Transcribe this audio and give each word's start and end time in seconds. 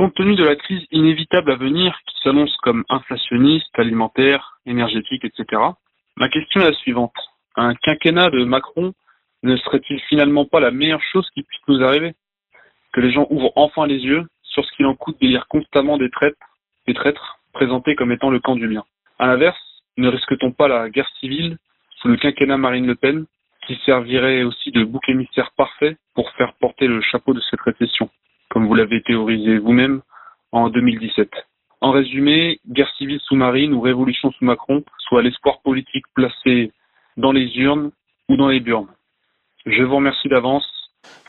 Compte 0.00 0.14
tenu 0.14 0.34
de 0.34 0.44
la 0.44 0.56
crise 0.56 0.82
inévitable 0.92 1.52
à 1.52 1.56
venir 1.56 1.94
qui 2.06 2.16
s'annonce 2.22 2.56
comme 2.62 2.86
inflationniste, 2.88 3.78
alimentaire, 3.78 4.58
énergétique, 4.64 5.26
etc., 5.26 5.60
ma 6.16 6.30
question 6.30 6.62
est 6.62 6.70
la 6.70 6.72
suivante. 6.72 7.12
Un 7.54 7.74
quinquennat 7.74 8.30
de 8.30 8.42
Macron 8.44 8.94
ne 9.42 9.58
serait-il 9.58 10.00
finalement 10.08 10.46
pas 10.46 10.58
la 10.58 10.70
meilleure 10.70 11.02
chose 11.02 11.28
qui 11.34 11.42
puisse 11.42 11.60
nous 11.68 11.84
arriver? 11.84 12.14
Que 12.94 13.02
les 13.02 13.12
gens 13.12 13.26
ouvrent 13.28 13.52
enfin 13.56 13.86
les 13.86 13.98
yeux 13.98 14.24
sur 14.42 14.64
ce 14.64 14.72
qu'il 14.74 14.86
en 14.86 14.94
coûte 14.94 15.20
de 15.20 15.26
lire 15.26 15.46
constamment 15.48 15.98
des 15.98 16.08
traîtres, 16.08 16.38
des 16.86 16.94
traîtres 16.94 17.38
présentés 17.52 17.94
comme 17.94 18.10
étant 18.10 18.30
le 18.30 18.40
camp 18.40 18.56
du 18.56 18.68
bien. 18.68 18.84
À 19.18 19.26
l'inverse, 19.26 19.82
ne 19.98 20.08
risque-t-on 20.08 20.52
pas 20.52 20.68
la 20.68 20.88
guerre 20.88 21.10
civile 21.20 21.58
sous 21.96 22.08
le 22.08 22.16
quinquennat 22.16 22.56
Marine 22.56 22.86
Le 22.86 22.94
Pen, 22.94 23.26
qui 23.66 23.78
servirait 23.84 24.44
aussi 24.44 24.70
de 24.70 24.82
bouc 24.82 25.06
émissaire 25.10 25.50
parfait 25.58 25.98
pour 26.14 26.30
faire 26.38 26.54
porter 26.54 26.86
le 26.86 27.02
chapeau 27.02 27.34
de 27.34 27.42
cette 27.50 27.60
récession, 27.60 28.08
comme 28.50 28.66
vous 28.66 28.74
l'avez 28.74 29.02
théorisé 29.02 29.58
vous-même 29.58 30.02
en 30.52 30.68
2017 30.68 31.28
En 31.80 31.92
résumé, 31.92 32.60
guerre 32.68 32.92
civile 32.98 33.20
sous-marine 33.20 33.72
ou 33.72 33.80
révolution 33.80 34.30
sous 34.32 34.44
Macron, 34.44 34.84
soit 34.98 35.22
l'espoir 35.22 35.60
politique 35.62 36.04
placé 36.14 36.72
dans 37.16 37.32
les 37.32 37.46
urnes 37.56 37.90
ou 38.28 38.36
dans 38.36 38.48
les 38.48 38.60
burnes. 38.60 38.88
Je 39.66 39.82
vous 39.82 39.96
remercie 39.96 40.28
d'avance. 40.28 40.66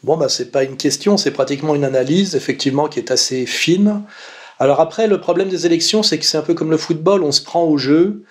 Bon, 0.04 0.18
bah, 0.18 0.30
c'est 0.30 0.52
pas 0.52 0.64
une 0.64 0.78
question, 0.78 1.18
c'est 1.18 1.34
pratiquement 1.34 1.76
une 1.76 1.84
analyse, 1.84 2.36
effectivement, 2.36 2.88
qui 2.88 3.00
est 3.00 3.12
assez 3.12 3.46
fine. 3.46 4.04
Alors 4.60 4.80
après, 4.80 5.08
le 5.08 5.20
problème 5.20 5.50
des 5.50 5.66
élections, 5.66 6.04
c'est 6.04 6.18
que 6.20 6.26
c'est 6.26 6.38
un 6.38 6.44
peu 6.44 6.54
comme 6.54 6.72
le 6.72 6.78
football, 6.78 7.24
on 7.24 7.32
se 7.32 7.44
prend 7.44 7.64
au 7.64 7.78
jeu. 7.78 8.24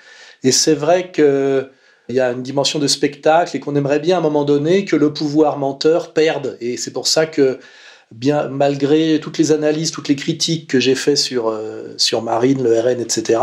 Et 0.42 0.52
c'est 0.52 0.74
vrai 0.74 1.12
qu'il 1.12 1.68
y 2.08 2.20
a 2.20 2.32
une 2.32 2.42
dimension 2.42 2.78
de 2.78 2.86
spectacle 2.86 3.56
et 3.56 3.60
qu'on 3.60 3.76
aimerait 3.76 4.00
bien 4.00 4.16
à 4.16 4.18
un 4.18 4.22
moment 4.22 4.44
donné 4.44 4.84
que 4.84 4.96
le 4.96 5.12
pouvoir 5.12 5.58
menteur 5.58 6.12
perde. 6.12 6.56
Et 6.60 6.76
c'est 6.76 6.92
pour 6.92 7.06
ça 7.06 7.26
que 7.26 7.58
bien 8.12 8.48
malgré 8.48 9.20
toutes 9.20 9.38
les 9.38 9.52
analyses, 9.52 9.92
toutes 9.92 10.08
les 10.08 10.16
critiques 10.16 10.68
que 10.68 10.80
j'ai 10.80 10.94
fait 10.94 11.16
sur, 11.16 11.48
euh, 11.48 11.94
sur 11.96 12.22
Marine, 12.22 12.62
le 12.62 12.78
RN, 12.78 13.00
etc., 13.00 13.40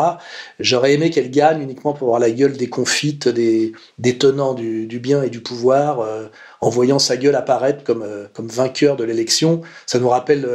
j'aurais 0.60 0.94
aimé 0.94 1.10
qu'elle 1.10 1.32
gagne 1.32 1.62
uniquement 1.62 1.94
pour 1.94 2.08
avoir 2.08 2.20
la 2.20 2.32
gueule 2.32 2.58
des 2.58 2.68
confites, 2.68 3.30
des, 3.30 3.72
tenants 4.20 4.54
du, 4.54 4.86
du, 4.86 5.00
bien 5.00 5.24
et 5.24 5.30
du 5.30 5.42
pouvoir, 5.42 6.02
euh, 6.02 6.28
en 6.60 6.70
voyant 6.70 7.00
sa 7.00 7.16
gueule 7.16 7.36
apparaître 7.36 7.84
comme, 7.84 8.04
euh, 8.04 8.28
comme 8.34 8.48
vainqueur 8.48 8.98
de 8.98 9.04
l'élection. 9.06 9.62
Ça 9.86 10.00
nous 10.00 10.10
rappelle 10.10 10.48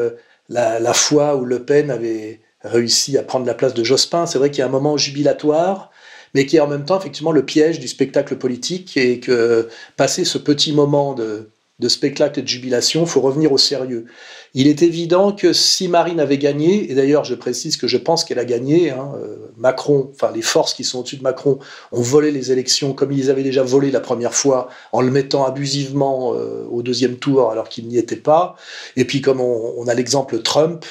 la, 0.48 0.78
la, 0.78 0.92
fois 0.92 1.36
où 1.36 1.44
Le 1.44 1.64
Pen 1.64 1.90
avait 1.90 2.40
réussi 2.62 3.16
à 3.16 3.22
prendre 3.22 3.46
la 3.46 3.54
place 3.54 3.74
de 3.74 3.82
Jospin. 3.82 4.26
C'est 4.26 4.38
vrai 4.38 4.50
qu'il 4.50 4.58
y 4.58 4.62
a 4.62 4.66
un 4.66 4.70
moment 4.70 4.96
jubilatoire, 4.98 5.90
mais 6.34 6.44
qui 6.46 6.58
est 6.58 6.60
en 6.60 6.68
même 6.68 6.84
temps 6.84 6.98
effectivement 6.98 7.32
le 7.32 7.44
piège 7.44 7.80
du 7.80 7.88
spectacle 7.88 8.36
politique 8.36 8.96
et 8.96 9.20
que 9.20 9.68
passer 9.96 10.24
ce 10.24 10.38
petit 10.38 10.72
moment 10.72 11.14
de 11.14 11.48
de 11.78 11.88
spectacle 11.88 12.38
et 12.38 12.42
de 12.42 12.48
jubilation, 12.48 13.02
il 13.02 13.08
faut 13.08 13.20
revenir 13.20 13.50
au 13.50 13.58
sérieux. 13.58 14.06
Il 14.54 14.68
est 14.68 14.82
évident 14.82 15.32
que 15.32 15.52
si 15.52 15.88
Marine 15.88 16.20
avait 16.20 16.38
gagné, 16.38 16.90
et 16.90 16.94
d'ailleurs 16.94 17.24
je 17.24 17.34
précise 17.34 17.76
que 17.76 17.88
je 17.88 17.96
pense 17.96 18.24
qu'elle 18.24 18.38
a 18.38 18.44
gagné, 18.44 18.90
hein, 18.90 19.12
euh, 19.16 19.50
Macron, 19.56 20.10
enfin 20.12 20.30
les 20.32 20.42
forces 20.42 20.74
qui 20.74 20.84
sont 20.84 21.00
au-dessus 21.00 21.16
de 21.16 21.22
Macron 21.22 21.58
ont 21.90 22.02
volé 22.02 22.30
les 22.30 22.52
élections 22.52 22.92
comme 22.92 23.10
ils 23.10 23.30
avaient 23.30 23.42
déjà 23.42 23.62
volé 23.62 23.90
la 23.90 24.00
première 24.00 24.34
fois 24.34 24.68
en 24.92 25.00
le 25.00 25.10
mettant 25.10 25.44
abusivement 25.44 26.34
euh, 26.34 26.66
au 26.70 26.82
deuxième 26.82 27.16
tour 27.16 27.50
alors 27.50 27.68
qu'il 27.68 27.88
n'y 27.88 27.98
était 27.98 28.16
pas. 28.16 28.54
Et 28.96 29.04
puis 29.04 29.20
comme 29.20 29.40
on, 29.40 29.88
a 29.88 29.94
l'exemple 29.94 30.40
Trump, 30.40 30.84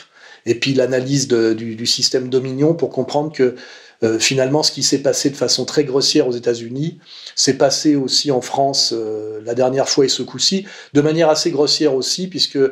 et 0.45 0.55
puis 0.55 0.73
l'analyse 0.73 1.27
du, 1.27 1.85
système 1.85 2.27
Dominion 2.27 2.73
pour 2.73 2.89
comprendre 2.89 3.31
que 3.31 3.55
euh, 4.03 4.17
finalement, 4.17 4.63
ce 4.63 4.71
qui 4.71 4.81
s'est 4.81 5.03
passé 5.03 5.29
de 5.29 5.35
façon 5.35 5.63
très 5.63 5.83
grossière 5.83 6.27
aux 6.27 6.31
États-Unis 6.31 6.97
s'est 7.35 7.57
passé 7.57 7.95
aussi 7.95 8.31
en 8.31 8.41
France 8.41 8.93
euh, 8.97 9.39
la 9.45 9.53
dernière 9.53 9.87
fois 9.87 10.05
et 10.05 10.09
ce 10.09 10.23
coup-ci, 10.23 10.65
de 10.93 11.01
manière 11.01 11.29
assez 11.29 11.51
grossière 11.51 11.93
aussi, 11.93 12.27
puisque 12.27 12.55
euh, 12.55 12.71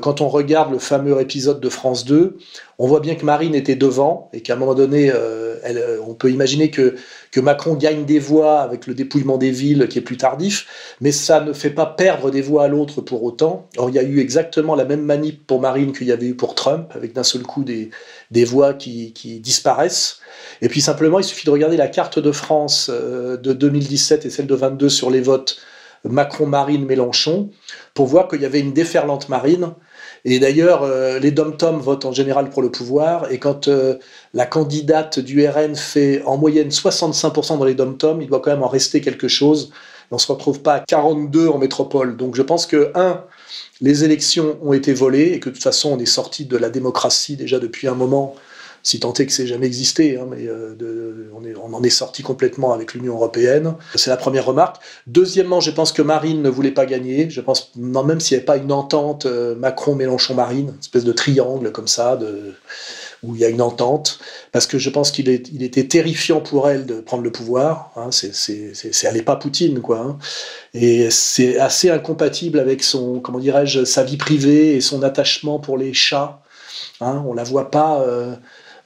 quand 0.00 0.20
on 0.20 0.28
regarde 0.28 0.72
le 0.72 0.78
fameux 0.78 1.18
épisode 1.20 1.60
de 1.60 1.68
France 1.70 2.04
2, 2.04 2.36
on 2.78 2.86
voit 2.86 3.00
bien 3.00 3.14
que 3.14 3.24
Marine 3.24 3.54
était 3.54 3.74
devant 3.74 4.28
et 4.34 4.42
qu'à 4.42 4.52
un 4.52 4.56
moment 4.56 4.74
donné, 4.74 5.10
on 6.06 6.12
peut 6.12 6.30
imaginer 6.30 6.70
que, 6.70 6.96
que 7.36 7.40
Macron 7.42 7.74
gagne 7.74 8.06
des 8.06 8.18
voix 8.18 8.62
avec 8.62 8.86
le 8.86 8.94
dépouillement 8.94 9.36
des 9.36 9.50
villes 9.50 9.88
qui 9.88 9.98
est 9.98 10.02
plus 10.02 10.16
tardif, 10.16 10.96
mais 11.02 11.12
ça 11.12 11.38
ne 11.42 11.52
fait 11.52 11.68
pas 11.68 11.84
perdre 11.84 12.30
des 12.30 12.40
voix 12.40 12.64
à 12.64 12.68
l'autre 12.68 13.02
pour 13.02 13.22
autant. 13.24 13.68
Or, 13.76 13.90
il 13.90 13.94
y 13.94 13.98
a 13.98 14.02
eu 14.02 14.20
exactement 14.20 14.74
la 14.74 14.86
même 14.86 15.02
manip 15.02 15.46
pour 15.46 15.60
Marine 15.60 15.92
qu'il 15.92 16.06
y 16.06 16.12
avait 16.12 16.28
eu 16.28 16.34
pour 16.34 16.54
Trump, 16.54 16.90
avec 16.94 17.12
d'un 17.12 17.24
seul 17.24 17.42
coup 17.42 17.62
des, 17.62 17.90
des 18.30 18.46
voix 18.46 18.72
qui, 18.72 19.12
disparaissent. 19.42 20.20
Et 20.62 20.70
puis 20.70 20.80
simplement, 20.80 21.18
il 21.18 21.24
suffit 21.24 21.44
de 21.44 21.50
regarder 21.50 21.76
la 21.76 21.88
carte 21.88 22.18
de 22.18 22.32
France 22.32 22.90
euh, 22.90 23.36
de 23.36 23.52
2017 23.52 24.24
et 24.24 24.30
celle 24.30 24.46
de 24.46 24.54
22 24.54 24.88
sur 24.88 25.10
les 25.10 25.20
votes 25.20 25.58
Macron-Marine-Mélenchon 26.04 27.50
pour 27.92 28.06
voir 28.06 28.28
qu'il 28.28 28.40
y 28.40 28.46
avait 28.46 28.60
une 28.60 28.72
déferlante 28.72 29.28
marine. 29.28 29.74
Et 30.28 30.40
d'ailleurs, 30.40 30.82
euh, 30.82 31.20
les 31.20 31.30
dom-tom 31.30 31.78
votent 31.78 32.04
en 32.04 32.10
général 32.10 32.50
pour 32.50 32.60
le 32.60 32.68
pouvoir. 32.68 33.30
Et 33.30 33.38
quand 33.38 33.68
euh, 33.68 33.94
la 34.34 34.44
candidate 34.44 35.20
du 35.20 35.46
RN 35.46 35.76
fait 35.76 36.20
en 36.24 36.36
moyenne 36.36 36.70
65% 36.70 37.58
dans 37.58 37.64
les 37.64 37.74
dom-tom, 37.74 38.20
il 38.20 38.26
doit 38.26 38.40
quand 38.40 38.50
même 38.50 38.64
en 38.64 38.68
rester 38.68 39.00
quelque 39.00 39.28
chose. 39.28 39.70
On 40.10 40.16
ne 40.16 40.20
se 40.20 40.26
retrouve 40.30 40.62
pas 40.62 40.74
à 40.74 40.80
42 40.80 41.46
en 41.46 41.58
métropole. 41.58 42.16
Donc 42.16 42.34
je 42.34 42.42
pense 42.42 42.66
que, 42.66 42.90
un, 42.96 43.22
les 43.80 44.02
élections 44.02 44.58
ont 44.64 44.72
été 44.72 44.92
volées 44.92 45.30
et 45.32 45.38
que 45.38 45.48
de 45.48 45.54
toute 45.54 45.62
façon, 45.62 45.92
on 45.92 45.98
est 46.00 46.06
sorti 46.06 46.44
de 46.44 46.56
la 46.56 46.70
démocratie 46.70 47.36
déjà 47.36 47.60
depuis 47.60 47.86
un 47.86 47.94
moment 47.94 48.34
si 48.86 49.00
tant 49.00 49.12
est 49.14 49.26
que 49.26 49.32
c'est 49.32 49.48
jamais 49.48 49.66
existé, 49.66 50.16
hein, 50.16 50.28
mais 50.30 50.46
euh, 50.46 50.76
on, 51.34 51.74
en 51.74 51.82
est 51.82 51.90
sorti 51.90 52.22
complètement 52.22 52.72
avec 52.72 52.94
l'Union 52.94 53.14
européenne. 53.14 53.74
C'est 53.96 54.10
la 54.10 54.16
première 54.16 54.44
remarque. 54.44 54.76
Deuxièmement, 55.08 55.58
je 55.58 55.72
pense 55.72 55.90
que 55.90 56.02
Marine 56.02 56.40
ne 56.40 56.48
voulait 56.48 56.70
pas 56.70 56.86
gagner. 56.86 57.28
Je 57.28 57.40
pense, 57.40 57.72
même 57.74 58.20
s'il 58.20 58.36
n'y 58.36 58.38
avait 58.38 58.46
pas 58.46 58.58
une 58.58 58.70
entente 58.70 59.26
euh, 59.26 59.56
Macron-Mélenchon-Marine, 59.56 60.68
une 60.68 60.78
espèce 60.78 61.02
de 61.02 61.10
triangle 61.10 61.72
comme 61.72 61.88
ça, 61.88 62.16
où 63.24 63.34
il 63.34 63.40
y 63.40 63.44
a 63.44 63.48
une 63.48 63.60
entente, 63.60 64.20
parce 64.52 64.68
que 64.68 64.78
je 64.78 64.88
pense 64.88 65.10
qu'il 65.10 65.28
il 65.30 65.64
était 65.64 65.88
terrifiant 65.88 66.40
pour 66.40 66.70
elle 66.70 66.86
de 66.86 67.00
prendre 67.00 67.24
le 67.24 67.32
pouvoir. 67.32 67.90
Hein, 67.96 68.10
c'est 68.12 69.04
aller 69.04 69.22
pas 69.22 69.34
Poutine, 69.34 69.80
quoi. 69.80 69.98
Hein, 69.98 70.18
et 70.74 71.10
c'est 71.10 71.58
assez 71.58 71.90
incompatible 71.90 72.60
avec 72.60 72.84
son, 72.84 73.18
comment 73.18 73.40
dirais-je, 73.40 73.84
sa 73.84 74.04
vie 74.04 74.16
privée 74.16 74.76
et 74.76 74.80
son 74.80 75.02
attachement 75.02 75.58
pour 75.58 75.76
les 75.76 75.92
chats. 75.92 76.40
Hein, 77.00 77.24
on 77.26 77.34
la 77.34 77.42
voit 77.42 77.72
pas. 77.72 78.00
Euh, 78.02 78.36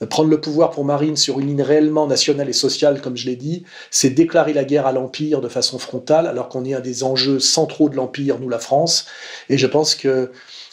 prendre 0.06 0.31
le 0.31 0.41
pouvoir 0.41 0.71
pour 0.71 0.84
Marine 0.84 1.16
sur 1.16 1.41
une 1.41 1.49
ligne 1.49 1.62
réellement 1.62 2.06
nationale 2.06 2.49
et 2.49 2.55
sociale, 2.55 3.00
comme 3.00 3.16
je 3.16 3.27
l'ai 3.27 3.37
dit, 3.37 3.65
c'est 3.91 4.11
déclarer 4.11 4.53
la 4.53 4.65
guerre 4.65 4.87
à 4.87 4.93
l'Empire 4.93 5.41
de 5.41 5.49
façon 5.49 5.78
frontale, 5.78 6.27
alors 6.27 6.49
qu'on 6.49 6.65
est 6.65 6.75
un 6.75 6.81
des 6.81 7.05
enjeux 7.05 7.38
centraux 7.38 7.88
de 7.88 7.97
l'Empire, 7.97 8.38
nous 8.38 8.49
la 8.49 8.59
France. 8.59 9.06
Et 9.49 9.59
je 9.59 9.66
pense 9.66 9.94
que 9.94 10.31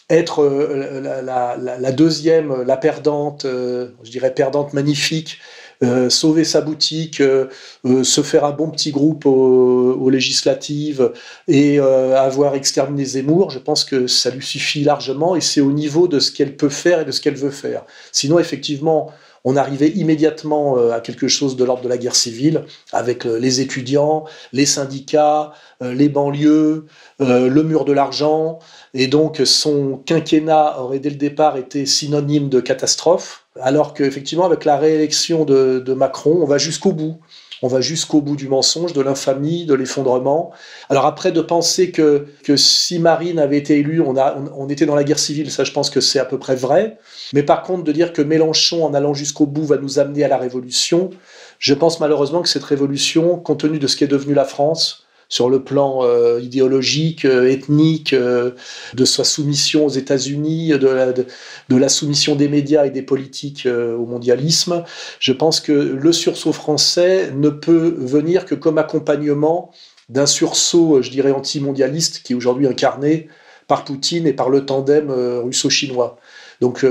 être 0.10 0.42
euh, 0.42 1.02
la, 1.22 1.92
deuxième, 1.92 2.64
la 2.64 2.78
perdante, 2.78 3.44
euh, 3.46 3.90
je 4.04 4.12
dirais 4.12 4.34
perdante 4.34 4.74
magnifique, 4.74 5.40
euh, 5.84 6.10
sauver 6.10 6.44
sa 6.44 6.62
boutique, 6.62 7.22
euh, 7.22 7.46
euh, 7.86 8.04
se 8.04 8.22
faire 8.22 8.46
un 8.46 8.52
bon 8.52 8.72
petit 8.72 8.90
groupe 8.90 9.28
aux, 9.28 10.10
législatives 10.10 11.12
et 11.50 11.80
avoir 11.80 12.56
exterminé 12.56 13.04
Zemmour, 13.04 13.50
je 13.50 13.60
pense 13.60 13.84
que 13.84 14.08
ça 14.08 14.30
lui 14.30 14.44
suffit 14.44 14.84
largement 14.84 15.36
et 15.36 15.42
c'est 15.42 15.60
au 15.60 15.74
niveau 15.74 16.08
de 16.08 16.20
ce 16.20 16.32
qu'elle 16.32 16.56
peut 16.56 16.70
faire 16.70 17.02
et 17.02 17.06
de 17.06 17.12
ce 17.12 17.20
qu'elle 17.20 17.36
veut 17.36 17.52
faire. 17.52 17.84
Sinon, 18.14 18.40
effectivement, 18.40 19.12
on 19.44 19.58
arrivait 19.58 19.90
immédiatement 19.90 20.78
à 20.92 21.02
quelque 21.02 21.28
chose 21.28 21.58
de 21.58 21.66
l'ordre 21.66 21.84
de 21.84 21.90
la 21.90 21.98
guerre 21.98 22.16
civile, 22.16 22.64
avec 22.94 23.26
les 23.26 23.60
étudiants, 23.60 24.24
les 24.54 24.66
syndicats, 24.66 25.52
les 25.82 26.08
banlieues, 26.08 26.86
le 27.20 27.62
mur 27.64 27.84
de 27.84 27.92
l'argent, 27.92 28.60
et 28.94 29.08
donc 29.08 29.42
son 29.44 30.02
quinquennat 30.06 30.80
aurait 30.80 31.00
dès 31.00 31.10
le 31.10 31.18
départ 31.18 31.58
été 31.58 31.86
synonyme 31.86 32.48
de 32.48 32.62
catastrophe, 32.62 33.47
alors 33.62 33.94
qu'effectivement, 33.94 34.46
avec 34.46 34.66
la 34.66 34.78
réélection 34.78 35.46
de, 35.46 35.94
Macron, 35.94 36.40
on 36.42 36.46
va 36.46 36.58
jusqu'au 36.58 36.92
bout. 36.92 37.18
On 37.64 37.68
va 37.68 37.82
jusqu'au 37.82 38.22
bout 38.22 38.36
du 38.36 38.48
mensonge, 38.48 38.94
de 38.94 39.02
l'infamie, 39.02 39.66
de 39.66 39.74
l'effondrement. 39.74 40.52
Alors 40.90 41.08
après, 41.08 41.32
de 41.32 41.42
penser 41.42 41.90
que, 41.90 42.28
que 42.44 42.56
si 42.56 43.00
Marine 43.00 43.40
avait 43.40 43.58
été 43.58 43.80
élue, 43.80 44.00
on, 44.00 44.16
a, 44.16 44.38
on, 44.56 44.70
était 44.70 44.86
dans 44.86 44.94
la 44.94 45.04
guerre 45.04 45.18
civile, 45.18 45.50
ça 45.50 45.64
je 45.64 45.72
pense 45.72 45.90
que 45.90 46.00
c'est 46.00 46.20
à 46.20 46.26
peu 46.26 46.38
près 46.38 46.56
vrai. 46.56 47.00
Mais 47.34 47.42
par 47.42 47.64
contre, 47.64 47.84
de 47.84 47.92
dire 47.92 48.14
que 48.14 48.22
Mélenchon, 48.22 48.86
en 48.86 48.94
allant 48.94 49.16
jusqu'au 49.16 49.48
bout, 49.48 49.64
va 49.64 49.78
nous 49.78 49.98
amener 49.98 50.24
à 50.24 50.28
la 50.28 50.38
révolution, 50.38 51.10
je 51.58 51.74
pense 51.74 52.00
malheureusement 52.00 52.44
que 52.44 52.50
cette 52.50 52.64
révolution, 52.64 53.40
compte 53.40 53.62
tenu 53.62 53.80
de 53.80 53.88
ce 53.88 53.98
qu'est 53.98 54.06
devenu 54.06 54.36
la 54.36 54.46
France, 54.46 55.07
sur 55.30 55.50
le 55.50 55.64
plan 55.64 56.00
euh, 56.04 56.40
idéologique, 56.42 57.26
euh, 57.26 57.50
ethnique, 57.50 58.14
euh, 58.14 58.52
de 58.94 59.06
sa 59.06 59.24
soumission 59.24 59.86
aux 59.86 59.90
États-Unis, 59.90 60.70
de 60.70 60.88
la, 60.88 61.12
de, 61.12 61.26
la, 61.70 61.90
soumission 61.90 62.36
des 62.36 62.48
médias 62.48 62.86
et 62.86 62.92
des 62.92 63.02
politiques 63.02 63.68
au 63.68 64.06
mondialisme. 64.06 64.84
Je 65.20 65.34
pense 65.34 65.60
que 65.60 65.72
le 65.72 66.14
sursaut 66.14 66.54
français 66.54 67.32
ne 67.36 67.50
peut 67.50 67.96
venir 67.98 68.46
que 68.46 68.56
comme 68.56 68.78
accompagnement 68.78 69.72
d'un 70.10 70.26
sursaut, 70.26 71.02
je 71.02 71.10
dirais, 71.10 71.32
anti-mondialiste 71.32 72.22
qui 72.24 72.34
est 72.34 72.36
aujourd'hui 72.36 72.68
incarné 72.68 73.28
par 73.68 73.84
Poutine 73.84 74.26
et 74.28 74.34
par 74.34 74.50
le 74.50 74.66
tandem 74.66 75.12
russo-chinois. 75.12 76.18
Donc, 76.62 76.80
je 76.82 76.88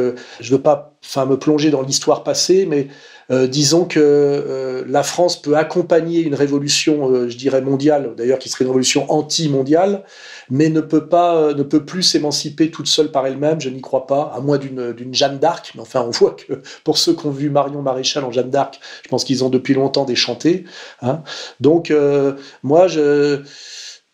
ne 0.52 0.56
veux 0.56 0.62
pas 0.62 0.96
me 1.16 1.36
plonger 1.36 1.70
dans 1.70 1.82
l'histoire 1.82 2.24
passée, 2.24 2.66
mais 2.68 2.88
euh, 3.30 3.48
disons 3.48 3.86
que 3.86 3.98
euh, 4.00 4.84
la 4.86 5.02
France 5.02 5.40
peut 5.40 5.56
accompagner 5.56 6.20
une 6.20 6.34
révolution, 6.34 7.10
euh, 7.10 7.28
je 7.28 7.36
dirais 7.36 7.60
mondiale, 7.60 8.14
d'ailleurs 8.16 8.38
qui 8.38 8.48
serait 8.48 8.64
une 8.64 8.70
révolution 8.70 9.10
anti-mondiale, 9.10 10.04
mais 10.48 10.68
ne 10.68 10.80
peut 10.80 11.08
pas, 11.08 11.52
ne 11.52 11.62
peut 11.64 11.84
plus 11.84 12.04
s'émanciper 12.04 12.70
toute 12.70 12.86
seule 12.86 13.10
par 13.10 13.26
elle-même. 13.26 13.60
Je 13.60 13.68
n'y 13.68 13.80
crois 13.80 14.06
pas, 14.06 14.32
à 14.34 14.40
moins 14.40 14.58
d'une 14.58 15.12
Jeanne 15.12 15.38
d'Arc. 15.38 15.72
Mais 15.74 15.80
enfin, 15.80 16.04
on 16.06 16.10
voit 16.10 16.36
que 16.36 16.60
pour 16.84 16.98
ceux 16.98 17.14
qui 17.14 17.26
ont 17.26 17.30
vu 17.30 17.50
Marion 17.50 17.82
Maréchal 17.82 18.24
en 18.24 18.30
Jeanne 18.30 18.50
d'Arc, 18.50 18.78
je 19.02 19.08
pense 19.08 19.24
qu'ils 19.24 19.42
ont 19.42 19.48
depuis 19.48 19.74
longtemps 19.74 20.04
déchanté. 20.04 20.64
Hein. 21.02 21.22
Donc, 21.58 21.92
moi, 22.62 22.86
je 22.86 23.42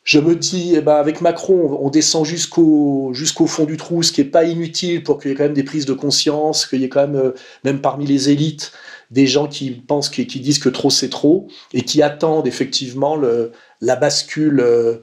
je 0.05 0.19
me 0.19 0.35
dis, 0.35 0.75
eh 0.75 0.81
ben 0.81 0.97
avec 0.97 1.21
Macron, 1.21 1.79
on 1.81 1.89
descend 1.89 2.27
jusqu'au 2.27 3.11
jusqu'au 3.15 3.47
fond 3.47 3.65
du 3.65 3.77
trou, 3.77 4.03
ce 4.03 4.11
qui 4.13 4.21
est 4.21 4.25
pas 4.25 4.45
inutile 4.45 5.05
pour 5.05 5.19
qu'il 5.21 5.31
y 5.31 5.35
ait 5.35 5.37
quand 5.37 5.45
même 5.45 5.55
des 5.55 5.63
prises 5.63 5.87
de 5.87 5.93
conscience, 5.93 6.67
qu'il 6.67 6.81
y 6.81 6.85
ait 6.85 6.89
quand 6.89 7.07
même, 7.07 7.33
même 7.65 7.81
parmi 7.81 8.07
les 8.07 8.31
élites, 8.31 8.73
des 9.13 9.27
gens 9.27 9.47
qui 9.47 9.71
pensent, 9.71 10.09
qui, 10.09 10.25
disent 10.25 10.59
que 10.59 10.69
trop 10.69 10.91
c'est 10.91 11.11
trop, 11.11 11.47
et 11.73 11.83
qui 11.83 12.03
attendent 12.03 12.47
effectivement 12.49 13.15
le, 13.15 13.53
la 13.81 13.95
bascule, 13.95 14.61
euh, 14.61 14.97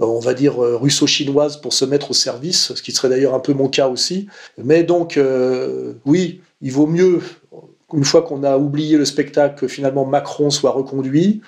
on 0.00 0.18
va 0.18 0.34
dire, 0.34 0.62
euh, 0.62 0.76
russo-chinoise 0.76 1.60
pour 1.60 1.72
se 1.72 1.84
mettre 1.84 2.10
au 2.10 2.14
service, 2.14 2.74
ce 2.74 2.82
qui 2.82 2.92
serait 2.92 3.08
d'ailleurs 3.08 3.34
un 3.34 3.40
peu 3.40 3.54
mon 3.54 3.68
cas 3.68 3.88
aussi. 3.88 4.26
Mais 4.58 4.82
donc, 4.82 5.16
euh, 5.16 5.94
oui, 6.04 6.40
il 6.60 6.72
vaut 6.72 6.86
mieux 6.86 7.20
une 7.92 8.04
fois 8.04 8.22
qu'on 8.22 8.42
a 8.42 8.56
oublié 8.56 8.96
le 8.96 9.04
spectacle, 9.04 9.60
que 9.60 9.68
finalement 9.68 10.04
Macron 10.04 10.50
soit 10.50 10.70
reconduit, 10.70 11.42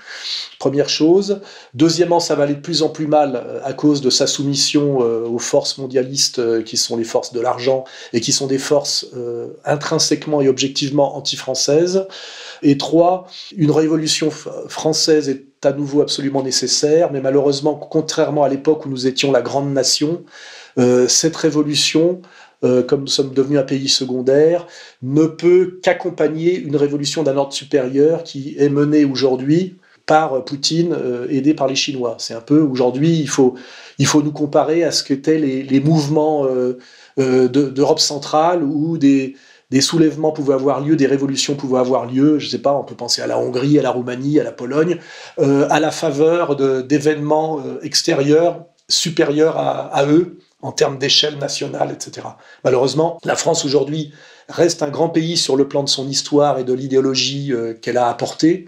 première 0.59 0.89
chose. 0.89 1.41
Deuxièmement, 1.75 2.21
ça 2.21 2.35
va 2.35 2.45
aller 2.45 2.55
de 2.55 2.61
plus 2.61 2.83
en 2.83 2.89
plus 2.89 3.07
mal 3.07 3.37
euh, 3.37 3.61
à 3.65 3.73
cause 3.73 4.01
de 4.01 4.11
sa 4.11 4.27
soumission 4.27 5.03
euh, 5.03 5.27
aux 5.27 5.39
forces 5.39 5.79
mondialistes 5.79 6.39
euh, 6.39 6.63
qui 6.63 6.77
sont 6.77 6.97
les 6.97 7.05
forces 7.05 7.33
de 7.33 7.41
l'argent 7.41 7.85
et 8.13 8.21
qui 8.21 8.33
sont 8.33 8.47
des 8.47 8.59
forces 8.59 9.07
intrinsèquement 9.65 10.41
et 10.41 10.49
objectivement 10.49 11.17
anti-françaises. 11.17 12.07
Et 12.63 12.79
trois, 12.79 13.27
une 13.57 13.71
révolution 13.71 14.31
française 14.69 15.29
est 15.29 15.67
à 15.67 15.73
nouveau 15.73 16.01
absolument 16.01 16.43
nécessaire, 16.43 17.13
mais 17.13 17.21
malheureusement, 17.21 17.75
contrairement 17.75 18.45
à 18.45 18.49
l'époque 18.49 18.87
où 18.87 18.89
nous 18.89 19.07
étions 19.07 19.33
la 19.33 19.43
grande 19.43 19.73
nation, 19.73 20.25
cette 21.09 21.37
révolution 21.37 22.21
euh, 22.65 22.83
comme 22.83 23.03
nous 23.03 23.07
sommes 23.09 23.35
devenus 23.35 23.59
un 23.59 23.65
pays 23.65 23.89
secondaire, 23.89 24.67
ne 25.03 25.27
peut 25.27 25.79
qu'accompagner 25.83 26.57
une 26.57 26.77
révolution 26.77 27.23
d'un 27.23 27.37
ordre 27.37 27.53
supérieur 27.53 28.25
qui 28.25 28.57
est 28.59 28.69
menée 28.69 29.05
aujourd'hui 29.05 29.77
par 30.07 30.45
Poutine, 30.45 30.93
euh, 30.93 31.27
aidé 31.29 31.55
par 31.55 31.67
les 31.67 31.75
Chinois. 31.75 32.17
C'est 32.19 32.35
un 32.35 32.41
peu 32.41 32.61
aujourd'hui, 32.61 33.19
il 33.19 33.29
faut, 33.29 33.55
il 33.99 34.07
faut 34.07 34.23
nous 34.23 34.33
comparer 34.33 34.83
à 34.83 34.93
ce 34.93 35.05
qu'étaient 35.05 35.39
les, 35.39 35.63
les 35.63 35.81
mouvements 35.81 36.47
euh, 36.47 37.49
d'Europe 37.49 38.01
centrale 38.01 38.63
où 38.63 38.99
des, 38.99 39.35
soulèvements 39.81 40.33
pouvaient 40.33 40.55
avoir 40.55 40.81
lieu, 40.81 40.97
des 40.97 41.07
révolutions 41.07 41.57
pouvaient 41.57 41.81
avoir 41.81 42.07
lieu, 42.07 42.39
je 42.39 42.47
ne 42.47 42.51
sais 42.51 42.59
pas, 42.59 42.73
on 42.75 42.85
peut 42.85 42.95
penser 42.95 43.23
à 43.23 43.27
la 43.27 43.39
Hongrie, 43.39 43.79
à 43.79 43.83
la 43.83 43.91
Roumanie, 43.91 44.39
à 44.39 44.45
la 44.45 44.53
Pologne, 44.53 44.99
à 45.39 45.81
la 45.81 45.91
faveur 45.91 46.55
d'événements 46.85 47.61
extérieurs 47.83 48.67
supérieurs 48.89 49.57
à, 49.59 50.07
eux, 50.07 50.39
en 50.65 50.73
termes 50.73 50.99
d'échelle 50.99 51.37
nationale, 51.37 51.93
etc. 51.93 52.27
Malheureusement, 52.65 53.19
la 53.23 53.37
France 53.37 53.67
aujourd'hui 53.67 54.13
reste 54.49 54.83
un 54.83 54.89
grand 54.89 55.11
pays 55.11 55.37
sur 55.37 55.57
le 55.57 55.69
plan 55.69 55.83
de 55.83 55.91
son 55.91 56.09
histoire 56.09 56.59
et 56.59 56.65
de 56.65 56.73
l'idéologie 56.73 57.53
euh, 57.53 57.75
qu'elle 57.75 57.99
a 57.99 58.09
apportée, 58.09 58.67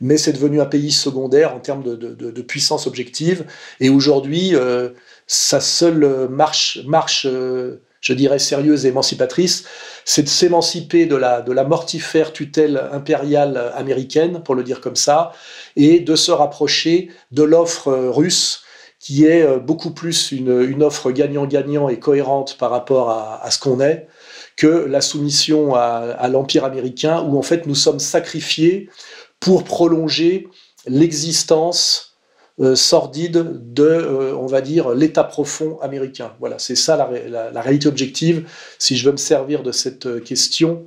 mais 0.00 0.16
c'est 0.16 0.32
devenu 0.32 0.62
un 0.62 0.66
pays 0.66 0.90
secondaire 0.90 1.54
en 1.54 1.60
termes 1.60 1.82
de, 1.82 2.42
puissance 2.42 2.86
objective. 2.86 3.44
Et 3.80 3.90
aujourd'hui, 3.90 4.54
euh, 4.54 4.90
sa 5.26 5.60
seule 5.60 6.26
marche, 6.30 7.26
euh, 7.26 7.82
je 8.00 8.14
dirais, 8.14 8.38
sérieuse 8.38 8.86
et 8.86 8.88
émancipatrice, 8.88 9.64
c'est 10.06 10.22
de 10.22 10.28
s'émanciper 10.28 11.04
de 11.04 11.16
la 11.16 11.64
mortifère 11.64 12.32
tutelle 12.32 12.82
impériale 12.92 13.72
américaine, 13.74 14.42
pour 14.42 14.54
le 14.54 14.62
dire 14.62 14.80
comme 14.80 14.96
ça, 14.96 15.32
et 15.76 16.00
de 16.00 16.16
se 16.16 16.30
rapprocher 16.30 17.10
de 17.30 17.42
l'offre 17.42 17.92
russe 17.92 18.62
qui 19.06 19.24
est 19.24 19.42
euh, 19.42 19.60
beaucoup 19.60 19.92
plus 19.92 20.32
une, 20.32 20.82
offre 20.82 21.12
gagnant-gagnant 21.12 21.88
et 21.88 22.00
cohérente 22.00 22.58
par 22.58 22.72
rapport 22.72 23.10
à, 23.10 23.48
ce 23.52 23.60
qu'on 23.60 23.78
est, 23.78 24.08
que 24.56 24.66
la 24.66 25.00
soumission 25.00 25.76
à, 25.76 26.26
l'Empire 26.28 26.64
américain, 26.64 27.22
où 27.22 27.38
en 27.38 27.42
fait 27.42 27.66
nous 27.66 27.76
sommes 27.76 28.00
sacrifiés 28.00 28.90
pour 29.38 29.62
prolonger 29.62 30.48
l'existence 30.88 32.18
euh, 32.58 32.74
sordide 32.74 33.72
de, 33.72 33.84
euh, 33.84 34.34
on 34.34 34.46
va 34.46 34.60
dire, 34.60 34.90
l'état 34.90 35.22
profond 35.22 35.78
américain. 35.82 36.32
Voilà, 36.40 36.58
c'est 36.58 36.74
ça 36.74 36.96
la, 36.96 37.60
réalité 37.60 37.86
objective, 37.86 38.50
si 38.80 38.96
je 38.96 39.06
veux 39.06 39.12
me 39.12 39.18
servir 39.18 39.62
de 39.62 39.70
cette 39.70 40.24
question 40.24 40.84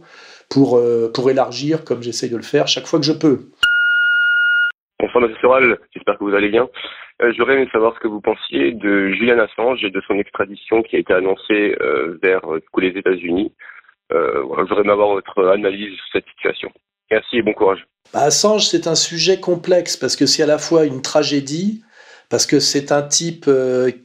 pour, 0.50 0.81
pour 1.13 1.30
élargir, 1.30 1.86
comme 1.86 2.04
j'essaye 2.04 2.30
de 2.30 2.36
le 2.36 2.44
faire 2.44 2.68
chaque 2.68 2.86
fois 2.86 3.00
que 3.00 3.06
je 3.06 3.13
peux. 3.13 3.45
Bonsoir, 5.00 5.24
M. 5.24 5.33
Soral, 5.39 5.77
j'espère 5.94 6.18
que 6.18 6.25
vous 6.25 6.36
allez 6.36 6.50
bien. 6.50 6.68
Euh, 7.21 7.33
j'aurais 7.36 7.56
aimé 7.56 7.68
savoir 7.71 7.94
ce 7.95 8.00
que 8.00 8.07
vous 8.07 8.21
pensiez 8.21 8.71
de 8.71 9.10
Julian 9.10 9.39
Assange 9.39 9.83
et 9.83 9.92
de 9.92 10.01
son 10.07 10.18
extradition 10.18 10.81
qui 10.81 10.95
a 10.95 11.00
été 11.00 11.13
annoncée 11.13 11.75
euh, 11.81 12.18
vers 12.24 12.42
euh, 12.51 12.62
les 12.77 12.98
États-Unis. 12.98 13.54
Voilà, 14.12 14.66
j'aurais 14.68 14.81
aimé 14.81 14.92
avoir 14.92 15.10
votre 15.10 15.48
analyse 15.50 15.94
sur 15.94 16.06
cette 16.13 16.25
situation. 16.30 16.71
Merci 17.12 17.38
et 17.38 17.42
bon 17.44 17.54
courage. 17.54 17.86
Bah, 18.12 18.21
Assange, 18.21 18.66
c'est 18.66 18.88
un 18.88 18.95
sujet 18.95 19.39
complexe 19.39 19.98
parce 19.98 20.16
que 20.16 20.25
c'est 20.25 20.42
à 20.42 20.48
la 20.48 20.57
fois 20.57 20.86
une 20.86 21.04
tragédie, 21.04 21.83
parce 22.30 22.48
que 22.48 22.60
c'est 22.60 22.92
un 22.92 23.04
type 23.04 23.48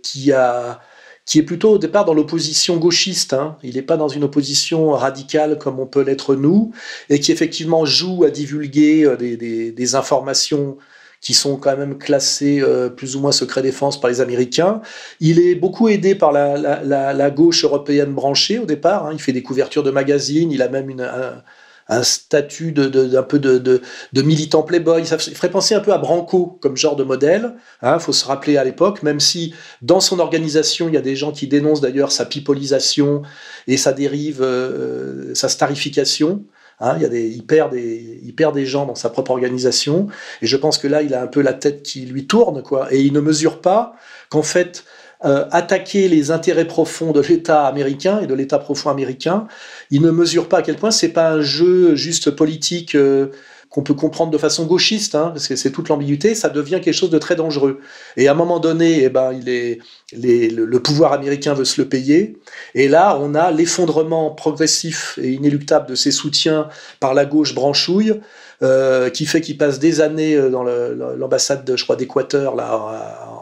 qui 0.03 0.33
a 0.33 0.81
qui 1.25 1.39
est 1.39 1.43
plutôt 1.43 1.71
au 1.71 1.79
départ 1.79 2.05
dans 2.05 2.13
l'opposition 2.13 2.77
gauchiste. 2.77 3.33
Hein. 3.33 3.57
Il 3.63 3.77
n'est 3.77 3.83
pas 3.83 3.97
dans 3.97 4.09
une 4.09 4.25
opposition 4.25 4.91
radicale 4.91 5.57
comme 5.57 5.81
on 5.81 5.87
peut 5.87 6.03
l'être 6.03 6.35
nous, 6.35 6.75
et 7.09 7.19
qui 7.19 7.33
effectivement 7.33 7.87
joue 7.87 8.25
à 8.25 8.31
divulguer 8.31 9.17
des, 9.19 9.73
des 9.73 9.95
informations 9.95 10.77
qui 11.25 11.33
sont 11.33 11.57
quand 11.57 11.77
même 11.77 11.97
classés 11.97 12.61
euh, 12.61 12.91
plus 12.91 13.17
ou 13.17 13.21
moins 13.21 13.33
secret 13.33 13.63
défense 13.63 13.99
par 13.99 14.11
les 14.11 14.21
Américains. 14.21 14.83
Il 15.21 15.41
est 15.41 15.55
beaucoup 15.55 15.89
aidé 15.89 16.15
par 16.15 16.33
la, 16.33 16.57
la, 16.85 17.13
la, 17.15 17.31
gauche 17.31 17.65
européenne 17.65 18.13
branchée 18.13 18.59
au 18.59 18.67
départ. 18.67 19.07
Hein. 19.07 19.13
Il 19.15 19.19
fait 19.19 19.33
des 19.33 19.43
couvertures 19.43 19.83
de 19.83 19.91
magazines, 19.91 20.53
il 20.53 20.61
a 20.61 20.69
même 20.69 20.91
une, 20.91 21.01
un, 21.01 21.43
un, 21.89 22.03
statut 22.03 22.73
d'un 22.73 22.91
de, 22.91 23.21
peu 23.23 23.39
de, 23.39 23.57
de, 23.57 23.81
de, 24.13 24.23
militant 24.23 24.63
playboy. 24.63 25.01
il 25.01 25.07
ferait 25.07 25.51
penser 25.51 25.75
un 25.75 25.81
peu 25.81 25.95
à 25.95 25.99
Branco 25.99 26.59
comme 26.61 26.77
genre 26.77 26.95
de 26.95 27.05
modèle. 27.05 27.55
Il 27.83 27.89
hein, 27.89 27.99
faut 27.99 28.13
se 28.13 28.27
rappeler 28.27 28.59
à 28.59 28.65
l'époque, 28.65 29.03
même 29.03 29.19
si 29.19 29.55
dans 29.81 30.01
son 30.01 30.19
organisation, 30.19 30.89
il 30.89 30.95
y 30.95 30.99
a 30.99 31.03
des 31.03 31.17
gens 31.17 31.33
qui 31.33 31.49
dénoncent 31.49 31.81
d'ailleurs 31.81 32.13
sa 32.13 32.27
pipolisation 32.27 33.23
et 33.67 33.79
sa 33.79 33.95
dérive, 33.95 34.43
euh, 34.43 35.35
sa 35.35 35.49
starification. 35.49 36.45
Hein, 36.85 36.97
il, 36.97 37.03
y 37.03 37.07
a 37.07 37.09
des, 37.09 37.43
perd 37.47 38.55
des 38.55 38.67
gens 38.67 38.85
dans 38.85 38.95
sa 38.95 39.09
propre 39.09 39.31
organisation. 39.31 40.09
Et 40.43 40.47
je 40.47 40.57
pense 40.57 40.77
que 40.77 40.87
là, 40.87 41.01
il 41.01 41.15
a 41.15 41.23
un 41.23 41.27
peu 41.27 41.41
la 41.41 41.55
tête 41.55 41.83
qui 41.83 42.01
lui 42.03 42.27
tourne, 42.27 42.63
quoi. 42.63 42.93
Et 42.93 43.01
il 43.01 43.13
ne 43.13 43.21
mesure 43.21 43.61
pas 43.63 43.95
qu'en 44.29 44.43
fait, 44.43 44.85
euh, 45.25 45.47
attaquer 45.51 46.09
les 46.09 46.31
intérêts 46.31 46.67
profonds 46.67 47.13
de 47.13 47.21
l'État 47.21 47.67
américain 47.67 48.21
et 48.21 48.27
de 48.27 48.35
l'État 48.35 48.59
profond 48.59 48.91
américain, 48.91 49.47
il 49.91 50.03
ne 50.03 50.11
mesure 50.11 50.47
pas 50.49 50.59
à 50.59 50.63
quel 50.63 50.77
point 50.77 50.91
c'est 50.91 51.09
pas 51.09 51.31
un 51.31 51.41
jeu 51.41 51.97
juste 51.97 52.31
politique. 52.31 52.95
Euh, 52.95 53.29
qu'on 53.75 53.83
peut 53.83 53.95
comprendre 53.95 54.31
de 54.31 54.39
façon 54.39 54.67
gauchiste, 54.67 55.17
hein, 55.17 55.31
parce 55.35 55.49
que 55.49 55.57
c'est 55.57 55.73
toute 55.73 55.89
l'ambiguïté, 55.89 56.37
ça 56.37 56.49
devient 56.49 56.81
quelque 56.81 56.95
chose 56.95 57.11
de 57.11 57.19
très 57.19 57.35
dangereux. 57.35 57.81
Et 58.17 58.29
à 58.29 58.31
un 58.31 58.35
moment 58.35 58.61
donné, 58.61 59.03
eh 59.03 59.09
ben, 59.09 59.33
il 59.33 59.49
est, 59.49 59.81
le, 60.13 60.79
pouvoir 60.79 61.13
américain 61.13 61.55
veut 61.55 61.65
se 61.65 61.81
le 61.81 61.89
payer, 61.89 62.39
et 62.77 62.87
là, 62.87 63.19
on 63.21 63.35
a 63.35 63.51
l'effondrement 63.51 64.31
progressif 64.31 65.19
et 65.21 65.33
inéluctable 65.33 65.89
de 65.89 65.97
ses 65.97 66.13
soutiens 66.13 66.69
par 67.01 67.15
la 67.15 67.25
gauche 67.25 67.53
branchouille, 67.53 68.21
euh, 68.63 69.11
qui 69.11 69.27
fait 69.27 69.41
qu'il 69.41 69.59
passe 69.59 69.81
des 69.81 70.01
années 70.01 70.37
euh, 70.37 70.51
dans 70.51 70.63
l'ambassade, 70.63 71.69
je 71.75 71.83
crois, 71.83 71.97
d'Équateur, 71.97 72.55
là, 72.55 72.79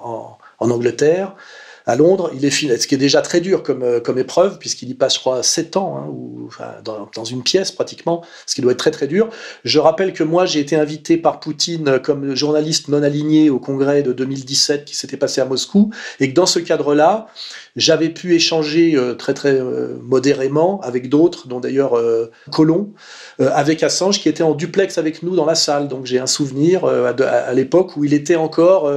en, 0.03 0.39
en 0.61 0.71
Angleterre, 0.71 1.37
à 1.87 1.97
Londres. 1.97 2.31
Il 2.35 2.45
est 2.45 2.51
ce 2.51 2.87
qui 2.87 2.95
est 2.95 2.99
déjà 2.99 3.23
très 3.23 3.41
dur 3.41 3.62
comme, 3.62 3.83
euh, 3.83 4.01
comme 4.01 4.19
épreuve, 4.19 4.59
puisqu'il 4.59 4.91
y 4.91 4.95
passe, 4.95 5.15
je 5.15 5.21
crois, 5.21 5.43
7 5.43 5.77
ans, 5.77 5.97
hein, 5.97 6.09
ou, 6.11 6.49
dans, 6.85 7.25
une 7.25 7.43
pièce 7.43 7.71
pratiquement, 7.71 8.23
ce 8.47 8.55
qui 8.55 8.61
doit 8.61 8.73
être 8.73 8.79
très 8.79 8.91
très 8.91 9.07
dur. 9.07 9.31
Je 9.65 9.79
rappelle 9.79 10.12
que 10.12 10.25
moi, 10.25 10.45
j'ai 10.45 10.61
été 10.61 10.77
invité 10.77 11.17
par 11.17 11.41
Poutine 11.41 11.99
comme 12.01 12.35
journaliste 12.35 12.89
non 12.89 13.03
aligné 13.03 13.49
au 13.49 13.59
congrès 13.59 14.03
de 14.03 14.12
2017 14.12 14.85
qui 14.85 14.97
s'était 14.97 15.17
passé 15.17 15.41
à 15.41 15.45
Moscou, 15.45 15.91
et 16.21 16.29
que 16.29 16.35
dans 16.35 16.47
ce 16.47 16.59
cadre-là, 16.59 17.27
j'avais 17.77 18.11
pu 18.11 18.35
échanger 18.35 18.95
euh, 18.97 19.15
très 19.15 19.35
très 19.35 19.55
euh, 19.55 19.97
modérément 20.03 20.81
avec 20.81 21.09
d'autres, 21.09 21.49
dont 21.49 21.61
d'ailleurs 21.61 21.99
Colomb, 22.51 22.93
avec 23.39 23.83
Assange, 23.83 24.21
qui 24.21 24.29
était 24.29 24.43
en 24.43 24.55
duplex 24.55 24.99
avec 24.99 25.23
nous 25.23 25.37
dans 25.37 25.47
la 25.47 25.55
salle. 25.55 25.89
Donc 25.89 26.07
j'ai 26.07 26.19
un 26.19 26.27
souvenir 26.27 26.85
à 26.85 27.53
l'époque 27.55 27.97
où 27.97 28.05
il 28.05 28.15
était 28.15 28.37
encore 28.37 28.91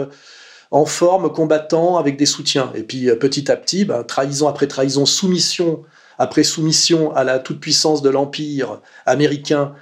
en 0.76 0.86
forme, 0.86 1.32
combattant, 1.32 1.98
avec 1.98 2.18
des 2.18 2.26
soutiens. 2.26 2.70
Et 2.76 2.84
puis 2.84 3.08
petit 3.18 3.50
à 3.50 3.56
petit, 3.56 3.86
ben, 3.86 4.04
trahison 4.04 4.50
après 4.50 4.68
trahison, 4.68 5.06
soumission 5.06 5.84
après 6.18 6.44
soumission 6.44 7.16
à 7.16 7.24
la 7.24 7.40
toute-puissance 7.40 8.02
de 8.02 8.10
l'Empire 8.10 8.82
américain 9.06 9.74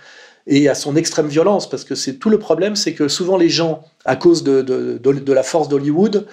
et 0.45 0.69
à 0.69 0.75
son 0.75 0.95
extrême 0.95 1.27
violence, 1.27 1.67
parce 1.67 1.83
que 1.83 1.95
c'est 1.95 2.15
tout 2.15 2.29
le 2.29 2.38
problème, 2.38 2.75
c'est 2.75 2.93
que 2.93 3.07
souvent 3.07 3.38
les 3.38 3.50
gens, 3.50 3.83
à 4.05 4.15
cause 4.15 4.43
de, 4.43 5.33
la 5.33 5.43
force 5.43 5.67
d'Hollywood, 5.67 6.27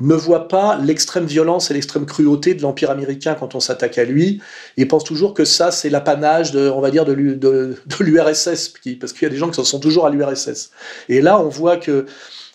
ne 0.00 0.14
voient 0.14 0.48
pas 0.48 0.78
l'extrême 0.78 1.26
violence 1.26 1.70
et 1.70 1.74
l'extrême 1.74 2.06
cruauté 2.06 2.54
de 2.54 2.62
l'Empire 2.62 2.90
américain 2.90 3.36
quand 3.38 3.56
on 3.56 3.60
s'attaque 3.60 3.98
à 3.98 4.04
lui, 4.04 4.40
et 4.78 4.86
pensent 4.86 5.04
toujours 5.04 5.34
que 5.34 5.44
ça, 5.44 5.70
c'est 5.70 5.90
l'apanage, 5.90 6.52
de, 6.52 6.70
on 6.70 6.80
va 6.80 6.90
dire, 6.90 7.04
de 7.04 7.12
l'URSS, 8.00 8.72
parce 9.00 9.12
qu'il 9.12 9.22
y 9.22 9.26
a 9.26 9.28
des 9.28 9.36
gens 9.36 9.50
qui 9.50 9.62
sont 9.62 9.80
toujours 9.80 10.06
à 10.06 10.10
l'URSS. 10.10 10.70
Et 11.10 11.20
là, 11.20 11.38
on 11.40 11.48
voit 11.48 11.76
que 11.76 11.90
euh, 11.90 12.06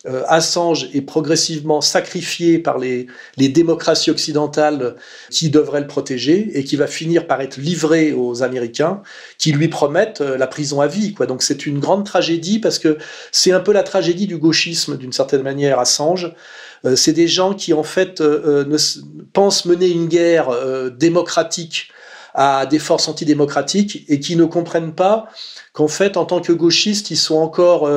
Assange 0.06 0.90
est 0.92 1.00
progressivement 1.00 1.80
sacrifié 1.80 2.58
par 2.58 2.78
les, 2.78 3.06
démocraties 3.38 4.10
occidentales 4.10 4.96
qui 5.30 5.48
devraient 5.48 5.80
le 5.80 5.86
protéger 5.86 6.50
et 6.58 6.64
qui 6.64 6.76
va 6.76 6.86
finir 6.86 7.26
par 7.26 7.40
être 7.40 7.56
livré 7.56 8.12
aux 8.12 8.42
Américains 8.42 9.02
qui 9.38 9.52
lui 9.52 9.68
promettent 9.68 10.20
euh, 10.20 10.36
la 10.36 10.46
prison 10.46 10.80
à 10.80 10.86
vie. 10.86 11.14
Donc 11.26 11.42
c'est 11.42 11.64
une 11.66 11.78
grande 11.78 12.04
tragédie 12.04 12.58
parce 12.58 12.78
que 12.78 12.98
c'est 13.32 13.52
un 13.52 13.60
peu 13.60 13.72
la 13.72 13.82
tragédie 13.82 14.26
du 14.26 14.36
gauchisme 14.36 14.98
d'une 14.98 15.12
certaine 15.12 15.42
manière, 15.42 15.78
Assange. 15.78 16.34
Euh, 16.84 16.96
c'est 16.96 17.12
des 17.12 17.28
gens 17.28 17.54
qui 17.54 17.72
en 17.72 17.82
fait 17.82 18.20
ne, 18.20 18.76
pensent 19.32 19.64
mener 19.64 19.88
une 19.88 20.06
guerre 20.06 20.50
démocratique 20.92 21.88
à 22.34 22.66
des 22.66 22.78
forces 22.78 23.08
antidémocratiques 23.08 24.04
et 24.08 24.20
qui 24.20 24.36
ne 24.36 24.44
comprennent 24.44 24.94
pas 24.94 25.28
qu'en 25.72 25.88
fait, 25.88 26.16
en 26.16 26.24
tant 26.24 26.40
que 26.40 26.52
gauchistes, 26.52 27.10
ils 27.10 27.16
sont 27.16 27.36
encore 27.36 27.88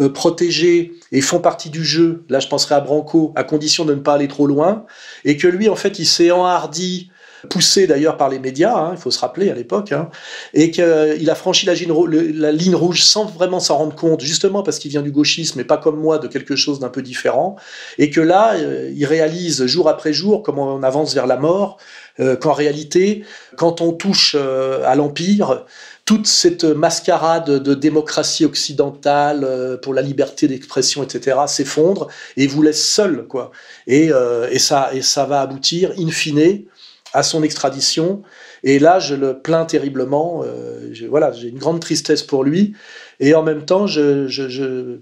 euh, 0.00 0.08
protégés 0.08 0.92
et 1.10 1.20
font 1.20 1.40
partie 1.40 1.70
du 1.70 1.84
jeu, 1.84 2.24
là 2.28 2.38
je 2.38 2.48
penserai 2.48 2.74
à 2.74 2.80
Branco, 2.80 3.32
à 3.34 3.44
condition 3.44 3.84
de 3.84 3.94
ne 3.94 4.00
pas 4.00 4.14
aller 4.14 4.28
trop 4.28 4.46
loin, 4.46 4.84
et 5.24 5.36
que 5.36 5.48
lui 5.48 5.68
en 5.68 5.76
fait 5.76 5.98
il 5.98 6.06
s'est 6.06 6.30
enhardi, 6.30 7.10
poussé 7.50 7.86
d'ailleurs 7.86 8.16
par 8.16 8.28
les 8.28 8.38
médias, 8.38 8.76
hein, 8.76 8.90
il 8.92 8.98
faut 8.98 9.10
se 9.10 9.18
rappeler 9.18 9.50
à 9.50 9.54
l'époque, 9.54 9.92
hein, 9.92 10.10
et 10.54 10.70
qu'il 10.70 11.30
a 11.30 11.34
franchi 11.34 11.66
la 11.66 11.74
ligne, 12.52 12.74
rouge 12.74 13.02
sans 13.02 13.24
vraiment 13.26 13.60
s'en 13.60 13.78
rendre 13.78 13.94
compte, 13.94 14.20
justement 14.20 14.62
parce 14.62 14.78
qu'il 14.78 14.90
vient 14.90 15.02
du 15.02 15.12
gauchisme 15.12 15.58
et 15.60 15.64
pas 15.64 15.78
comme 15.78 15.98
moi 15.98 16.18
de 16.18 16.28
quelque 16.28 16.56
chose 16.56 16.80
d'un 16.80 16.88
peu 16.88 17.02
différent, 17.02 17.56
et 17.98 18.10
que 18.10 18.20
là 18.20 18.54
euh, 18.54 18.92
il 18.94 19.04
réalise 19.04 19.66
jour 19.66 19.88
après 19.88 20.12
jour 20.12 20.42
comment 20.42 20.74
on 20.74 20.82
avance 20.82 21.14
vers 21.14 21.26
la 21.26 21.36
mort, 21.36 21.78
euh, 22.20 22.36
qu'en 22.36 22.52
réalité, 22.52 23.24
quand 23.56 23.80
on 23.80 23.92
touche 23.92 24.34
à 24.34 24.94
l'Empire, 24.96 25.64
toute 26.08 26.26
cette 26.26 26.64
mascarade 26.64 27.50
de 27.62 27.74
démocratie 27.74 28.46
occidentale 28.46 29.44
euh, 29.44 29.76
pour 29.76 29.92
la 29.92 30.00
liberté 30.00 30.48
d'expression, 30.48 31.02
etc., 31.02 31.36
s'effondre 31.46 32.08
et 32.38 32.46
vous 32.46 32.62
laisse 32.62 32.82
seul, 32.82 33.26
quoi. 33.26 33.50
Et, 33.86 34.10
euh, 34.10 34.48
et, 34.50 34.58
ça, 34.58 34.88
et 34.94 35.02
ça 35.02 35.26
va 35.26 35.42
aboutir, 35.42 35.92
in 35.98 36.08
fine, 36.08 36.62
à 37.12 37.22
son 37.22 37.42
extradition. 37.42 38.22
Et 38.64 38.78
là, 38.78 38.98
je 38.98 39.14
le 39.14 39.38
plains 39.38 39.64
terriblement. 39.64 40.42
Euh, 40.44 40.92
voilà, 41.08 41.32
j'ai 41.32 41.48
une 41.48 41.58
grande 41.58 41.80
tristesse 41.80 42.22
pour 42.22 42.44
lui. 42.44 42.74
Et 43.20 43.34
en 43.34 43.42
même 43.42 43.64
temps, 43.64 43.86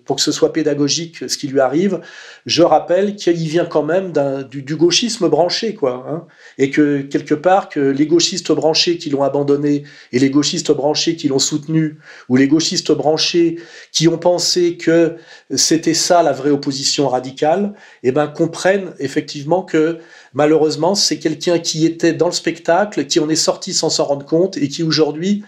pour 0.05 0.17
que 0.17 0.23
ce 0.23 0.33
soit 0.33 0.53
pédagogique 0.53 1.29
ce 1.29 1.37
qui 1.37 1.49
lui 1.49 1.61
arrive, 1.61 2.01
je 2.47 2.63
rappelle 2.63 3.15
qu'il 3.15 3.37
vient 3.49 3.67
quand 3.67 3.83
même 3.83 4.13
du, 4.51 4.63
du, 4.63 4.75
gauchisme 4.75 5.29
branché, 5.29 5.75
quoi. 5.75 6.07
Hein, 6.09 6.27
et 6.57 6.71
que 6.71 7.03
quelque 7.03 7.35
part, 7.35 7.69
que 7.69 7.81
les 7.81 8.07
gauchistes 8.07 8.53
branchés 8.53 8.97
qui 8.97 9.11
l'ont 9.11 9.23
abandonné 9.23 9.83
et 10.13 10.19
les 10.19 10.31
gauchistes 10.31 10.73
branchés 10.73 11.17
qui 11.17 11.29
l'ont 11.29 11.39
soutenu, 11.39 11.99
ou 12.31 12.37
les 12.37 12.49
gauchistes 12.49 12.93
branchés 12.93 13.59
qui 13.93 14.09
ont 14.09 14.19
pensé 14.19 14.79
que 14.79 15.17
c'était 15.55 15.95
ça 15.95 16.23
la 16.23 16.33
vraie 16.33 16.51
opposition 16.51 17.09
radicale, 17.09 17.75
eh 18.03 18.13
ben 18.13 18.29
comprennent 18.29 18.95
effectivement 18.99 19.63
que 19.63 19.99
malheureusement, 20.37 20.95
c'est 20.95 21.19
quelqu'un 21.19 21.59
qui 21.59 21.87
était 21.87 22.13
dans 22.13 22.27
le 22.27 22.33
spectacle, 22.33 23.07
qui 23.07 23.21
en 23.21 23.29
est 23.31 23.35
sorti 23.35 23.73
sans 23.73 23.89
s'en 23.89 24.05
rendre 24.05 24.27
compte 24.27 24.59
et 24.59 24.69
qui 24.69 24.83
aujourd'hui 24.83 25.43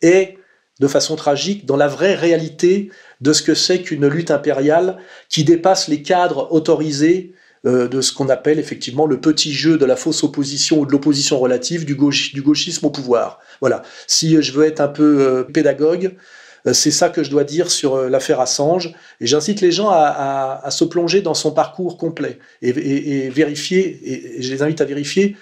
est 0.00 0.38
de 0.80 0.88
façon 0.88 1.14
tragique 1.14 1.66
dans 1.66 1.76
la 1.76 1.88
vraie 1.88 2.14
réalité 2.14 2.90
de 3.20 3.34
ce 3.34 3.42
que 3.42 3.54
c'est 3.54 3.82
qu'une 3.82 4.08
lutte 4.08 4.30
impériale 4.30 4.96
qui 5.28 5.44
dépasse 5.44 5.88
les 5.88 6.00
cadres 6.00 6.50
autorisés 6.52 7.34
euh, 7.66 7.86
de 7.86 8.00
ce 8.00 8.14
qu'on 8.14 8.30
appelle 8.30 8.58
effectivement 8.58 9.04
le 9.04 9.20
petit 9.20 9.52
jeu 9.52 9.76
de 9.76 9.84
la 9.84 9.94
fausse 9.94 10.24
opposition 10.24 10.80
ou 10.80 10.86
de 10.86 10.92
l'opposition 10.92 11.38
relative 11.38 11.84
du, 11.84 11.94
gauchisme 11.94 12.86
au 12.86 12.90
pouvoir. 12.90 13.40
Voilà. 13.60 13.82
Si 14.06 14.40
je 14.40 14.52
veux 14.52 14.64
être 14.64 14.80
un 14.80 14.88
peu 14.88 15.20
euh, 15.20 15.42
pédagogue, 15.42 16.14
c'est 16.72 16.90
ça 16.90 17.08
que 17.08 17.22
je 17.22 17.30
dois 17.30 17.44
dire 17.44 17.70
sur 17.70 18.08
l'affaire 18.08 18.40
Assange. 18.40 18.94
Et 19.20 19.26
j'incite 19.26 19.60
les 19.60 19.72
gens 19.72 19.90
à, 19.90 20.68
se 20.70 20.84
plonger 20.84 21.22
dans 21.22 21.34
son 21.34 21.52
parcours 21.52 21.96
complet 21.96 22.38
et, 22.62 23.28
vérifier, 23.30 24.00
et, 24.04 24.42
je 24.42 24.50
les 24.52 24.62
invite 24.62 24.80
à 24.80 24.84
vérifier 24.84 25.36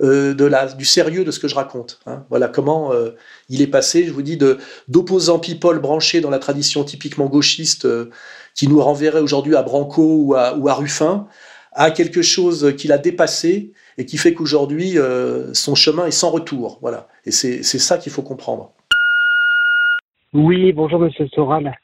euh, 0.00 0.34
du 0.74 0.84
sérieux 0.86 1.22
de 1.24 1.30
ce 1.30 1.38
que 1.38 1.48
je 1.48 1.54
raconte. 1.54 2.00
Hein. 2.06 2.24
Voilà 2.30 2.48
comment 2.48 2.92
euh, 2.92 3.10
il 3.50 3.60
est 3.60 3.66
passé, 3.66 4.04
je 4.06 4.12
vous 4.12 4.22
dis, 4.22 4.38
d'opposants 4.88 5.38
people 5.38 5.78
branchés 5.80 6.20
dans 6.20 6.30
la 6.30 6.38
tradition 6.38 6.82
typiquement 6.82 7.26
gauchiste 7.26 7.84
euh, 7.84 8.10
qui 8.54 8.68
nous 8.68 8.80
renverrait 8.80 9.20
aujourd'hui 9.20 9.54
à 9.54 9.62
Branco 9.62 10.02
ou 10.02 10.34
à, 10.34 10.56
ou 10.56 10.68
à 10.68 10.74
Ruffin, 10.74 11.26
à 11.72 11.90
quelque 11.90 12.22
chose 12.22 12.74
qu'il 12.76 12.90
a 12.90 12.98
dépassé 12.98 13.72
et 13.98 14.06
qui 14.06 14.16
fait 14.16 14.32
qu'aujourd'hui, 14.32 14.96
son 15.52 15.74
chemin 15.74 16.06
est 16.06 16.10
sans 16.10 16.30
retour. 16.30 16.78
Voilà. 16.80 17.08
Et 17.26 17.30
c'est 17.30 17.62
ça 17.62 17.98
qu'il 17.98 18.12
faut 18.12 18.22
comprendre. 18.22 18.72
Oui, 20.34 20.72
bonjour 20.72 20.98
Monsieur 20.98 21.28
Soral. 21.28 21.76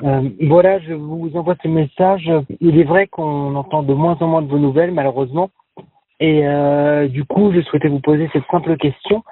voilà, 0.00 0.78
je 0.78 0.92
vous 0.92 1.30
envoie 1.34 1.56
ce 1.60 1.66
message. 1.66 2.30
Il 2.60 2.78
est 2.78 2.84
vrai 2.84 3.08
qu'on 3.08 3.56
entend 3.56 3.82
de 3.82 3.92
moins 3.92 4.16
en 4.20 4.28
moins 4.28 4.42
de 4.42 4.48
vos 4.48 4.58
nouvelles, 4.58 4.92
malheureusement. 4.92 5.50
Et 6.20 6.46
euh, 6.46 7.08
du 7.08 7.24
coup, 7.24 7.52
je 7.52 7.60
souhaitais 7.62 7.88
vous 7.88 8.00
poser 8.00 8.30
cette 8.32 8.46
simple 8.50 8.76
question. 8.76 9.24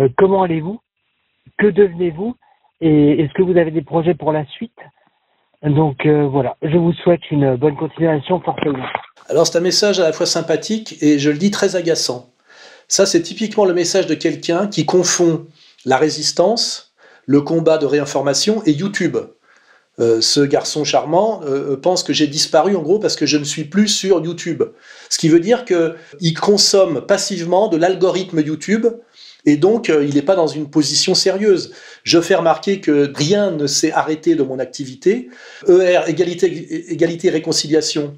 Euh, 0.00 0.08
comment 0.18 0.42
allez-vous? 0.42 0.80
Que 1.58 1.68
devenez-vous? 1.68 2.36
Et 2.82 3.20
est-ce 3.20 3.32
que 3.32 3.42
vous 3.42 3.56
avez 3.56 3.70
des 3.70 3.82
projets 3.82 4.14
pour 4.14 4.32
la 4.32 4.44
suite? 4.46 4.78
Donc 5.62 6.06
euh, 6.06 6.26
voilà, 6.26 6.56
je 6.62 6.76
vous 6.78 6.92
souhaite 6.92 7.30
une 7.30 7.56
bonne 7.56 7.76
continuation, 7.76 8.40
forcément. 8.40 8.84
Alors 9.28 9.46
c'est 9.46 9.58
un 9.58 9.62
message 9.62 10.00
à 10.00 10.04
la 10.04 10.12
fois 10.12 10.24
sympathique 10.24 11.02
et 11.02 11.18
je 11.18 11.30
le 11.30 11.36
dis 11.36 11.50
très 11.50 11.76
agaçant. 11.76 12.30
Ça, 12.88 13.06
c'est 13.06 13.22
typiquement 13.22 13.66
le 13.66 13.74
message 13.74 14.06
de 14.06 14.14
quelqu'un 14.14 14.66
qui 14.66 14.84
confond 14.84 15.46
la 15.84 15.96
résistance, 15.96 16.89
le 17.26 17.40
combat 17.40 17.78
de 17.78 17.86
réinformation 17.86 18.62
et 18.66 18.72
YouTube. 18.72 19.16
Euh, 19.98 20.20
ce 20.20 20.40
garçon 20.40 20.84
charmant 20.84 21.42
euh, 21.44 21.76
pense 21.76 22.02
que 22.02 22.12
j'ai 22.12 22.26
disparu 22.26 22.74
en 22.74 22.82
gros 22.82 22.98
parce 22.98 23.16
que 23.16 23.26
je 23.26 23.36
ne 23.36 23.44
suis 23.44 23.64
plus 23.64 23.88
sur 23.88 24.24
YouTube. 24.24 24.62
Ce 25.10 25.18
qui 25.18 25.28
veut 25.28 25.40
dire 25.40 25.64
qu'il 25.64 26.34
consomme 26.40 27.04
passivement 27.06 27.68
de 27.68 27.76
l'algorithme 27.76 28.40
YouTube 28.40 28.86
et 29.44 29.56
donc 29.56 29.90
euh, 29.90 30.04
il 30.04 30.14
n'est 30.14 30.22
pas 30.22 30.36
dans 30.36 30.46
une 30.46 30.70
position 30.70 31.14
sérieuse. 31.14 31.72
Je 32.02 32.20
fais 32.20 32.34
remarquer 32.34 32.80
que 32.80 33.12
rien 33.14 33.50
ne 33.50 33.66
s'est 33.66 33.92
arrêté 33.92 34.36
de 34.36 34.42
mon 34.42 34.58
activité. 34.58 35.28
ER, 35.68 36.00
égalité, 36.06 36.92
égalité 36.92 37.28
réconciliation, 37.28 38.16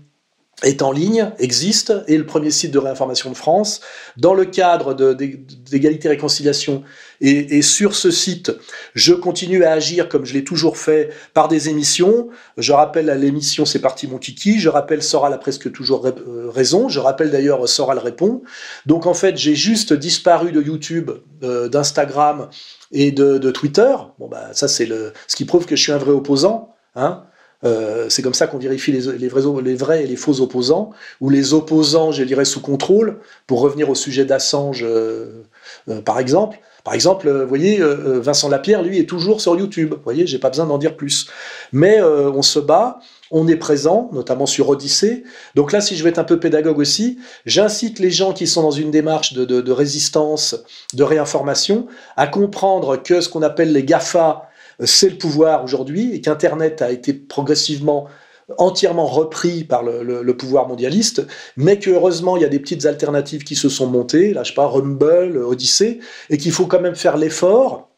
est 0.62 0.82
en 0.82 0.92
ligne, 0.92 1.30
existe, 1.38 1.92
et 2.06 2.16
le 2.16 2.26
premier 2.26 2.50
site 2.50 2.70
de 2.70 2.78
réinformation 2.78 3.30
de 3.30 3.36
France. 3.36 3.80
Dans 4.16 4.34
le 4.34 4.44
cadre 4.44 4.94
d'égalité 4.94 6.08
réconciliation, 6.08 6.82
et, 7.24 7.62
sur 7.62 7.94
ce 7.94 8.10
site, 8.10 8.50
je 8.94 9.14
continue 9.14 9.62
à 9.62 9.72
agir 9.72 10.08
comme 10.08 10.24
je 10.24 10.34
l'ai 10.34 10.42
toujours 10.42 10.76
fait 10.76 11.10
par 11.34 11.46
des 11.46 11.68
émissions. 11.68 12.28
Je 12.58 12.72
rappelle 12.72 13.10
à 13.10 13.14
l'émission 13.14 13.64
C'est 13.64 13.78
parti 13.78 14.08
mon 14.08 14.18
kiki, 14.18 14.58
je 14.58 14.68
rappelle 14.68 15.04
Soral 15.04 15.32
a 15.32 15.38
presque 15.38 15.70
toujours 15.70 16.04
euh, 16.04 16.50
raison, 16.50 16.88
je 16.88 16.98
rappelle 16.98 17.30
d'ailleurs 17.30 17.68
Soral 17.68 17.98
répond. 17.98 18.42
Donc 18.86 19.06
en 19.06 19.14
fait, 19.14 19.36
j'ai 19.36 19.54
juste 19.54 19.92
disparu 19.92 20.50
de 20.50 20.60
YouTube, 20.60 21.12
euh, 21.44 21.68
d'Instagram 21.68 22.48
et 22.90 23.12
de, 23.12 23.50
Twitter. 23.52 23.94
Bon 24.18 24.26
bah 24.26 24.48
ça 24.52 24.66
c'est 24.66 24.88
ce 24.88 25.36
qui 25.36 25.44
prouve 25.44 25.66
que 25.66 25.76
je 25.76 25.82
suis 25.82 25.92
un 25.92 25.98
vrai 25.98 26.10
opposant. 26.10 26.74
Hein 26.96 27.22
euh, 27.64 28.06
c'est 28.08 28.22
comme 28.22 28.34
ça 28.34 28.46
qu'on 28.46 28.58
vérifie 28.58 28.92
les, 28.92 29.18
les, 29.18 29.28
vrais, 29.28 29.42
les, 29.62 29.74
vrais, 29.74 30.04
et 30.04 30.06
les 30.06 30.16
faux 30.16 30.40
opposants, 30.40 30.90
ou 31.20 31.30
les 31.30 31.54
opposants, 31.54 32.12
je 32.12 32.24
dirais, 32.24 32.44
sous 32.44 32.60
contrôle, 32.60 33.18
pour 33.46 33.60
revenir 33.60 33.88
au 33.90 33.94
sujet 33.94 34.24
d'Assange, 34.24 34.84
euh, 34.84 35.44
euh, 35.88 36.00
par 36.00 36.18
exemple. 36.18 36.58
Par 36.84 36.94
exemple, 36.94 37.30
vous 37.30 37.48
voyez, 37.48 37.80
Vincent 37.80 38.48
Lapierre, 38.48 38.82
lui, 38.82 38.98
est 38.98 39.08
toujours 39.08 39.40
sur 39.40 39.56
YouTube. 39.56 39.90
Vous 39.92 40.02
voyez, 40.02 40.26
j'ai 40.26 40.40
pas 40.40 40.48
besoin 40.48 40.66
d'en 40.66 40.78
dire 40.78 40.96
plus. 40.96 41.28
Mais 41.70 42.02
on 42.02 42.42
se 42.42 42.58
bat, 42.58 42.98
on 43.30 43.46
est 43.46 43.54
présent, 43.54 44.10
notamment 44.12 44.46
sur 44.46 44.68
Odyssée. 44.68 45.22
Donc 45.54 45.70
là, 45.70 45.80
si 45.80 45.94
je 45.94 46.02
veux 46.02 46.08
être 46.08 46.18
un 46.18 46.24
peu 46.24 46.40
pédagogue 46.40 46.80
aussi, 46.80 47.20
j'incite 47.46 48.00
les 48.00 48.10
gens 48.10 48.32
qui 48.32 48.48
sont 48.48 48.62
dans 48.62 48.72
une 48.72 48.90
démarche 48.90 49.32
de, 49.32 49.44
de, 49.44 49.60
de 49.60 49.70
résistance, 49.70 50.56
de 50.92 51.04
réinformation, 51.04 51.86
à 52.16 52.26
comprendre 52.26 52.96
que 52.96 53.20
ce 53.20 53.28
qu'on 53.28 53.42
appelle 53.42 53.72
les 53.72 53.84
GAFA, 53.84 54.48
c'est 54.86 55.10
le 55.10 55.18
pouvoir 55.18 55.64
aujourd'hui 55.64 56.14
et 56.14 56.20
qu'Internet 56.20 56.82
a 56.82 56.90
été 56.90 57.12
progressivement 57.12 58.08
entièrement 58.58 59.06
repris 59.06 59.64
par 59.64 59.82
le, 59.82 60.36
pouvoir 60.36 60.68
mondialiste, 60.68 61.26
mais 61.56 61.78
que 61.78 61.90
heureusement 61.90 62.36
il 62.36 62.42
y 62.42 62.44
a 62.44 62.48
des 62.48 62.58
petites 62.58 62.86
alternatives 62.86 63.44
qui 63.44 63.56
se 63.56 63.68
sont 63.68 63.86
montées, 63.86 64.32
là 64.34 64.42
je 64.42 64.50
sais 64.50 64.54
pas, 64.54 64.66
Rumble, 64.66 65.38
Odyssey, 65.38 66.00
et 66.30 66.36
qu'il 66.38 66.52
faut 66.52 66.66
quand 66.66 66.80
même 66.80 66.96
faire 66.96 67.16
l'effort 67.16 67.88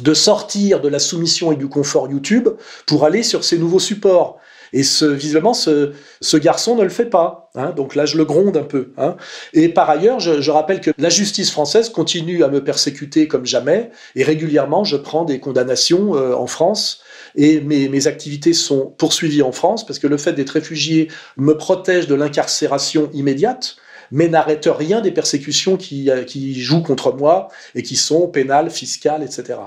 de 0.00 0.14
sortir 0.14 0.80
de 0.80 0.88
la 0.88 0.98
soumission 0.98 1.52
et 1.52 1.56
du 1.56 1.68
confort 1.68 2.10
YouTube 2.10 2.48
pour 2.86 3.04
aller 3.04 3.22
sur 3.22 3.44
ces 3.44 3.58
nouveaux 3.58 3.80
supports. 3.80 4.38
Et 4.72 4.82
visiblement, 4.82 5.54
ce, 5.54 5.92
garçon 6.36 6.76
ne 6.76 6.82
le 6.82 6.88
fait 6.88 7.06
pas. 7.06 7.50
Hein. 7.54 7.72
donc 7.74 7.94
là, 7.94 8.04
je 8.04 8.18
le 8.18 8.24
gronde 8.24 8.56
un 8.56 8.62
peu. 8.62 8.92
Hein. 8.98 9.16
Et 9.52 9.68
par 9.68 9.88
ailleurs, 9.88 10.20
je, 10.20 10.50
rappelle 10.50 10.80
que 10.80 10.90
la 10.98 11.08
justice 11.08 11.50
française 11.50 11.88
continue 11.88 12.44
à 12.44 12.48
me 12.48 12.62
persécuter 12.62 13.28
comme 13.28 13.46
jamais. 13.46 13.90
Et 14.14 14.24
régulièrement, 14.24 14.84
je 14.84 14.96
prends 14.96 15.24
des 15.24 15.40
condamnations 15.40 16.14
euh, 16.16 16.34
en 16.34 16.46
France. 16.46 17.02
Et 17.34 17.60
mes, 17.60 18.06
activités 18.06 18.52
sont 18.52 18.94
poursuivies 18.98 19.42
en 19.42 19.52
France 19.52 19.84
parce 19.84 19.98
que 19.98 20.06
le 20.06 20.16
fait 20.16 20.32
d'être 20.32 20.50
réfugié 20.50 21.08
me 21.36 21.56
protège 21.56 22.06
de 22.06 22.14
l'incarcération 22.14 23.10
immédiate 23.12 23.76
mais 24.12 24.28
n'arrête 24.28 24.68
rien 24.70 25.00
des 25.00 25.10
persécutions 25.10 25.76
qui, 25.76 26.10
euh, 26.10 26.24
jouent 26.54 26.82
contre 26.82 27.12
moi 27.12 27.48
et 27.74 27.82
qui 27.82 27.96
sont 27.96 28.28
pénales, 28.28 28.70
fiscales, 28.70 29.24
etc. 29.24 29.58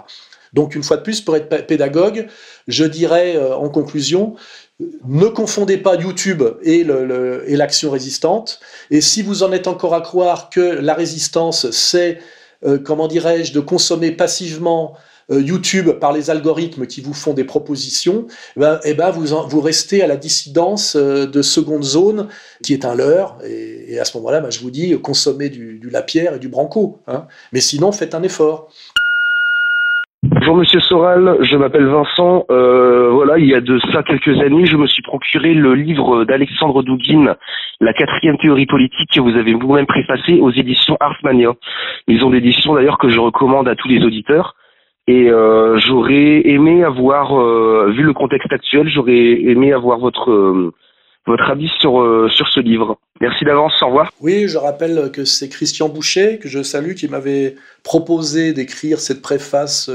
Donc 0.54 0.76
une 0.76 0.84
fois 0.84 0.98
de 0.98 1.04
plus, 1.04 1.22
pour 1.22 1.36
être 1.36 1.68
pédagogue, 1.68 2.28
je 2.68 2.86
dirais 2.86 3.36
euh, 3.36 3.56
en 3.56 3.70
conclusion, 3.70 4.36
ne 4.80 5.28
confondez 5.28 5.78
pas 5.78 5.96
YouTube 5.96 6.44
et 6.62 6.84
l'action 6.84 7.92
résistante. 7.92 8.60
Et 8.92 9.02
si 9.02 9.22
vous 9.22 9.44
en 9.44 9.52
êtes 9.52 9.68
encore 9.68 9.94
à 9.94 10.02
croire 10.02 10.50
que 10.50 10.60
la 10.60 10.94
résistance, 10.94 11.70
c'est, 11.72 12.20
euh, 12.66 12.78
comment 12.78 13.08
dirais-je, 13.08 13.54
de 13.54 13.60
consommer 13.60 14.12
passivement 14.12 14.94
euh, 15.32 15.42
YouTube 15.42 15.92
par 16.00 16.14
les 16.14 16.30
algorithmes 16.30 16.88
qui 16.88 17.02
vous 17.02 17.14
font 17.14 17.34
des 17.34 17.44
propositions, 17.44 18.28
eh 18.56 18.60
ben, 18.60 18.80
eh 18.86 18.94
ben 18.94 19.12
vous, 19.12 19.26
vous 19.48 19.62
restez 19.62 20.02
à 20.02 20.08
la 20.08 20.16
dissidence 20.16 20.96
de 20.96 21.42
seconde 21.42 21.84
zone 21.84 22.28
qui 22.64 22.74
est 22.74 22.86
un 22.86 22.96
leurre. 22.96 23.38
Et, 23.46 24.00
à 24.00 24.06
ce 24.06 24.18
moment-là, 24.18 24.40
ben, 24.40 24.50
je 24.50 24.62
vous 24.62 24.72
dis, 24.72 24.98
consommez 25.02 25.50
du, 25.50 25.90
Lapierre 25.92 26.36
et 26.36 26.40
du 26.40 26.50
Branco. 26.50 27.00
Hein. 27.08 27.26
Mais 27.52 27.62
sinon, 27.62 27.92
faites 27.92 28.16
un 28.16 28.24
effort. 28.24 28.70
Bonjour 30.22 30.58
Monsieur 30.58 30.82
Soral, 30.82 31.38
je 31.44 31.56
m'appelle 31.56 31.88
Vincent. 31.88 32.46
Euh, 32.52 33.09
voilà, 33.20 33.38
il 33.38 33.48
y 33.48 33.54
a 33.54 33.60
de 33.60 33.78
ça 33.92 34.02
quelques 34.02 34.40
années, 34.40 34.66
je 34.66 34.78
me 34.78 34.88
suis 34.88 35.02
procuré 35.02 35.54
le 35.54 35.76
livre 35.76 36.24
d'Alexandre 36.24 36.84
Douguin, 36.84 37.36
La 37.82 37.92
quatrième 37.92 38.38
théorie 38.38 38.66
politique, 38.66 39.10
que 39.14 39.20
vous 39.20 39.36
avez 39.36 39.54
vous-même 39.54 39.88
préfacé 39.88 40.40
aux 40.40 40.52
éditions 40.52 40.96
Artmania. 41.02 41.52
Ils 42.08 42.24
ont 42.24 42.30
d'éditions 42.30 42.76
d'ailleurs 42.76 42.98
que 42.98 43.10
je 43.10 43.20
recommande 43.20 43.68
à 43.68 43.76
tous 43.76 43.90
les 43.90 44.06
auditeurs. 44.06 44.56
Et 45.08 45.30
euh, 45.30 45.78
j'aurais 45.80 46.48
aimé 46.48 46.86
avoir, 46.86 47.38
euh, 47.38 47.92
vu 47.94 48.04
le 48.04 48.14
contexte 48.14 48.54
actuel, 48.54 48.88
j'aurais 48.88 49.42
aimé 49.52 49.74
avoir 49.74 50.00
votre 50.00 50.32
euh, 50.32 50.74
votre 51.28 51.52
avis 51.52 51.70
sur, 51.80 51.92
sur 52.32 52.48
ce 52.48 52.62
livre. 52.62 52.98
Merci 53.20 53.44
d'avance, 53.44 53.74
au 53.84 53.88
revoir. 53.88 54.10
Oui, 54.22 54.48
je 54.48 54.58
rappelle 54.58 55.12
que 55.12 55.26
c'est 55.26 55.50
Christian 55.50 55.90
Boucher, 55.90 56.40
que 56.40 56.48
je 56.48 56.64
salue, 56.64 56.94
qui 56.94 57.10
m'avait 57.10 57.56
proposé 57.84 58.54
d'écrire 58.54 59.00
cette 59.00 59.22
préface 59.22 59.92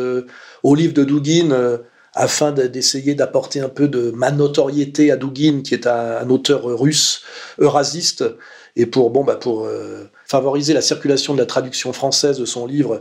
au 0.63 0.75
livre 0.75 0.93
de 0.93 1.03
Douguin 1.03 1.79
afin 2.15 2.53
d'essayer 2.53 3.15
d'apporter 3.15 3.61
un 3.61 3.69
peu 3.69 3.89
de 3.89 4.11
ma 4.13 4.31
notoriété 4.31 5.11
à 5.11 5.17
Douguin, 5.17 5.63
qui 5.63 5.75
est 5.75 5.87
un, 5.87 6.29
auteur 6.31 6.65
russe, 6.65 7.23
eurasiste, 7.59 8.25
et 8.77 8.87
pour, 8.87 9.11
bon, 9.11 9.23
bah 9.23 9.37
pour 9.37 9.69
favoriser 10.27 10.75
la 10.75 10.83
circulation 10.83 11.35
de 11.35 11.39
la 11.39 11.47
traduction 11.47 11.93
française 11.93 12.39
de 12.39 12.45
son 12.45 12.67
livre 12.67 13.01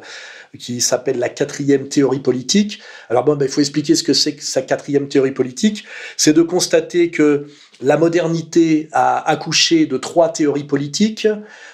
qui 0.60 0.82
s'appelle 0.82 1.18
la 1.18 1.30
quatrième 1.30 1.90
théorie 1.90 2.20
politique. 2.20 2.80
Alors 3.10 3.24
bon, 3.24 3.36
bah, 3.36 3.46
il 3.46 3.52
faut 3.52 3.62
expliquer 3.62 3.96
ce 3.96 4.04
que 4.04 4.14
c'est 4.14 4.36
que 4.36 4.44
sa 4.44 4.62
quatrième 4.62 5.08
théorie 5.08 5.32
politique. 5.32 5.86
C'est 6.16 6.34
de 6.34 6.42
constater 6.42 7.10
que 7.10 7.48
la 7.82 7.98
modernité 7.98 8.88
a 8.92 9.28
accouché 9.28 9.86
de 9.86 9.98
trois 9.98 10.30
théories 10.32 10.66
politiques. 10.66 11.28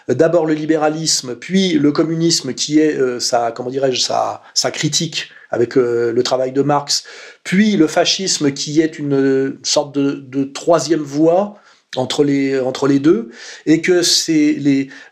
D'abord 0.08 0.46
le 0.46 0.54
libéralisme, 0.54 1.36
puis 1.36 1.74
le 1.74 1.92
communisme 1.92 2.54
qui 2.54 2.80
est 2.80 2.96
euh, 2.96 3.20
sa, 3.20 3.52
comment 3.52 3.70
dirais-je, 3.70 4.02
sa, 4.02 4.42
sa 4.54 4.72
critique 4.72 5.30
avec 5.52 5.78
euh, 5.78 6.14
le 6.14 6.24
travail 6.24 6.52
de 6.52 6.62
Marx, 6.62 7.04
puis 7.50 7.78
le 7.78 7.88
fascisme 7.88 8.52
qui 8.52 8.80
est 8.80 9.00
une 9.00 9.58
sorte 9.64 9.96
de, 9.96 10.44
troisième 10.44 11.00
voie 11.00 11.56
entre 11.96 12.24
les, 12.24 12.60
entre 12.60 12.86
les 12.86 13.00
deux, 13.00 13.30
et 13.66 13.82
que 13.82 14.04
c'est 14.04 14.56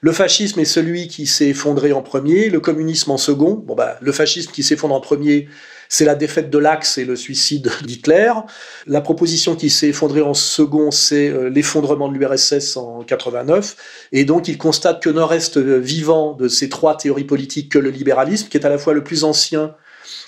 le 0.02 0.12
fascisme 0.12 0.60
est 0.60 0.66
celui 0.66 1.08
qui 1.08 1.26
s'est 1.26 1.48
effondré 1.48 1.94
en 1.94 2.04
premier, 2.04 2.52
le 2.52 2.60
communisme 2.60 3.10
en 3.10 3.18
second. 3.18 3.56
Bon 3.56 3.74
bah, 3.74 3.98
le 4.02 4.12
fascisme 4.12 4.52
qui 4.52 4.62
s'effondre 4.62 4.94
en 4.94 5.02
premier, 5.02 5.48
c'est 5.90 6.06
la 6.06 6.14
défaite 6.14 6.52
de 6.52 6.60
l'Axe 6.60 7.00
et 7.00 7.06
le 7.06 7.16
suicide 7.16 7.72
d'Hitler. 7.84 8.32
La 8.86 9.02
proposition 9.02 9.56
qui 9.56 9.72
s'est 9.72 9.88
effondrée 9.88 10.22
en 10.22 10.36
second, 10.36 10.92
c'est 10.92 11.30
euh, 11.30 11.50
l'effondrement 11.50 12.08
de 12.08 12.20
l'URSS 12.20 12.78
en 12.78 13.02
89. 13.02 13.76
Et 14.12 14.26
donc, 14.26 14.48
il 14.48 14.60
constate 14.60 15.02
que 15.02 15.10
ne 15.10 15.22
reste 15.22 15.58
vivant 15.58 16.34
de 16.34 16.48
ces 16.48 16.70
trois 16.70 16.98
théories 16.98 17.24
politiques 17.24 17.72
que 17.72 17.80
le 17.80 17.90
libéralisme, 17.90 18.48
qui 18.48 18.58
est 18.58 18.66
à 18.68 18.70
la 18.70 18.78
fois 18.78 18.94
le 18.94 19.04
plus 19.04 19.24
ancien 19.24 19.74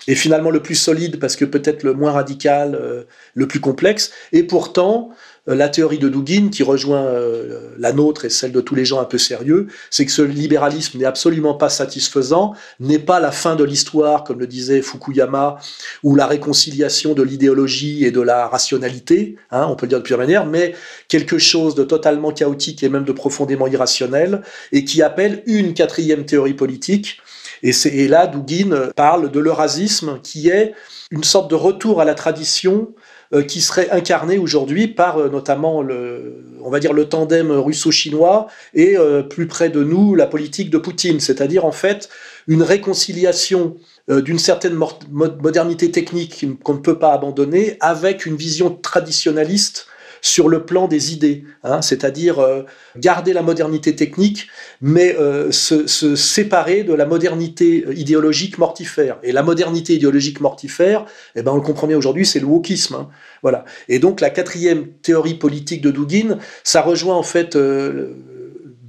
et 0.08 0.16
finalement 0.16 0.50
le 0.50 0.62
plus 0.62 0.76
solide 0.76 1.20
parce 1.20 1.36
que 1.36 1.46
peut-être 1.46 1.84
le 1.84 1.94
moins 1.94 2.12
radical, 2.12 2.76
euh, 2.76 3.04
le 3.34 3.48
plus 3.48 3.60
complexe. 3.60 4.12
Et 4.32 4.44
pourtant, 4.44 5.12
euh, 5.48 5.56
la 5.56 5.70
théorie 5.70 5.98
de 6.00 6.10
Dugin, 6.10 6.50
qui 6.50 6.64
rejoint 6.64 7.04
euh, 7.04 7.72
la 7.78 7.94
nôtre 7.94 8.26
et 8.26 8.30
celle 8.30 8.52
de 8.52 8.62
tous 8.62 8.76
les 8.76 8.86
gens 8.86 9.00
un 9.00 9.06
peu 9.06 9.18
sérieux, 9.18 9.68
c'est 9.90 10.06
que 10.06 10.12
ce 10.12 10.22
libéralisme 10.22 10.98
n'est 10.98 11.06
absolument 11.06 11.54
pas 11.54 11.70
satisfaisant, 11.70 12.54
n'est 12.80 13.00
pas 13.00 13.20
la 13.20 13.32
fin 13.32 13.56
de 13.56 13.64
l'histoire, 13.64 14.24
comme 14.24 14.40
le 14.40 14.48
disait 14.48 14.82
Fukuyama, 14.82 15.60
ou 16.04 16.16
la 16.16 16.28
réconciliation 16.28 17.14
de 17.14 17.24
l'idéologie 17.24 18.06
et 18.06 18.12
de 18.12 18.22
la 18.22 18.48
rationalité, 18.48 19.36
hein, 19.52 19.68
on 19.70 19.76
peut 19.76 19.86
le 19.86 19.90
dire 19.90 20.00
de 20.00 20.04
plusieurs 20.04 20.20
manières, 20.20 20.46
mais 20.46 20.76
quelque 21.08 21.38
chose 21.38 21.76
de 21.76 21.84
totalement 21.84 22.32
chaotique 22.32 22.84
et 22.84 22.90
même 22.90 23.04
de 23.04 23.12
profondément 23.12 23.68
irrationnel, 23.68 24.42
et 24.72 24.86
qui 24.86 25.02
appelle 25.02 25.44
une 25.46 25.74
quatrième 25.74 26.26
théorie 26.26 26.54
politique. 26.54 27.22
Et, 27.64 27.72
et 27.86 28.08
là, 28.08 28.28
Dugin 28.28 28.92
parle 28.96 29.32
de 29.32 29.40
l'eurasisme, 29.40 30.20
qui 30.22 30.50
est 30.50 30.74
une 31.12 31.24
sorte 31.24 31.50
de 31.50 31.56
retour 31.56 32.02
à 32.02 32.06
la 32.06 32.14
tradition 32.14 32.94
euh, 33.32 33.44
qui 33.44 33.62
serait 33.62 33.92
incarné 33.92 34.40
aujourd'hui 34.40 34.88
par 34.88 35.20
euh, 35.20 35.30
notamment 35.30 35.84
le, 35.84 36.44
on 36.64 36.72
va 36.72 36.80
dire 36.80 36.94
le 36.94 37.08
tandem 37.08 37.52
russo-chinois 37.52 38.48
et 38.74 38.98
euh, 38.98 39.22
plus 39.22 39.46
près 39.46 39.70
de 39.70 39.84
nous 39.84 40.16
la 40.16 40.26
politique 40.26 40.72
de 40.72 40.80
Poutine, 40.80 41.20
c'est-à-dire 41.20 41.64
en 41.64 41.72
fait 41.72 42.10
une 42.48 42.64
réconciliation 42.64 43.78
d'une 44.08 44.40
certaine 44.40 44.74
modernité 45.12 45.92
technique 45.92 46.44
qu'on 46.64 46.74
ne 46.74 46.80
peut 46.80 46.98
pas 46.98 47.14
abandonner 47.14 47.78
avec 47.80 48.26
une 48.26 48.36
vision 48.36 48.72
traditionnaliste 48.72 49.86
sur 50.22 50.50
le 50.50 50.66
plan 50.66 50.88
des 50.88 51.14
idées, 51.14 51.44
hein, 51.64 51.82
c'est-à-dire 51.82 52.40
euh, 52.40 52.64
garder 52.98 53.34
la 53.34 53.42
modernité 53.42 53.96
technique, 53.96 54.48
mais 54.82 55.16
euh, 55.18 55.52
se, 55.52 55.86
séparer 56.16 56.84
de 56.84 56.94
la 56.94 57.06
modernité 57.06 57.86
idéologique 57.96 58.58
mortifère. 58.58 59.18
Et 59.24 59.32
la 59.32 59.44
modernité 59.44 59.94
idéologique 59.94 60.42
mortifère, 60.42 61.06
eh 61.36 61.42
ben, 61.42 61.52
on 61.52 61.56
le 61.56 61.62
comprend 61.62 61.88
bien 61.88 61.98
aujourd'hui, 61.98 62.26
c'est 62.26 62.40
le 62.40 62.46
wokisme. 62.46 62.96
Hein, 62.96 63.10
voilà. 63.42 63.66
Et 63.88 64.00
donc 64.00 64.22
la 64.22 64.30
quatrième 64.30 64.88
théorie 65.02 65.36
politique 65.36 65.82
de 65.82 65.92
Dugin, 65.92 66.38
ça 66.64 66.82
rejoint 66.82 67.16
en 67.16 67.24
fait 67.24 67.56
euh, 67.56 68.14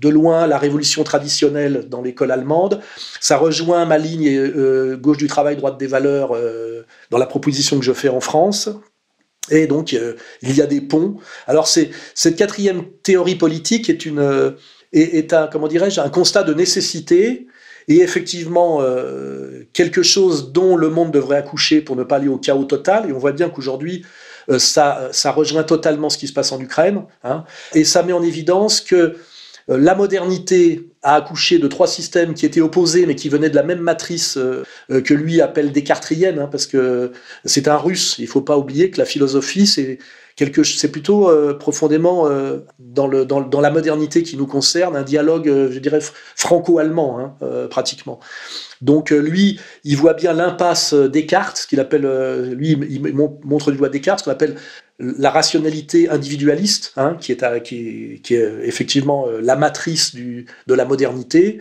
de 0.01 0.09
loin 0.09 0.47
la 0.47 0.59
révolution 0.59 1.05
traditionnelle 1.05 1.87
dans 1.89 2.03
l'école 2.03 2.31
allemande. 2.31 2.81
Ça 3.21 3.37
rejoint 3.37 3.85
ma 3.85 3.99
ligne 3.99 4.97
gauche 4.97 5.19
du 5.19 5.27
travail, 5.27 5.57
droite 5.57 5.79
des 5.79 5.87
valeurs 5.87 6.35
dans 7.11 7.19
la 7.19 7.27
proposition 7.27 7.79
que 7.79 7.85
je 7.85 7.93
fais 7.93 8.09
en 8.09 8.21
France. 8.21 8.71
Et 9.51 9.67
donc, 9.67 9.95
euh, 9.95 10.15
il 10.43 10.57
y 10.57 10.63
a 10.63 10.67
des 10.67 10.81
ponts. 10.81 11.17
Alors, 11.47 11.67
cette 11.69 12.37
quatrième 12.37 12.85
théorie 13.03 13.37
politique 13.37 13.91
est, 13.91 14.07
une, 14.07 14.19
euh, 14.19 14.53
est, 14.93 15.33
un, 15.33 15.47
comment 15.47 15.69
dirais-je, 15.69 16.01
un 16.01 16.09
constat 16.09 16.43
de 16.43 16.55
nécessité 16.55 17.47
et 17.89 18.01
effectivement 18.03 18.81
euh, 18.81 19.67
quelque 19.73 20.03
chose 20.03 20.53
dont 20.53 20.77
le 20.77 20.91
monde 20.91 21.11
devrait 21.11 21.39
accoucher 21.39 21.81
pour 21.81 21.97
ne 21.97 22.05
pas 22.05 22.17
aller 22.17 22.29
au 22.29 22.39
chaos 22.39 22.65
total. 22.65 23.09
Et 23.09 23.13
on 23.13 23.19
voit 23.19 23.33
bien 23.33 23.49
qu'aujourd'hui, 23.49 24.05
ça, 24.59 25.09
ça 25.13 25.31
rejoint 25.31 25.63
totalement 25.63 26.11
ce 26.11 26.19
qui 26.19 26.27
se 26.27 26.33
passe 26.33 26.51
en 26.51 26.61
Ukraine. 26.61 27.05
Hein, 27.23 27.45
et 27.73 27.85
ça 27.85 28.03
met 28.03 28.13
en 28.13 28.23
évidence 28.23 28.81
que 28.81 29.17
la 29.69 29.95
modernité 29.95 30.91
a 31.03 31.15
accouché 31.15 31.59
de 31.59 31.67
trois 31.67 31.87
systèmes 31.87 32.35
qui 32.35 32.45
étaient 32.45 32.61
opposés 32.61 33.07
mais 33.07 33.15
qui 33.15 33.29
venaient 33.29 33.51
de 33.51 33.57
la 33.57 33.63
même 33.63 33.81
matrice 33.81 34.37
euh, 34.37 34.65
euh, 34.91 35.01
que 35.01 35.15
lui 35.15 35.41
appelle 35.41 35.73
descartrienne, 35.73 36.39
hein, 36.39 36.49
parce 36.51 36.67
que 36.67 37.13
c'est 37.45 37.69
un 37.69 37.77
russe. 37.77 38.17
Il 38.19 38.25
ne 38.25 38.29
faut 38.29 38.43
pas 38.43 38.59
oublier 38.59 38.91
que 38.91 38.99
la 38.99 39.05
philosophie, 39.05 39.67
c'est 39.67 39.99
c'est 40.63 40.91
plutôt 40.91 41.31
profondément 41.59 42.27
dans, 42.79 43.07
le, 43.07 43.27
dans, 43.27 43.61
la 43.61 43.71
modernité 43.71 44.23
qui 44.23 44.39
nous 44.39 44.47
concerne, 44.47 44.97
un 44.97 45.03
dialogue, 45.03 45.45
je 45.71 45.79
dirais, 45.79 45.99
franco-allemand, 46.35 47.19
hein, 47.19 47.67
pratiquement. 47.69 48.21
Donc 48.81 49.11
lui, 49.11 49.61
il 49.85 49.99
voit 49.99 50.15
bien 50.15 50.33
l'impasse 50.33 50.95
Descartes, 50.95 51.59
ce 51.59 51.67
qu'il 51.67 51.79
appelle, 51.79 52.55
lui, 52.55 52.71
il 52.71 53.15
montre 53.45 53.71
du 53.71 53.77
doigt 53.77 53.91
Descartes, 53.91 54.21
ce 54.21 54.25
qu'on 54.25 54.31
appelle 54.31 54.57
la 55.01 55.31
rationalité 55.31 56.09
individualiste, 56.09 56.93
hein, 56.97 57.17
qui, 57.21 57.33
est 57.33 58.33
effectivement 58.63 59.27
euh, 59.27 59.41
la 59.41 59.57
matrice 59.57 60.15
de 60.15 60.75
la 60.75 60.85
modernité. 60.85 61.61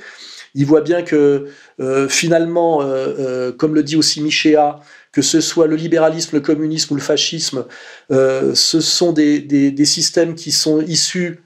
Il 0.56 0.66
voit 0.66 0.82
bien 0.82 1.04
que 1.04 1.48
euh, 1.80 2.10
finalement, 2.10 2.82
euh, 2.82 3.52
comme 3.52 3.76
le 3.76 3.84
dit 3.84 3.96
aussi 3.96 4.22
Michéa, 4.22 4.82
que 5.12 5.22
ce 5.22 5.42
soit 5.42 5.68
le 5.68 5.76
libéralisme, 5.76 6.36
le 6.36 6.42
communisme 6.42 6.94
ou 6.94 6.98
le 6.98 7.02
fascisme, 7.02 7.66
ce 8.10 8.80
sont 8.80 9.12
des, 9.12 9.40
des, 9.40 9.86
systèmes 9.86 10.36
qui 10.36 10.52
sont 10.52 10.82
issus 10.82 11.40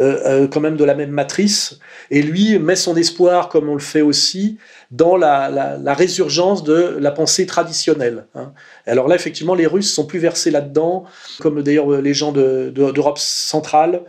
quand 0.00 0.60
même 0.60 0.76
de 0.76 0.82
la 0.82 0.96
même 0.96 1.12
matrice, 1.12 1.78
et 2.10 2.22
lui 2.22 2.58
met 2.58 2.74
son 2.74 2.96
espoir, 2.96 3.48
comme 3.50 3.68
on 3.68 3.74
le 3.74 3.80
fait 3.80 4.02
aussi, 4.02 4.58
dans 4.90 5.16
la, 5.16 5.94
résurgence 5.94 6.64
de 6.64 6.96
la 6.98 7.10
pensée 7.10 7.46
traditionnelle. 7.46 8.26
Hein. 8.34 8.52
Alors 8.86 9.08
là, 9.08 9.14
effectivement, 9.14 9.54
les 9.54 9.66
Russes 9.66 9.92
sont 9.92 10.06
plus 10.06 10.18
versés 10.18 10.50
là-dedans, 10.50 11.04
comme 11.40 11.62
d'ailleurs 11.62 11.90
les 12.00 12.14
gens 12.14 12.32
d'Europe 12.32 13.18
centrale. 13.18 14.02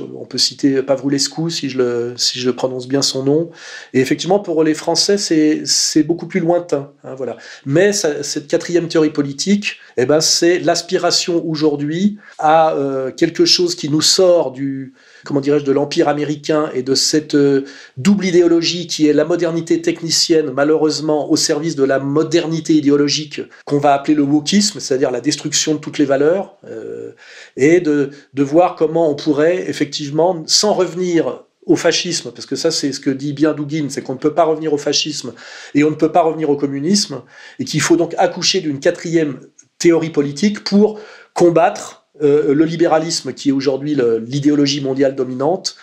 On 0.00 0.26
peut 0.26 0.38
citer 0.38 0.82
Pavroulescu, 0.82 1.50
si 1.50 1.68
je, 1.68 1.78
le, 1.78 2.14
si 2.16 2.38
je 2.38 2.50
prononce 2.50 2.86
bien 2.86 3.02
son 3.02 3.24
nom. 3.24 3.50
Et 3.94 4.00
effectivement, 4.00 4.38
pour 4.38 4.62
les 4.62 4.74
Français, 4.74 5.16
c'est 5.18 6.02
beaucoup 6.02 6.26
plus 6.26 6.40
lointain. 6.40 6.92
Hein, 7.04 7.14
voilà. 7.16 7.36
Mais 7.66 7.92
cette 7.92 8.46
quatrième 8.46 8.88
théorie 8.88 9.10
politique, 9.10 9.78
eh 9.96 10.06
ben, 10.06 10.20
c'est 10.20 10.58
l'aspiration 10.60 11.44
aujourd'hui 11.44 12.18
à 12.38 12.74
euh, 12.74 13.10
quelque 13.10 13.44
chose 13.44 13.74
qui 13.74 13.88
nous 13.88 14.02
sort 14.02 14.52
du, 14.52 14.94
comment 15.24 15.40
dirais-je, 15.40 15.64
de 15.64 15.72
l'empire 15.72 16.08
américain 16.08 16.70
et 16.74 16.82
de 16.82 16.94
cette 16.94 17.34
euh, 17.34 17.64
double 17.96 18.26
idéologie 18.26 18.86
qui 18.86 19.06
est 19.06 19.12
la 19.12 19.24
modernité 19.24 19.80
technicienne, 19.80 20.50
malheureusement 20.50 21.30
au 21.30 21.36
service 21.36 21.76
de 21.76 21.84
la 21.84 21.98
modernité 21.98 22.74
idéologique 22.74 23.40
qu'on 23.64 23.78
va 23.78 23.94
appeler 23.94 24.14
le 24.14 24.22
wokisme, 24.22 24.80
c'est-à-dire 24.80 25.10
la 25.10 25.20
destruction 25.20 25.74
de 25.74 25.78
toutes 25.78 25.98
les 25.98 26.04
valeurs, 26.04 26.56
euh, 26.66 27.12
et 27.56 27.80
de, 27.80 28.10
de 28.34 28.42
voir 28.42 28.76
comment 28.76 29.10
on 29.10 29.14
pourrait 29.14 29.68
effectivement, 29.68 30.42
sans 30.46 30.72
revenir 30.72 31.44
au 31.66 31.76
fascisme, 31.76 32.32
parce 32.32 32.46
que 32.46 32.56
ça 32.56 32.70
c'est 32.70 32.92
ce 32.92 33.00
que 33.00 33.10
dit 33.10 33.32
bien 33.32 33.52
Dugin, 33.52 33.86
c'est 33.88 34.02
qu'on 34.02 34.14
ne 34.14 34.18
peut 34.18 34.34
pas 34.34 34.44
revenir 34.44 34.72
au 34.72 34.78
fascisme 34.78 35.32
et 35.74 35.84
on 35.84 35.90
ne 35.90 35.94
peut 35.94 36.10
pas 36.10 36.22
revenir 36.22 36.50
au 36.50 36.56
communisme, 36.56 37.22
et 37.58 37.64
qu'il 37.64 37.80
faut 37.80 37.96
donc 37.96 38.14
accoucher 38.18 38.60
d'une 38.60 38.80
quatrième 38.80 39.40
théorie 39.78 40.10
politique 40.10 40.64
pour 40.64 40.98
combattre 41.34 42.01
euh, 42.20 42.52
le 42.52 42.64
libéralisme 42.66 43.32
qui 43.32 43.48
est 43.48 43.52
aujourd'hui 43.52 43.96
l'idéologie 44.20 44.82
mondiale 44.82 45.14
dominante. 45.14 45.76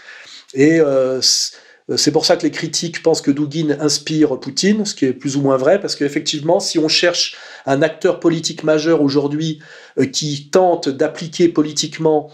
Et 0.54 0.80
euh, 0.80 1.20
c'est 1.22 2.12
pour 2.12 2.26
ça 2.26 2.38
que 2.38 2.44
les 2.44 2.52
critiques 2.52 3.02
pensent 3.02 3.22
que 3.22 3.32
Dugin 3.32 3.76
inspire 3.80 4.40
Poutine, 4.40 4.86
ce 4.86 4.94
qui 4.94 5.06
est 5.06 5.14
plus 5.14 5.38
ou 5.38 5.42
moins 5.42 5.58
vrai, 5.58 5.82
parce 5.82 5.96
qu'effectivement, 5.96 6.60
si 6.60 6.78
on 6.78 6.88
cherche 6.88 7.36
un 7.66 7.82
acteur 7.82 8.20
politique 8.20 8.64
majeur 8.64 9.02
aujourd'hui 9.02 9.60
euh, 9.98 10.06
qui 10.06 10.50
tente 10.52 10.88
d'appliquer 10.88 11.48
politiquement 11.50 12.30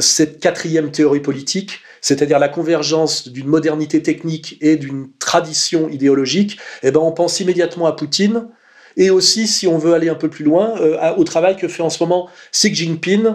cette 0.00 0.40
quatrième 0.40 0.90
théorie 0.90 1.20
politique, 1.20 1.78
c'est-à-dire 2.00 2.40
la 2.40 2.48
convergence 2.48 3.28
d'une 3.28 3.46
modernité 3.46 4.02
technique 4.02 4.58
et 4.60 4.74
d'une 4.74 5.12
tradition 5.20 5.88
idéologique, 5.88 6.58
eh 6.82 6.90
ben 6.90 6.98
on 6.98 7.12
pense 7.12 7.38
immédiatement 7.38 7.86
à 7.86 7.92
Poutine, 7.92 8.48
et 8.96 9.10
aussi, 9.10 9.46
si 9.46 9.66
on 9.66 9.76
veut 9.76 9.92
aller 9.92 10.08
un 10.08 10.14
peu 10.14 10.30
plus 10.30 10.44
loin, 10.44 10.74
euh, 10.80 11.14
au 11.16 11.24
travail 11.24 11.56
que 11.56 11.68
fait 11.68 11.82
en 11.82 11.90
ce 11.90 12.02
moment 12.02 12.30
Xi 12.52 12.74
Jinping 12.74 13.26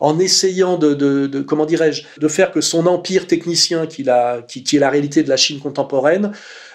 en 0.00 0.18
essayant 0.18 0.78
de, 0.78 1.40
comment 1.42 1.66
dirais-je, 1.66 2.04
de 2.18 2.28
faire 2.28 2.50
que 2.52 2.62
son 2.62 2.86
empire 2.86 3.26
technicien, 3.26 3.86
qui, 3.86 4.00
est 4.00 4.78
la 4.78 4.90
réalité 4.90 5.22
de 5.22 5.28
la 5.28 5.36
Chine 5.36 5.60
contemporaine, 5.60 6.32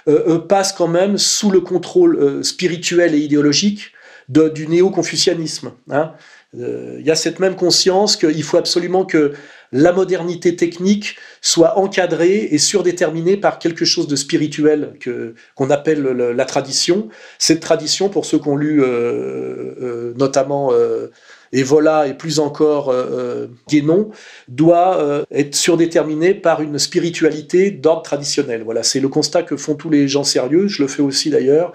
euh, 0.07 0.35
euh, 0.35 0.39
passe 0.39 0.73
quand 0.73 0.87
même 0.87 1.17
sous 1.17 1.49
le 1.49 1.61
contrôle 1.61 2.43
spirituel 2.43 3.15
et 3.15 3.19
idéologique 3.19 3.91
du 4.29 4.67
néo-confucianisme. 4.67 5.71
Hein. 5.89 6.13
Il 6.53 7.03
y 7.03 7.11
a 7.11 7.15
cette 7.15 7.39
même 7.39 7.55
conscience 7.55 8.15
qu'il 8.15 8.43
faut 8.43 8.57
absolument 8.57 9.05
que 9.05 9.33
la 9.75 9.91
modernité 9.91 10.55
technique 10.55 11.17
soit 11.41 11.77
encadrée 11.77 12.47
et 12.49 12.57
surdéterminée 12.57 13.35
par 13.35 13.59
quelque 13.59 13.83
chose 13.83 14.07
de 14.07 14.15
spirituel 14.15 14.93
que 15.01 15.35
qu'on 15.53 15.69
appelle 15.69 16.01
la 16.01 16.45
tradition. 16.45 17.09
Cette 17.39 17.59
tradition, 17.59 18.07
pour 18.07 18.25
ceux 18.25 18.39
qui 18.39 18.47
ont 18.47 18.55
lu 18.55 18.81
euh, 18.81 18.85
euh, 18.87 20.13
notamment 20.15 20.71
euh, 20.71 21.11
Evola 21.51 22.07
et 22.07 22.13
plus 22.13 22.39
encore 22.39 22.93
Guénon, 23.69 24.11
doit 24.47 25.25
être 25.31 25.55
surdéterminée 25.55 26.33
par 26.33 26.61
une 26.61 26.79
spiritualité 26.79 27.71
d'ordre 27.71 28.01
traditionnel. 28.01 28.63
Voilà, 28.63 28.81
c'est 28.83 28.99
le 28.99 29.09
constat 29.09 29.43
que 29.43 29.55
font 29.55 29.75
tous 29.75 29.89
les 29.89 30.07
gens 30.07 30.23
sérieux. 30.23 30.67
Je 30.67 30.81
le 30.81 30.87
fais 30.87 31.01
aussi 31.01 31.29
d'ailleurs. 31.29 31.71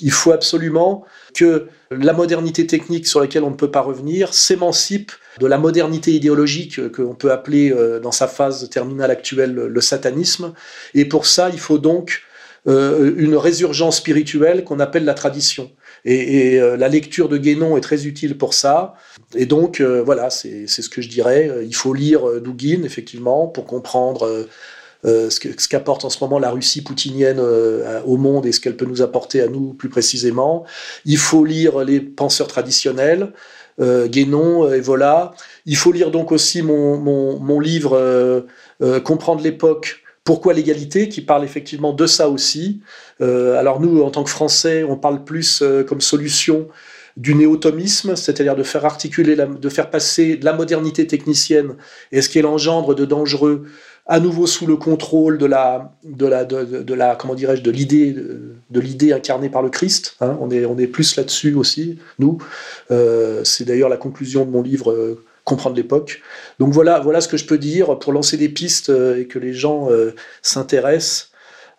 Il 0.00 0.10
faut 0.10 0.32
absolument 0.32 1.04
que 1.34 1.68
la 1.90 2.12
modernité 2.12 2.66
technique 2.66 3.06
sur 3.06 3.20
laquelle 3.20 3.44
on 3.44 3.50
ne 3.50 3.56
peut 3.56 3.70
pas 3.70 3.80
revenir 3.80 4.34
s'émancipe 4.34 5.12
de 5.40 5.46
la 5.46 5.58
modernité 5.58 6.12
idéologique 6.12 6.92
qu'on 6.92 7.14
peut 7.14 7.32
appeler 7.32 7.72
euh, 7.72 8.00
dans 8.00 8.12
sa 8.12 8.28
phase 8.28 8.68
terminale 8.68 9.10
actuelle 9.10 9.54
le 9.54 9.80
satanisme. 9.80 10.52
Et 10.94 11.04
pour 11.04 11.26
ça, 11.26 11.50
il 11.50 11.58
faut 11.58 11.78
donc 11.78 12.22
euh, 12.68 13.14
une 13.16 13.36
résurgence 13.36 13.98
spirituelle 13.98 14.64
qu'on 14.64 14.80
appelle 14.80 15.04
la 15.04 15.14
tradition. 15.14 15.70
Et, 16.04 16.60
euh, 16.60 16.76
la 16.76 16.88
lecture 16.88 17.28
de 17.28 17.38
Guénon 17.38 17.76
est 17.76 17.80
très 17.80 18.06
utile 18.06 18.36
pour 18.36 18.54
ça. 18.54 18.94
Et 19.34 19.46
donc, 19.46 19.80
voilà, 19.80 20.30
c'est 20.30 20.66
ce 20.66 20.88
que 20.88 21.00
je 21.00 21.08
dirais. 21.08 21.50
Il 21.62 21.74
faut 21.74 21.94
lire 21.94 22.40
Douguin, 22.40 22.82
effectivement, 22.84 23.46
pour 23.46 23.64
comprendre 23.64 24.46
ce 25.04 25.66
qu'apporte 25.68 26.04
en 26.04 26.10
ce 26.10 26.18
moment 26.20 26.38
la 26.38 26.50
Russie 26.50 26.82
poutinienne 26.82 27.40
au 27.40 28.16
monde 28.18 28.44
et 28.44 28.52
ce 28.52 28.60
qu'elle 28.60 28.76
peut 28.76 28.84
nous 28.84 29.00
apporter 29.00 29.40
à 29.40 29.46
nous 29.46 29.72
plus 29.72 29.88
précisément. 29.88 30.64
Il 31.06 31.16
faut 31.16 31.46
lire 31.46 31.78
les 31.78 32.00
penseurs 32.00 32.48
traditionnels 32.48 33.28
euh, 33.28 33.30
Guénon, 34.06 34.64
euh, 34.64 34.76
et 34.76 34.80
voilà. 34.80 35.32
Il 35.66 35.76
faut 35.76 35.92
lire 35.92 36.10
donc 36.10 36.32
aussi 36.32 36.62
mon, 36.62 36.96
mon, 36.98 37.60
livre 37.60 37.96
euh, 37.96 39.00
Comprendre 39.00 39.42
l'époque. 39.42 40.02
Pourquoi 40.24 40.54
l'égalité 40.54 41.08
qui 41.08 41.20
parle 41.20 41.44
effectivement 41.44 41.92
de 41.92 42.06
ça 42.06 42.28
aussi. 42.28 42.80
alors 43.20 43.80
nous, 43.80 44.02
en 44.02 44.10
tant 44.10 44.24
que 44.24 44.30
Français, 44.30 44.84
on 44.84 44.96
parle 44.96 45.24
plus 45.24 45.62
comme 45.88 46.00
solution 46.00 46.68
du 47.16 47.34
néotomisme, 47.34 48.16
c'est-à-dire 48.16 48.56
de 48.56 48.62
faire 48.62 48.84
articuler, 48.84 49.36
de 49.36 49.68
faire 49.68 49.90
passer 49.90 50.38
la 50.42 50.52
modernité 50.52 51.06
technicienne 51.06 51.76
et 52.10 52.22
ce 52.22 52.28
qu'elle 52.28 52.46
engendre 52.46 52.94
de 52.94 53.04
dangereux 53.04 53.66
à 54.06 54.20
nouveau 54.20 54.46
sous 54.46 54.66
le 54.66 54.76
contrôle 54.76 55.38
de 55.38 55.46
la, 55.46 55.92
de 56.04 56.26
la, 56.26 56.44
de, 56.44 56.94
la 56.94 57.14
comment 57.14 57.34
dirais-je, 57.34 57.62
de 57.62 57.70
l'idée, 57.70 58.12
de 58.12 58.80
l'idée 58.80 59.12
incarnée 59.12 59.48
par 59.48 59.62
le 59.62 59.70
Christ. 59.70 60.16
Hein. 60.20 60.36
on, 60.40 60.50
est, 60.50 60.64
on 60.64 60.76
est 60.78 60.86
plus 60.86 61.16
là-dessus 61.16 61.54
aussi, 61.54 61.98
nous. 62.18 62.38
Euh, 62.90 63.44
c'est 63.44 63.64
d'ailleurs 63.64 63.88
la 63.88 63.96
conclusion 63.96 64.44
de 64.44 64.50
mon 64.50 64.62
livre 64.62 64.90
euh, 64.90 65.24
Comprendre 65.44 65.74
l'époque. 65.74 66.22
Donc 66.60 66.72
voilà, 66.72 67.00
voilà 67.00 67.20
ce 67.20 67.26
que 67.26 67.36
je 67.36 67.44
peux 67.44 67.58
dire 67.58 67.98
pour 67.98 68.12
lancer 68.12 68.36
des 68.36 68.48
pistes 68.48 68.90
euh, 68.90 69.18
et 69.18 69.26
que 69.26 69.40
les 69.40 69.52
gens 69.52 69.88
s'intéressent 70.40 71.31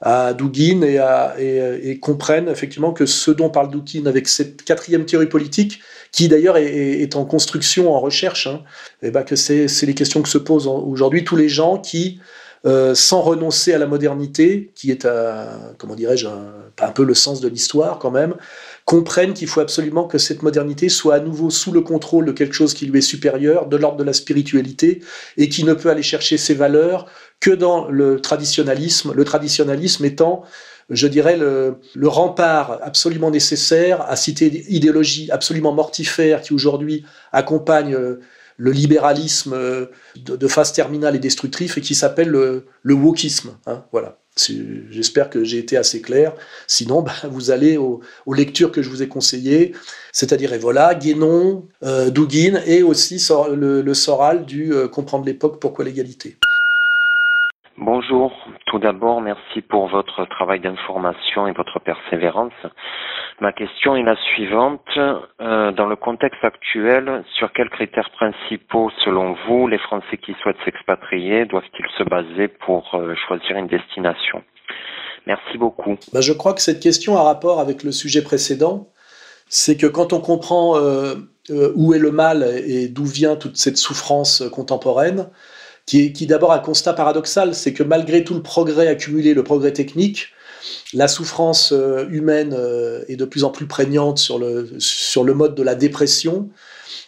à 0.05 0.33
Dugin 0.33 0.81
et, 0.81 0.97
à, 0.97 1.35
et, 1.39 1.97
comprennent 1.99 2.49
effectivement 2.49 2.91
que 2.91 3.05
ce 3.05 3.31
dont 3.31 3.49
parle 3.49 3.71
Dugin 3.71 4.05
avec 4.05 4.27
cette 4.27 4.63
quatrième 4.63 5.05
théorie 5.05 5.27
politique, 5.27 5.79
qui 6.11 6.27
d'ailleurs 6.27 6.57
est, 6.57 7.15
en 7.15 7.23
construction, 7.23 7.95
en 7.95 8.01
recherche, 8.01 8.47
hein, 8.47 8.63
et 9.01 9.11
ben 9.11 9.23
que 9.23 9.37
c'est 9.37 9.67
les 9.83 9.95
questions 9.95 10.21
que 10.21 10.27
se 10.27 10.37
posent 10.37 10.67
aujourd'hui 10.67 11.23
tous 11.23 11.37
les 11.37 11.47
gens 11.47 11.77
qui, 11.77 12.19
euh, 12.65 12.93
sans 12.93 13.21
renoncer 13.21 13.73
à 13.73 13.77
la 13.77 13.87
modernité, 13.87 14.71
qui 14.75 14.91
est, 14.91 15.07
comment 15.77 15.95
dirais-je, 15.95 16.27
un, 16.27 16.53
un, 16.81 16.91
peu 16.91 17.05
le 17.05 17.13
sens 17.13 17.39
de 17.39 17.47
l'histoire 17.47 17.97
quand 17.97 18.11
même, 18.11 18.35
comprennent 18.83 19.33
qu'il 19.33 19.47
faut 19.47 19.61
absolument 19.61 20.05
que 20.05 20.17
cette 20.17 20.43
modernité 20.43 20.89
soit 20.89 21.15
à 21.15 21.19
nouveau 21.21 21.49
sous 21.49 21.71
le 21.71 21.79
contrôle 21.79 22.25
de 22.25 22.33
quelque 22.33 22.53
chose 22.55 22.73
qui 22.73 22.87
lui 22.87 22.99
est 22.99 23.01
supérieur, 23.01 23.67
de 23.67 23.77
l'ordre 23.77 23.97
de 23.97 24.03
la 24.03 24.13
spiritualité, 24.13 25.01
et 25.37 25.47
qui 25.47 25.63
ne 25.63 25.73
peut 25.73 25.89
aller 25.89 26.03
chercher 26.03 26.37
ses 26.37 26.55
valeurs 26.55 27.05
que 27.43 27.51
dans 27.51 27.89
le 27.89 28.21
traditionnalisme, 28.21 29.12
le 29.13 29.25
traditionnalisme 29.25 30.06
étant 30.06 30.43
je 30.89 31.08
dirais, 31.08 31.38
le, 31.38 31.79
rempart 32.08 32.79
absolument 32.82 33.32
nécessaire 33.32 34.01
à 34.01 34.15
citer 34.15 34.65
idéologie 34.69 35.29
absolument 35.32 35.73
mortifère 35.73 36.41
qui 36.41 36.53
aujourd'hui 36.53 37.06
accompagne 37.32 37.95
euh, 37.95 38.19
le 38.58 38.71
libéralisme 38.71 39.53
euh, 39.53 39.86
de, 40.17 40.47
phase 40.47 40.73
terminale 40.73 41.15
et 41.15 41.19
destructif 41.19 41.77
et 41.77 41.82
qui 41.82 41.95
s'appelle 41.95 42.29
le, 42.29 42.65
wokisme. 42.86 43.58
Hein, 43.65 43.84
voilà. 43.91 44.17
J'espère 44.89 45.29
que 45.29 45.43
j'ai 45.43 45.60
été 45.60 45.77
assez 45.77 46.01
clair. 46.01 46.34
Sinon, 46.67 47.01
bah, 47.01 47.13
vous 47.29 47.51
allez 47.51 47.77
aux, 47.77 48.01
lectures 48.34 48.71
que 48.71 48.82
je 48.82 48.89
vous 48.89 49.03
ai 49.03 49.08
conseillées, 49.08 49.73
c'est-à-dire 50.12 50.53
Evola, 50.53 50.95
Guénon, 50.95 51.67
euh, 51.84 52.10
Dugin 52.10 52.62
et 52.65 52.84
aussi 52.84 53.25
le, 53.56 53.93
Soral 53.93 54.45
du 54.45 54.73
Comprendre 54.91 55.25
l'époque, 55.25 55.60
pourquoi 55.62 55.86
l'égalité. 55.86 56.38
Bonjour. 57.79 58.31
Tout 58.67 58.77
d'abord, 58.77 59.19
merci 59.19 59.62
pour 59.62 59.88
votre 59.88 60.25
travail 60.25 60.59
d'information 60.59 61.47
et 61.47 61.53
votre 61.53 61.79
persévérance. 61.79 62.53
Ma 63.41 63.51
question 63.51 63.95
est 63.95 64.03
la 64.03 64.15
suivante. 64.15 64.81
Euh, 65.41 65.71
dans 65.71 65.88
le 65.88 65.95
contexte 65.95 66.43
actuel, 66.43 67.23
sur 67.36 67.51
quels 67.51 67.71
critères 67.71 68.12
principaux, 68.12 68.91
selon 69.03 69.36
vous, 69.47 69.67
les 69.67 69.79
Français 69.79 70.17
qui 70.17 70.36
souhaitent 70.41 70.63
s'expatrier 70.63 71.45
doivent-ils 71.45 71.88
se 71.97 72.03
baser 72.03 72.47
pour 72.47 72.93
euh, 72.93 73.15
choisir 73.27 73.57
une 73.57 73.67
destination? 73.67 74.43
Merci 75.25 75.57
beaucoup. 75.57 75.97
Bah, 76.13 76.21
je 76.21 76.33
crois 76.33 76.53
que 76.53 76.62
cette 76.62 76.79
question 76.79 77.17
a 77.17 77.23
rapport 77.23 77.59
avec 77.59 77.81
le 77.81 77.91
sujet 77.91 78.21
précédent. 78.21 78.88
C'est 79.49 79.77
que 79.77 79.88
quand 79.88 80.13
on 80.13 80.21
comprend 80.21 80.77
euh, 80.77 81.15
où 81.49 81.95
est 81.95 81.99
le 81.99 82.12
mal 82.12 82.43
et 82.67 82.88
d'où 82.88 83.05
vient 83.05 83.36
toute 83.36 83.57
cette 83.57 83.77
souffrance 83.77 84.43
contemporaine, 84.51 85.27
qui, 85.85 86.13
qui 86.13 86.27
d'abord 86.27 86.51
un 86.51 86.59
constat 86.59 86.93
paradoxal, 86.93 87.55
c'est 87.55 87.73
que 87.73 87.83
malgré 87.83 88.23
tout 88.23 88.33
le 88.33 88.41
progrès 88.41 88.87
accumulé, 88.87 89.33
le 89.33 89.43
progrès 89.43 89.73
technique, 89.73 90.29
la 90.93 91.07
souffrance 91.07 91.73
euh, 91.73 92.07
humaine 92.09 92.55
euh, 92.57 93.03
est 93.07 93.15
de 93.15 93.25
plus 93.25 93.43
en 93.43 93.49
plus 93.49 93.67
prégnante 93.67 94.17
sur 94.17 94.39
le, 94.39 94.69
sur 94.79 95.23
le 95.23 95.33
mode 95.33 95.55
de 95.55 95.63
la 95.63 95.75
dépression. 95.75 96.49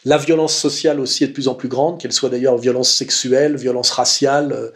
La 0.03 0.17
violence 0.17 0.55
sociale 0.55 0.99
aussi 0.99 1.23
est 1.23 1.27
de 1.27 1.33
plus 1.33 1.47
en 1.47 1.55
plus 1.55 1.69
grande, 1.69 1.99
qu'elle 1.99 2.11
soit 2.11 2.29
d'ailleurs 2.29 2.57
violence 2.57 2.91
sexuelle, 2.91 3.55
violence 3.55 3.91
raciale, 3.91 4.71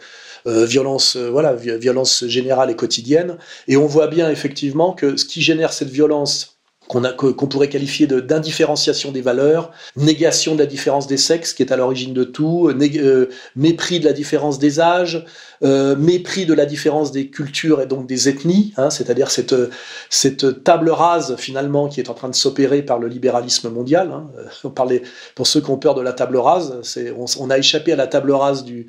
euh, 0.46 0.64
violence, 0.64 1.16
voilà, 1.16 1.54
violence 1.54 2.24
générale 2.26 2.70
et 2.70 2.76
quotidienne. 2.76 3.36
Et 3.68 3.76
on 3.76 3.86
voit 3.86 4.06
bien 4.06 4.30
effectivement 4.30 4.92
que 4.92 5.16
ce 5.16 5.24
qui 5.24 5.42
génère 5.42 5.72
cette 5.72 5.90
violence 5.90 6.59
qu'on 6.90 7.46
pourrait 7.46 7.68
qualifier 7.68 8.08
d'indifférenciation 8.08 9.12
des 9.12 9.20
valeurs, 9.20 9.70
négation 9.96 10.54
de 10.54 10.58
la 10.58 10.66
différence 10.66 11.06
des 11.06 11.16
sexes 11.16 11.54
qui 11.54 11.62
est 11.62 11.70
à 11.70 11.76
l'origine 11.76 12.12
de 12.12 12.24
tout, 12.24 12.68
euh, 12.68 13.28
mépris 13.54 14.00
de 14.00 14.04
la 14.04 14.12
différence 14.12 14.58
des 14.58 14.80
âges, 14.80 15.24
euh, 15.62 15.94
mépris 15.94 16.46
de 16.46 16.54
la 16.54 16.66
différence 16.66 17.12
des 17.12 17.28
cultures 17.28 17.80
et 17.80 17.86
donc 17.86 18.06
des 18.06 18.28
ethnies, 18.28 18.72
hein, 18.76 18.90
c'est-à-dire 18.90 19.30
cette, 19.30 19.54
cette 20.08 20.64
table 20.64 20.90
rase 20.90 21.36
finalement 21.36 21.88
qui 21.88 22.00
est 22.00 22.10
en 22.10 22.14
train 22.14 22.28
de 22.28 22.34
s'opérer 22.34 22.82
par 22.82 22.98
le 22.98 23.06
libéralisme 23.06 23.70
mondial. 23.70 24.10
Hein. 24.10 24.28
On 24.64 24.70
parlait, 24.70 25.02
pour 25.36 25.46
ceux 25.46 25.60
qui 25.60 25.70
ont 25.70 25.78
peur 25.78 25.94
de 25.94 26.02
la 26.02 26.12
table 26.12 26.38
rase, 26.38 26.80
on, 27.16 27.26
on, 27.38 27.50
a 27.50 27.58
échappé 27.58 27.92
à 27.92 27.96
la 27.96 28.08
table 28.08 28.32
rase 28.32 28.64
du, 28.64 28.88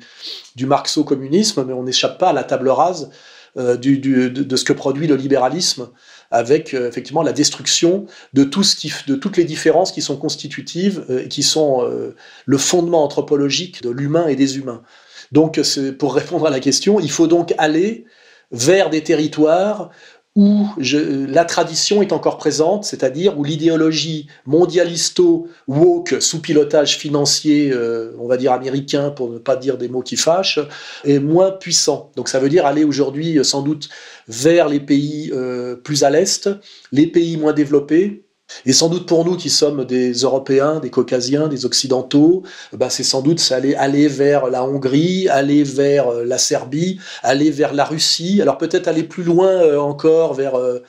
du 0.56 0.66
marxo-communisme, 0.66 1.64
mais 1.64 1.72
on 1.72 1.84
n'échappe 1.84 2.18
pas 2.18 2.30
à 2.30 2.32
la 2.32 2.42
table 2.42 2.68
rase 2.68 3.10
euh, 3.58 3.76
du, 3.76 3.98
du, 3.98 4.30
de, 4.30 4.56
ce 4.56 4.64
que 4.64 4.72
produit 4.72 5.06
le 5.06 5.14
libéralisme 5.14 5.90
avec 6.32 6.74
euh, 6.74 6.88
effectivement 6.88 7.22
la 7.22 7.32
destruction 7.32 8.06
de, 8.32 8.42
toutes 8.42 9.36
les 9.36 9.44
différences 9.44 9.92
qui 9.92 10.02
sont 10.02 10.16
constitutives 10.16 11.04
euh, 11.10 11.24
et 11.24 11.28
qui 11.28 11.42
sont 11.42 11.84
euh, 11.84 12.16
le 12.46 12.58
fondement 12.58 13.04
anthropologique 13.04 13.82
de 13.82 13.90
l'humain 13.90 14.26
et 14.26 14.34
des 14.34 14.56
humains. 14.56 14.82
Donc, 15.30 15.60
pour 15.98 16.14
répondre 16.14 16.46
à 16.46 16.50
la 16.50 16.60
question, 16.60 17.00
il 17.00 17.10
faut 17.10 17.26
donc 17.26 17.54
aller 17.56 18.04
vers 18.50 18.90
des 18.90 19.02
territoires 19.02 19.90
où 20.34 20.66
la 20.78 21.44
tradition 21.44 22.00
est 22.00 22.12
encore 22.12 22.38
présente, 22.38 22.84
c'est-à-dire 22.84 23.38
où 23.38 23.44
l'idéologie 23.44 24.28
mondialisto-woke 24.46 26.22
sous 26.22 26.40
pilotage 26.40 26.96
financier, 26.96 27.70
euh, 27.70 28.12
on 28.18 28.26
va 28.26 28.38
dire 28.38 28.52
américain 28.52 29.10
pour 29.10 29.28
ne 29.28 29.38
pas 29.38 29.56
dire 29.56 29.76
des 29.76 29.88
mots 29.88 30.00
qui 30.00 30.16
fâchent, 30.16 30.58
est 31.04 31.18
moins 31.18 31.50
puissant. 31.50 32.10
Donc 32.16 32.30
ça 32.30 32.38
veut 32.38 32.48
dire 32.48 32.64
aller 32.64 32.84
aujourd'hui 32.84 33.38
euh, 33.38 33.44
sans 33.44 33.60
doute 33.60 33.90
vers 34.26 34.68
les 34.68 34.80
pays 34.80 35.30
euh, 35.34 35.76
plus 35.76 36.02
à 36.02 36.08
l'est, 36.08 36.48
les 36.92 37.06
pays 37.06 37.36
moins 37.36 37.52
développés, 37.52 38.24
et 38.66 38.72
sans 38.72 38.88
doute 38.88 39.06
pour 39.06 39.24
nous 39.24 39.36
qui 39.36 39.50
sommes 39.50 39.84
des 39.84 40.12
Européens, 40.12 40.80
des 40.80 40.90
Caucasiens, 40.90 41.48
des 41.48 41.64
Occidentaux, 41.64 42.42
ben 42.72 42.88
c'est 42.88 43.02
sans 43.02 43.22
doute 43.22 43.40
aller, 43.52 44.08
vers 44.08 44.48
la 44.48 44.64
Hongrie, 44.64 45.28
aller 45.28 45.62
vers 45.62 46.08
euh, 46.08 46.24
la 46.24 46.38
Serbie, 46.38 46.98
aller 47.22 47.50
vers 47.50 47.74
la 47.74 47.84
Russie, 47.84 48.40
alors 48.40 48.58
peut-être 48.58 48.88
aller 48.88 49.02
plus 49.02 49.24
loin 49.24 49.48
euh, 49.48 49.78
encore 49.78 50.34
vers 50.34 50.54
euh, 50.56 50.82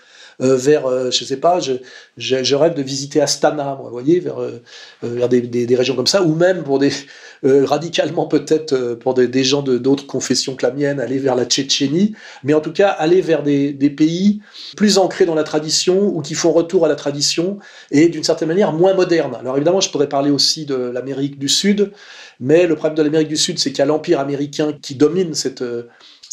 vers, 0.43 0.85
euh, 0.85 1.11
je 1.11 1.23
sais 1.23 1.37
pas, 1.37 1.59
je, 1.59 2.55
rêve 2.55 2.73
de 2.73 2.81
visiter 2.81 3.21
Astana, 3.21 3.79
vous 3.81 3.89
voyez, 3.89 4.19
vers, 4.19 4.41
euh, 4.41 4.61
vers 5.01 5.29
des, 5.29 5.41
des, 5.41 5.75
régions 5.75 5.95
comme 5.95 6.07
ça, 6.07 6.21
ou 6.21 6.35
même 6.35 6.63
pour 6.63 6.79
des, 6.79 6.91
radicalement 7.43 8.27
peut-être 8.27 8.95
pour 8.95 9.13
des, 9.13 9.27
des 9.27 9.43
gens 9.43 9.61
d'autres 9.61 10.07
confessions 10.07 10.55
que 10.55 10.65
la 10.65 10.71
mienne, 10.71 10.99
aller 10.99 11.17
vers 11.17 11.35
la 11.35 11.45
Tchétchénie, 11.45 12.13
mais 12.43 12.53
en 12.53 12.61
tout 12.61 12.73
cas 12.73 12.89
aller 12.89 13.21
vers 13.21 13.43
des, 13.43 13.73
des 13.73 13.89
pays 13.89 14.41
plus 14.75 14.97
ancrés 14.97 15.25
dans 15.25 15.35
la 15.35 15.43
tradition 15.43 16.07
ou 16.07 16.21
qui 16.21 16.35
font 16.35 16.51
retour 16.51 16.85
à 16.85 16.87
la 16.87 16.95
tradition 16.95 17.59
et 17.91 18.09
d'une 18.09 18.23
certaine 18.23 18.47
manière 18.47 18.73
moins 18.73 18.93
modernes. 18.93 19.35
Alors 19.39 19.55
évidemment, 19.55 19.81
je 19.81 19.89
pourrais 19.89 20.09
parler 20.09 20.31
aussi 20.31 20.65
de 20.65 20.75
l'Amérique 20.75 21.39
du 21.39 21.49
Sud, 21.49 21.91
mais 22.39 22.67
le 22.67 22.75
problème 22.75 22.97
de 22.97 23.03
l'Amérique 23.03 23.29
du 23.29 23.37
Sud, 23.37 23.59
c'est 23.59 23.71
qu'il 23.71 23.79
y 23.79 23.83
a 23.83 23.85
l'empire 23.85 24.19
américain 24.19 24.73
qui 24.81 24.95
domine 24.95 25.33
cette 25.33 25.63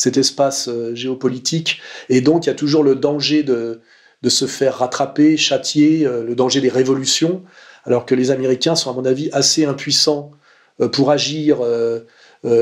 cet 0.01 0.17
espace 0.17 0.69
euh, 0.69 0.95
géopolitique. 0.95 1.79
Et 2.09 2.23
donc, 2.23 2.47
il 2.47 2.49
y 2.49 2.51
a 2.51 2.55
toujours 2.55 2.83
le 2.83 2.95
danger 2.95 3.43
de, 3.43 3.81
de 4.23 4.29
se 4.29 4.47
faire 4.47 4.79
rattraper, 4.79 5.37
châtier, 5.37 6.07
euh, 6.07 6.25
le 6.25 6.35
danger 6.35 6.61
des 6.61 6.69
révolutions, 6.69 7.43
alors 7.85 8.07
que 8.07 8.15
les 8.15 8.31
Américains 8.31 8.75
sont, 8.75 8.91
à 8.91 8.93
mon 8.95 9.05
avis, 9.05 9.31
assez 9.33 9.65
impuissants 9.65 10.33
euh, 10.81 10.89
pour 10.89 11.11
agir 11.11 11.59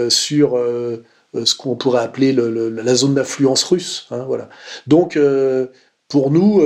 sur 0.09 0.59
ce 1.35 1.55
qu'on 1.55 1.77
pourrait 1.77 2.03
appeler 2.03 2.33
la 2.33 2.95
zone 2.95 3.15
d'influence 3.15 3.63
russe. 3.65 4.07
Hein, 4.11 4.25
voilà. 4.27 4.49
Donc, 4.87 5.19
pour 6.09 6.31
nous, 6.31 6.61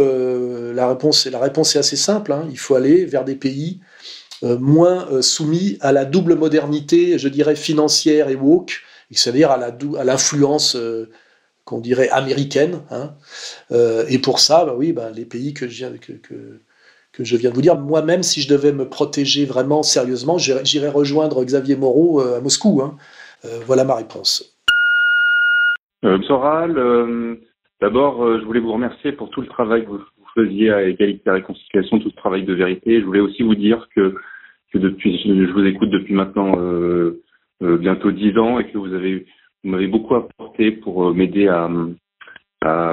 la, 0.75 0.89
réponse, 0.89 1.27
est 1.27 1.79
assez 1.79 1.97
simple. 1.97 2.33
Hein. 2.33 2.47
il 2.51 2.59
faut 2.59 2.75
aller 2.75 3.05
vers 3.05 3.25
des 3.25 3.35
pays 3.35 3.81
moins 4.43 5.21
soumis 5.21 5.77
à 5.81 5.93
la 5.93 6.07
double 6.07 6.37
modernité, 6.37 7.19
je 7.19 7.29
dirais, 7.29 7.55
financière 7.55 8.31
et 8.31 8.35
woke, 8.35 8.83
c'est-à-dire 9.17 9.51
à 9.51 10.05
l'influence 10.05 10.77
euh, 10.77 11.11
qu'on 11.73 11.81
dirait 11.81 12.11
américaine. 12.11 12.83
Hein. 12.91 13.13
Euh, 13.73 14.05
et 14.11 14.19
pour 14.19 14.41
ça, 14.41 14.67
bah 14.67 14.75
oui, 14.77 14.93
bah, 14.93 15.11
les 15.11 15.25
pays 15.25 15.55
que 15.55 15.67
je, 15.69 15.87
viens, 15.87 15.97
que, 15.97 16.13
que, 16.13 17.25
je 17.25 17.37
viens 17.37 17.49
de 17.49 17.55
vous 17.55 17.63
dire, 17.63 17.79
moi-même, 17.79 18.23
si 18.23 18.43
je 18.43 18.49
devais 18.49 18.73
me 18.73 18.87
protéger 18.87 19.47
vraiment 19.47 19.83
sérieusement, 19.83 20.37
j'irais 20.37 20.91
rejoindre 20.91 21.43
Xavier 21.43 21.77
Moreau 21.77 22.21
euh, 22.21 22.39
à 22.39 22.41
Moscou. 22.41 22.83
Hein. 22.83 22.97
voilà 23.67 23.85
ma 23.85 23.97
réponse. 23.97 24.59
Soral, 26.27 26.75
d'abord, 27.81 28.39
je 28.39 28.45
voulais 28.45 28.61
vous 28.61 28.73
remercier 28.73 29.13
pour 29.13 29.31
tout 29.31 29.41
le 29.41 29.47
travail 29.47 29.85
que 29.85 29.91
vous, 29.91 30.01
faisiez 30.35 30.71
à 30.73 30.83
Égalité 30.83 31.25
et 31.27 31.31
Réconciliation, 31.31 31.99
tout 31.99 32.09
ce 32.09 32.17
travail 32.17 32.45
de 32.45 32.55
vérité. 32.55 33.01
Je 33.01 33.05
voulais 33.05 33.21
aussi 33.21 33.43
vous 33.43 33.55
dire 33.55 33.87
que, 33.95 34.15
que 34.73 34.79
depuis, 34.79 35.21
je 35.27 35.53
vous 35.53 35.67
écoute 35.67 35.91
depuis 35.91 36.15
maintenant 36.15 36.57
euh, 36.59 37.77
bientôt 37.77 38.11
dix 38.11 38.37
ans 38.39 38.59
et 38.59 38.65
que 38.65 38.79
vous 38.79 38.93
avez 38.93 39.27
vous 39.65 39.71
m'avez 39.71 39.87
beaucoup 39.87 40.15
apporté 40.15 40.73
pour 40.73 41.09
euh, 41.09 41.13
m'aider 41.13 41.49
à, 41.49 41.69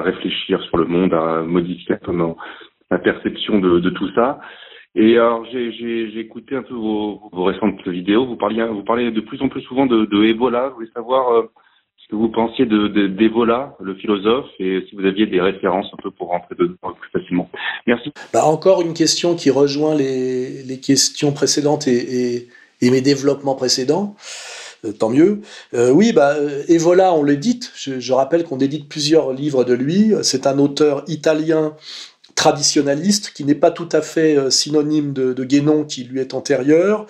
réfléchir 0.02 0.60
sur 0.62 0.78
le 0.78 0.84
monde, 0.86 1.14
à 1.14 1.42
modifier 1.42 1.94
comment 2.04 2.36
ma 2.90 2.98
perception 2.98 3.60
de, 3.60 3.78
de 3.78 3.90
tout 3.90 4.10
ça. 4.14 4.40
Et 4.96 5.16
alors 5.16 5.46
j'ai 5.52 6.18
écouté 6.18 6.56
un 6.56 6.62
peu 6.62 6.74
vos, 6.74 7.30
récentes 7.32 7.86
vidéos. 7.86 8.26
Vous 8.26 8.36
parliez 8.36 8.66
parlez 8.84 9.12
de 9.12 9.20
plus 9.20 9.40
en 9.42 9.48
plus 9.48 9.62
souvent 9.62 9.86
de, 9.86 10.06
de. 10.06 10.24
Je 10.24 10.72
voulais 10.74 10.90
savoir 10.92 11.32
euh, 11.32 11.42
ce 11.98 12.08
que 12.08 12.16
vous 12.16 12.30
pensiez 12.30 12.66
de 12.66 12.88
d'Ebola, 13.06 13.76
le 13.78 13.94
philosophe, 13.94 14.50
et 14.58 14.84
si 14.88 14.96
vous 14.96 15.04
aviez 15.04 15.26
des 15.26 15.40
références 15.40 15.86
un 15.92 16.02
peu 16.02 16.10
pour 16.10 16.30
rentrer 16.30 16.56
dedans 16.58 16.74
plus 16.98 17.10
facilement. 17.12 17.48
Merci. 17.86 18.12
Bah 18.32 18.44
encore 18.44 18.82
une 18.82 18.94
question 18.94 19.36
qui 19.36 19.50
rejoint 19.50 19.94
les, 19.94 20.80
questions 20.80 21.30
précédentes 21.32 21.86
et 21.86 22.48
mes 22.82 23.00
développements 23.00 23.54
précédents. 23.54 24.16
Euh, 24.84 24.92
tant 24.92 25.10
mieux. 25.10 25.40
Euh, 25.74 25.90
oui, 25.90 26.12
bah, 26.12 26.34
euh, 26.38 26.64
Evola, 26.68 27.12
on 27.12 27.22
l'édite. 27.22 27.70
Je, 27.74 28.00
je 28.00 28.12
rappelle 28.12 28.44
qu'on 28.44 28.58
édite 28.58 28.88
plusieurs 28.88 29.32
livres 29.32 29.64
de 29.64 29.74
lui. 29.74 30.12
C'est 30.22 30.46
un 30.46 30.58
auteur 30.58 31.04
italien 31.06 31.76
traditionnaliste 32.34 33.32
qui 33.34 33.44
n'est 33.44 33.54
pas 33.54 33.70
tout 33.70 33.88
à 33.92 34.00
fait 34.00 34.50
synonyme 34.50 35.12
de, 35.12 35.44
Guénon 35.44 35.84
qui 35.84 36.04
lui 36.04 36.20
est 36.20 36.32
antérieur. 36.32 37.06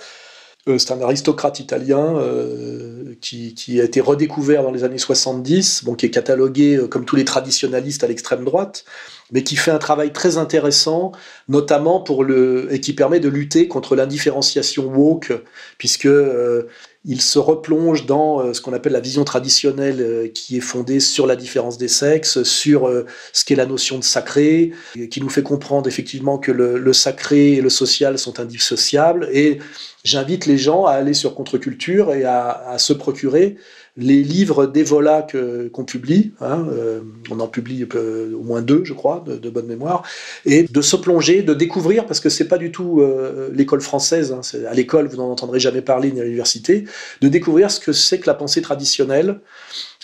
c'est 0.66 0.90
un 0.90 1.00
aristocrate 1.00 1.60
italien 1.60 2.16
euh, 2.16 3.14
qui, 3.20 3.80
a 3.80 3.84
été 3.84 4.00
redécouvert 4.00 4.64
dans 4.64 4.72
les 4.72 4.82
années 4.82 4.98
70, 4.98 5.84
bon, 5.84 5.94
qui 5.94 6.06
est 6.06 6.10
catalogué 6.10 6.80
comme 6.90 7.04
tous 7.04 7.14
les 7.14 7.24
traditionnalistes 7.24 8.02
à 8.02 8.08
l'extrême 8.08 8.44
droite, 8.44 8.84
mais 9.32 9.42
qui 9.42 9.56
fait 9.56 9.70
un 9.70 9.78
travail 9.78 10.12
très 10.12 10.38
intéressant, 10.38 11.12
notamment 11.48 12.00
pour 12.00 12.24
le 12.24 12.68
et 12.72 12.80
qui 12.80 12.92
permet 12.92 13.20
de 13.20 13.28
lutter 13.28 13.68
contre 13.68 13.96
l'indifférenciation 13.96 14.86
woke, 14.92 15.32
puisque 15.78 16.06
euh, 16.06 16.68
il 17.04 17.22
se 17.22 17.38
replonge 17.38 18.04
dans 18.04 18.40
euh, 18.40 18.52
ce 18.52 18.60
qu'on 18.60 18.74
appelle 18.74 18.92
la 18.92 19.00
vision 19.00 19.24
traditionnelle 19.24 20.00
euh, 20.00 20.28
qui 20.28 20.58
est 20.58 20.60
fondée 20.60 21.00
sur 21.00 21.26
la 21.26 21.34
différence 21.34 21.78
des 21.78 21.88
sexes, 21.88 22.42
sur 22.42 22.88
euh, 22.88 23.06
ce 23.32 23.44
qu'est 23.44 23.54
la 23.54 23.64
notion 23.64 23.98
de 23.98 24.04
sacré, 24.04 24.72
qui 25.10 25.20
nous 25.20 25.30
fait 25.30 25.42
comprendre 25.42 25.88
effectivement 25.88 26.38
que 26.38 26.52
le, 26.52 26.92
sacré 26.92 27.54
et 27.54 27.60
le 27.62 27.70
social 27.70 28.18
sont 28.18 28.38
indissociables. 28.38 29.30
Et 29.32 29.58
j'invite 30.04 30.44
les 30.44 30.58
gens 30.58 30.84
à 30.84 30.92
aller 30.92 31.14
sur 31.14 31.34
Contre-Culture 31.34 32.12
et 32.12 32.24
à 32.24 32.76
se 32.78 32.92
procurer 32.92 33.56
les 34.00 34.22
livres 34.22 34.66
d'Evola 34.66 35.26
qu'on 35.72 35.84
publie, 35.84 36.32
hein, 36.40 36.66
euh, 36.72 37.00
on 37.30 37.38
en 37.38 37.46
publie 37.46 37.86
euh, 37.94 38.34
au 38.34 38.42
moins 38.42 38.62
deux, 38.62 38.82
je 38.84 38.94
crois, 38.94 39.22
de, 39.26 39.50
bonne 39.50 39.66
mémoire, 39.66 40.02
et 40.46 40.62
de 40.62 40.80
se 40.80 40.96
plonger, 40.96 41.42
de 41.42 41.54
découvrir, 41.54 42.06
parce 42.06 42.20
que 42.20 42.28
c'est 42.28 42.48
pas 42.48 42.58
du 42.58 42.72
tout 42.72 43.00
euh, 43.00 43.50
l'école 43.52 43.82
française, 43.82 44.32
hein, 44.32 44.40
à 44.68 44.74
l'école 44.74 45.06
vous 45.06 45.18
n'en 45.18 45.30
entendrez 45.30 45.60
jamais 45.60 45.82
parler 45.82 46.10
ni 46.12 46.20
à 46.20 46.24
l'université, 46.24 46.84
de 47.20 47.28
découvrir 47.28 47.70
ce 47.70 47.78
que 47.78 47.92
c'est 47.92 48.18
que 48.18 48.26
la 48.26 48.34
pensée 48.34 48.62
traditionnelle, 48.62 49.40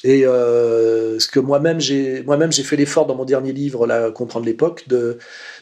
et 0.05 0.23
ce 0.23 1.27
que 1.27 1.41
moi-même 1.41 1.81
j'ai 1.81 2.23
moi-même 2.23 2.53
j'ai 2.53 2.63
fait 2.63 2.77
l'effort 2.77 3.07
dans 3.07 3.17
mon 3.17 3.25
dernier 3.25 3.53
livre, 3.53 3.87
là, 3.87 4.11
comprendre 4.11 4.47
l'époque, 4.47 4.85
de, 4.89 5.19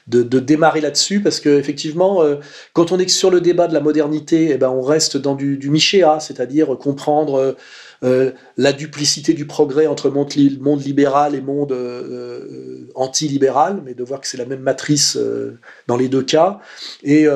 de, 0.07 0.23
démarrer 0.23 0.81
là-dessus, 0.81 1.21
parce 1.21 1.41
que 1.41 1.59
effectivement, 1.59 2.23
euh, 2.23 2.37
quand 2.73 2.93
on 2.93 2.99
est 2.99 3.09
sur 3.09 3.31
le 3.31 3.41
débat 3.41 3.69
de 3.69 3.75
la 3.75 3.81
modernité, 3.81 4.51
eh 4.51 4.59
ben 4.59 4.69
on 4.69 4.83
reste 4.83 5.17
dans 5.17 5.35
du, 5.35 5.59
michéa, 5.71 6.21
c'est-à-dire 6.21 6.77
comprendre 6.79 7.57
euh, 8.05 8.33
la 8.59 8.73
duplicité 8.73 9.33
du 9.33 9.47
progrès 9.47 9.87
entre 9.87 10.11
monde, 10.11 10.31
libéral 10.35 11.35
et 11.35 11.41
monde 11.41 11.73
euh, 11.73 12.03
euh, 12.03 12.91
anti-libéral, 12.95 13.81
mais 13.83 13.95
de 13.95 14.05
voir 14.05 14.21
que 14.21 14.27
c'est 14.27 14.37
la 14.37 14.45
même 14.45 14.61
matrice 14.61 15.19
dans 15.87 15.97
les 15.97 16.09
deux 16.09 16.23
cas. 16.23 16.61
Et, 17.03 17.27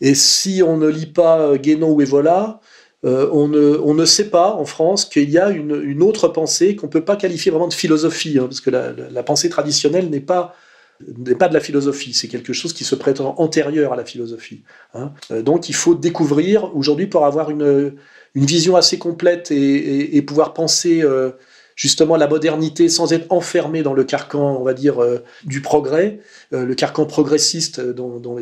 et, 0.00 0.14
si 0.14 0.62
on 0.62 0.76
ne 0.76 0.88
lit 0.88 1.06
pas 1.06 1.56
Guénon 1.56 1.92
ou 1.92 2.02
Evola, 2.02 2.60
on 3.02 3.48
ne, 3.48 3.78
on, 3.82 3.94
ne, 3.94 4.04
sait 4.04 4.30
pas 4.30 4.54
en 4.54 4.64
France 4.64 5.04
qu'il 5.04 5.30
y 5.30 5.38
a 5.38 5.50
une, 5.50 6.02
autre 6.02 6.28
pensée 6.28 6.76
qu'on 6.76 6.86
ne 6.86 6.92
peut 6.92 7.04
pas 7.04 7.16
qualifier 7.16 7.50
vraiment 7.50 7.68
de 7.68 7.74
philosophie, 7.74 8.38
hein, 8.38 8.44
parce 8.44 8.60
que 8.60 8.70
la 8.70 9.22
pensée 9.22 9.48
traditionnelle 9.48 10.10
n'est 10.10 10.20
pas 10.20 10.54
n'est 11.00 11.34
pas 11.34 11.48
de 11.48 11.54
la 11.54 11.60
philosophie, 11.60 12.14
c'est 12.14 12.28
quelque 12.28 12.52
chose 12.52 12.72
qui 12.72 12.84
se 12.84 12.94
prétend 12.94 13.34
antérieur 13.38 13.92
à 13.92 13.96
la 13.96 14.04
philosophie. 14.04 14.62
Hein. 14.94 15.12
Euh, 15.30 15.42
donc 15.42 15.68
il 15.68 15.74
faut 15.74 15.94
découvrir 15.94 16.74
aujourd'hui 16.76 17.06
pour 17.06 17.26
avoir 17.26 17.50
une, 17.50 17.92
vision 18.34 18.74
assez 18.74 18.98
complète 18.98 19.52
et, 19.52 20.20
pouvoir 20.22 20.54
penser 20.54 21.02
euh, 21.02 21.30
justement 21.76 22.16
la 22.16 22.26
modernité 22.26 22.88
sans 22.88 23.12
être 23.12 23.26
enfermé 23.30 23.84
dans 23.84 23.94
le 23.94 24.02
carcan, 24.02 24.56
on 24.58 24.64
va 24.64 24.74
dire, 24.74 25.00
euh, 25.00 25.18
du 25.44 25.60
progrès, 25.60 26.18
le 26.50 26.74
carcan 26.74 27.06
progressiste 27.06 27.80
dont, 27.80 28.36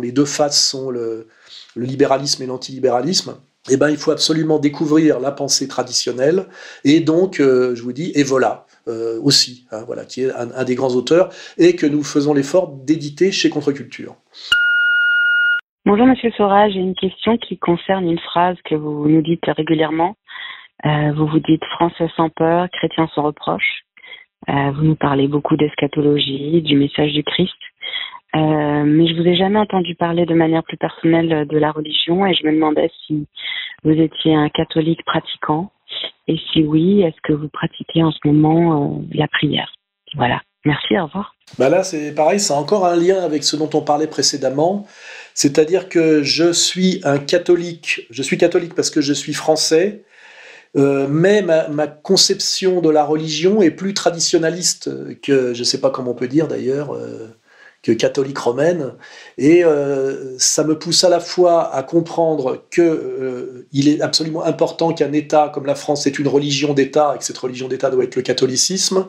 les, 0.00 0.12
deux 0.12 0.24
faces 0.24 0.60
sont 0.60 0.90
le, 0.90 1.28
le 1.76 1.84
libéralisme 1.84 2.42
et 2.42 2.46
l'antilibéralisme. 2.46 3.36
Eh 3.68 3.76
ben, 3.76 3.88
il 3.88 3.96
faut 3.96 4.10
absolument 4.10 4.58
découvrir 4.58 5.20
la 5.20 5.30
pensée 5.30 5.68
traditionnelle 5.68 6.46
et 6.82 6.98
donc, 6.98 7.36
je 7.38 7.80
vous 7.80 7.92
dis, 7.92 8.10
et 8.16 8.24
voilà, 8.24 8.65
euh, 8.88 9.20
aussi, 9.20 9.66
hein, 9.72 9.82
voilà, 9.84 10.04
qui 10.04 10.22
est 10.22 10.30
un, 10.32 10.64
des 10.64 10.74
grands 10.74 10.94
auteurs, 10.94 11.30
et 11.58 11.74
que 11.74 11.86
nous 11.86 12.04
faisons 12.04 12.34
l'effort 12.34 12.68
d'éditer 12.68 13.32
chez 13.32 13.50
Contre-Culture. 13.50 14.14
Bonjour 15.84 16.06
Monsieur 16.06 16.30
Sora, 16.32 16.68
j'ai 16.68 16.80
une 16.80 16.94
question 16.94 17.36
qui 17.36 17.58
concerne 17.58 18.08
une 18.08 18.18
phrase 18.18 18.56
que 18.64 18.74
vous 18.74 19.08
nous 19.08 19.22
dites 19.22 19.44
régulièrement. 19.46 20.16
Euh, 20.84 21.12
vous 21.16 21.26
vous 21.26 21.40
dites 21.40 21.64
français 21.64 22.08
sans 22.16 22.28
peur, 22.28 22.68
chrétien 22.70 23.08
sans 23.14 23.22
reproche. 23.22 23.82
Euh, 24.48 24.70
vous 24.72 24.82
nous 24.82 24.96
parlez 24.96 25.26
beaucoup 25.26 25.56
d'eschatologie, 25.56 26.62
du 26.62 26.76
message 26.76 27.12
du 27.12 27.24
Christ. 27.24 27.54
mais 28.34 29.06
je 29.08 29.14
vous 29.14 29.26
ai 29.26 29.34
jamais 29.34 29.58
entendu 29.58 29.94
parler 29.94 30.26
de 30.26 30.34
manière 30.34 30.62
plus 30.62 30.76
personnelle 30.76 31.46
de 31.46 31.58
la 31.58 31.72
religion 31.72 32.26
et 32.26 32.34
je 32.34 32.46
me 32.46 32.52
demandais 32.52 32.90
si 33.06 33.26
vous 33.82 33.92
étiez 33.92 34.34
un 34.34 34.48
catholique 34.48 35.04
pratiquant 35.04 35.70
et 36.28 36.36
si 36.52 36.62
oui, 36.62 37.02
est-ce 37.02 37.20
que 37.22 37.32
vous 37.32 37.48
pratiquez 37.48 38.02
en 38.02 38.10
ce 38.10 38.18
moment 38.24 38.98
euh, 38.98 39.02
la 39.12 39.28
prière? 39.28 39.72
Voilà. 40.14 40.40
Merci, 40.64 40.98
au 40.98 41.06
revoir. 41.06 41.36
Bah 41.58 41.68
là, 41.68 41.84
c'est 41.84 42.12
pareil, 42.12 42.40
c'est 42.40 42.52
encore 42.52 42.86
un 42.86 42.96
lien 42.96 43.22
avec 43.22 43.44
ce 43.44 43.54
dont 43.54 43.70
on 43.74 43.82
parlait 43.82 44.08
précédemment. 44.08 44.84
C'est-à-dire 45.32 45.88
que 45.88 46.24
je 46.24 46.52
suis 46.52 47.00
un 47.04 47.18
catholique. 47.18 48.08
Je 48.10 48.20
suis 48.20 48.36
catholique 48.36 48.74
parce 48.74 48.90
que 48.90 49.00
je 49.00 49.12
suis 49.12 49.32
français. 49.32 50.02
Euh, 50.76 51.06
mais 51.08 51.42
ma, 51.42 51.86
conception 51.86 52.80
de 52.80 52.90
la 52.90 53.04
religion 53.04 53.62
est 53.62 53.70
plus 53.70 53.94
traditionnaliste 53.94 54.90
que, 55.22 55.54
je 55.54 55.60
ne 55.60 55.64
sais 55.64 55.80
pas 55.80 55.90
comment 55.90 56.10
on 56.10 56.14
peut 56.14 56.28
dire 56.28 56.48
d'ailleurs, 56.48 56.94
euh, 56.94 57.28
catholique 57.94 58.38
romaine. 58.38 58.94
Et 59.38 59.64
euh, 59.64 60.36
ça 60.38 60.64
me 60.64 60.78
pousse 60.78 61.04
à 61.04 61.08
la 61.08 61.20
fois 61.20 61.74
à 61.74 61.82
comprendre 61.82 62.64
qu'il 62.70 62.82
euh, 62.84 63.66
est 63.74 64.00
absolument 64.00 64.44
important 64.44 64.92
qu'un 64.92 65.12
État 65.12 65.50
comme 65.52 65.66
la 65.66 65.74
France 65.74 66.06
ait 66.06 66.10
une 66.10 66.28
religion 66.28 66.74
d'État 66.74 67.12
et 67.14 67.18
que 67.18 67.24
cette 67.24 67.38
religion 67.38 67.68
d'État 67.68 67.90
doit 67.90 68.04
être 68.04 68.16
le 68.16 68.22
catholicisme, 68.22 69.06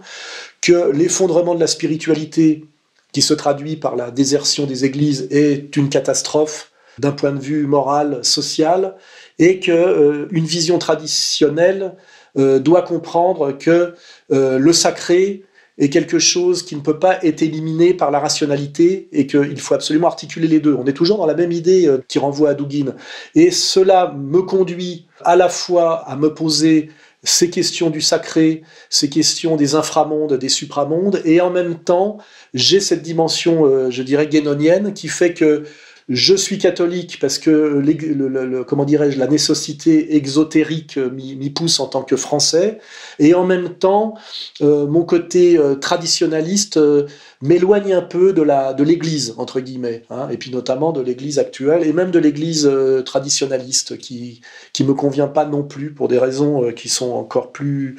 que 0.61 0.91
l'effondrement 0.91 1.55
de 1.55 1.59
la 1.59 1.67
spiritualité 1.67 2.65
qui 3.13 3.21
se 3.21 3.33
traduit 3.33 3.77
par 3.77 3.95
la 3.95 4.11
désertion 4.11 4.65
des 4.65 4.85
églises 4.85 5.27
est 5.31 5.75
une 5.75 5.89
catastrophe 5.89 6.71
d'un 6.99 7.11
point 7.11 7.31
de 7.31 7.39
vue 7.39 7.67
moral, 7.67 8.19
social, 8.23 8.95
et 9.39 9.59
que 9.59 9.71
euh, 9.71 10.27
vision 10.31 10.77
traditionnelle 10.79 11.93
doit 12.35 12.83
comprendre 12.83 13.51
que 13.57 13.95
le 14.29 14.71
sacré 14.71 15.43
est 15.77 15.89
quelque 15.89 16.19
chose 16.19 16.63
qui 16.63 16.75
ne 16.75 16.81
peut 16.81 16.99
pas 16.99 17.23
être 17.23 17.41
éliminé 17.41 17.93
par 17.93 18.11
la 18.11 18.19
rationalité 18.19 19.09
et 19.11 19.27
qu'il 19.27 19.59
faut 19.59 19.75
absolument 19.75 20.07
articuler 20.07 20.47
les 20.47 20.59
deux. 20.59 20.73
On 20.73 20.85
est 20.85 20.93
toujours 20.93 21.17
dans 21.17 21.25
la 21.25 21.35
même 21.35 21.51
idée 21.51 21.87
euh, 21.87 21.99
qui 22.07 22.19
renvoie 22.19 22.49
à 22.49 22.53
Dugin. 22.53 22.95
Et 23.35 23.51
cela 23.51 24.13
me 24.17 24.41
conduit 24.41 25.07
à 25.23 25.35
la 25.35 25.49
fois 25.49 26.07
à 26.07 26.15
me 26.15 26.33
poser 26.33 26.89
ces 27.23 27.49
questions 27.49 27.89
du 27.89 28.01
sacré, 28.01 28.63
ces 28.89 29.09
questions 29.09 29.55
des 29.55 29.75
inframondes, 29.75 30.33
des 30.33 30.49
supramondes, 30.49 31.21
et 31.25 31.41
en 31.41 31.49
même 31.49 31.75
temps, 31.75 32.19
j'ai 32.53 32.79
cette 32.79 33.01
dimension, 33.01 33.65
euh, 33.65 33.89
je 33.89 34.03
dirais, 34.03 34.27
guénonienne, 34.27 34.93
qui 34.93 35.07
fait 35.07 35.33
que 35.33 35.63
je 36.09 36.35
suis 36.35 36.57
catholique 36.57 37.17
parce 37.19 37.37
que 37.37 37.49
le, 37.49 38.63
comment 38.63 38.85
dirais-je 38.85 39.19
la 39.19 39.27
nécessité 39.27 40.15
exotérique 40.15 40.97
m'y 40.97 41.49
pousse 41.49 41.81
en 41.81 41.87
tant 41.87 42.03
que 42.03 42.15
français. 42.15 42.79
Et 43.19 43.33
en 43.33 43.45
même 43.45 43.73
temps 43.75 44.15
euh, 44.61 44.87
mon 44.87 45.03
côté 45.03 45.57
euh, 45.57 45.75
traditionnaliste 45.75 46.77
euh, 46.77 47.07
m'éloigne 47.41 47.93
un 47.93 48.01
peu 48.01 48.31
de 48.31 48.83
l'Église 48.83 49.33
entre 49.37 49.59
guillemets 49.59 50.03
hein, 50.09 50.29
et 50.31 50.37
puis 50.37 50.49
notamment 50.49 50.93
de 50.93 51.01
l'Église 51.01 51.39
actuelle 51.39 51.85
et 51.85 51.91
même 51.91 52.11
de 52.11 52.19
l'Église 52.19 52.69
traditionnaliste 53.05 53.97
qui 53.97 54.41
qui 54.73 54.83
me 54.83 54.93
convient 54.93 55.27
pas 55.27 55.45
non 55.45 55.63
plus 55.63 55.93
pour 55.93 56.07
des 56.07 56.17
raisons 56.17 56.71
qui 56.71 56.87
sont 56.89 57.11
encore 57.11 57.51
plus 57.51 57.97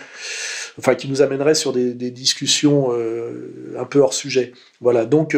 enfin 0.78 0.94
qui 0.94 1.08
nous 1.08 1.20
amèneraient 1.20 1.54
sur 1.54 1.72
des, 1.72 1.92
des 1.92 2.10
discussions 2.10 2.90
un 3.78 3.84
peu 3.84 4.00
hors 4.00 4.14
sujet. 4.14 4.52
Voilà 4.80 5.04
donc 5.04 5.36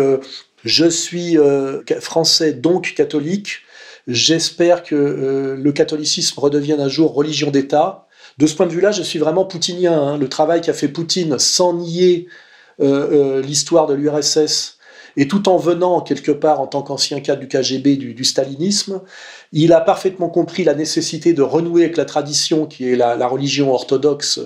je 0.64 0.86
suis 0.86 1.38
euh, 1.38 1.82
français, 2.00 2.52
donc 2.52 2.94
catholique. 2.96 3.60
J'espère 4.06 4.82
que 4.82 4.94
euh, 4.94 5.56
le 5.56 5.72
catholicisme 5.72 6.38
redevienne 6.40 6.80
un 6.80 6.88
jour 6.88 7.14
religion 7.14 7.50
d'État. 7.50 8.06
De 8.38 8.46
ce 8.46 8.54
point 8.54 8.66
de 8.66 8.72
vue-là, 8.72 8.92
je 8.92 9.02
suis 9.02 9.18
vraiment 9.18 9.44
poutinien. 9.44 9.98
Hein. 10.00 10.18
Le 10.18 10.28
travail 10.28 10.60
qu'a 10.60 10.72
fait 10.72 10.88
Poutine 10.88 11.38
sans 11.38 11.74
nier 11.74 12.26
euh, 12.80 13.42
l'histoire 13.42 13.86
de 13.86 13.94
l'URSS 13.94 14.78
et 15.16 15.28
tout 15.28 15.48
en 15.48 15.56
venant 15.56 16.00
quelque 16.00 16.30
part 16.30 16.60
en 16.60 16.66
tant 16.66 16.82
qu'ancien 16.82 17.20
cadre 17.20 17.40
du 17.40 17.48
KGB, 17.48 17.96
du, 17.96 18.24
stalinisme, 18.24 19.00
il 19.52 19.72
a 19.72 19.80
parfaitement 19.80 20.28
compris 20.28 20.64
la 20.64 20.74
nécessité 20.74 21.32
de 21.32 21.42
renouer 21.42 21.82
avec 21.84 21.96
la 21.96 22.04
tradition 22.04 22.66
qui 22.66 22.90
est 22.90 22.96
la, 22.96 23.26
religion 23.26 23.72
orthodoxe 23.72 24.40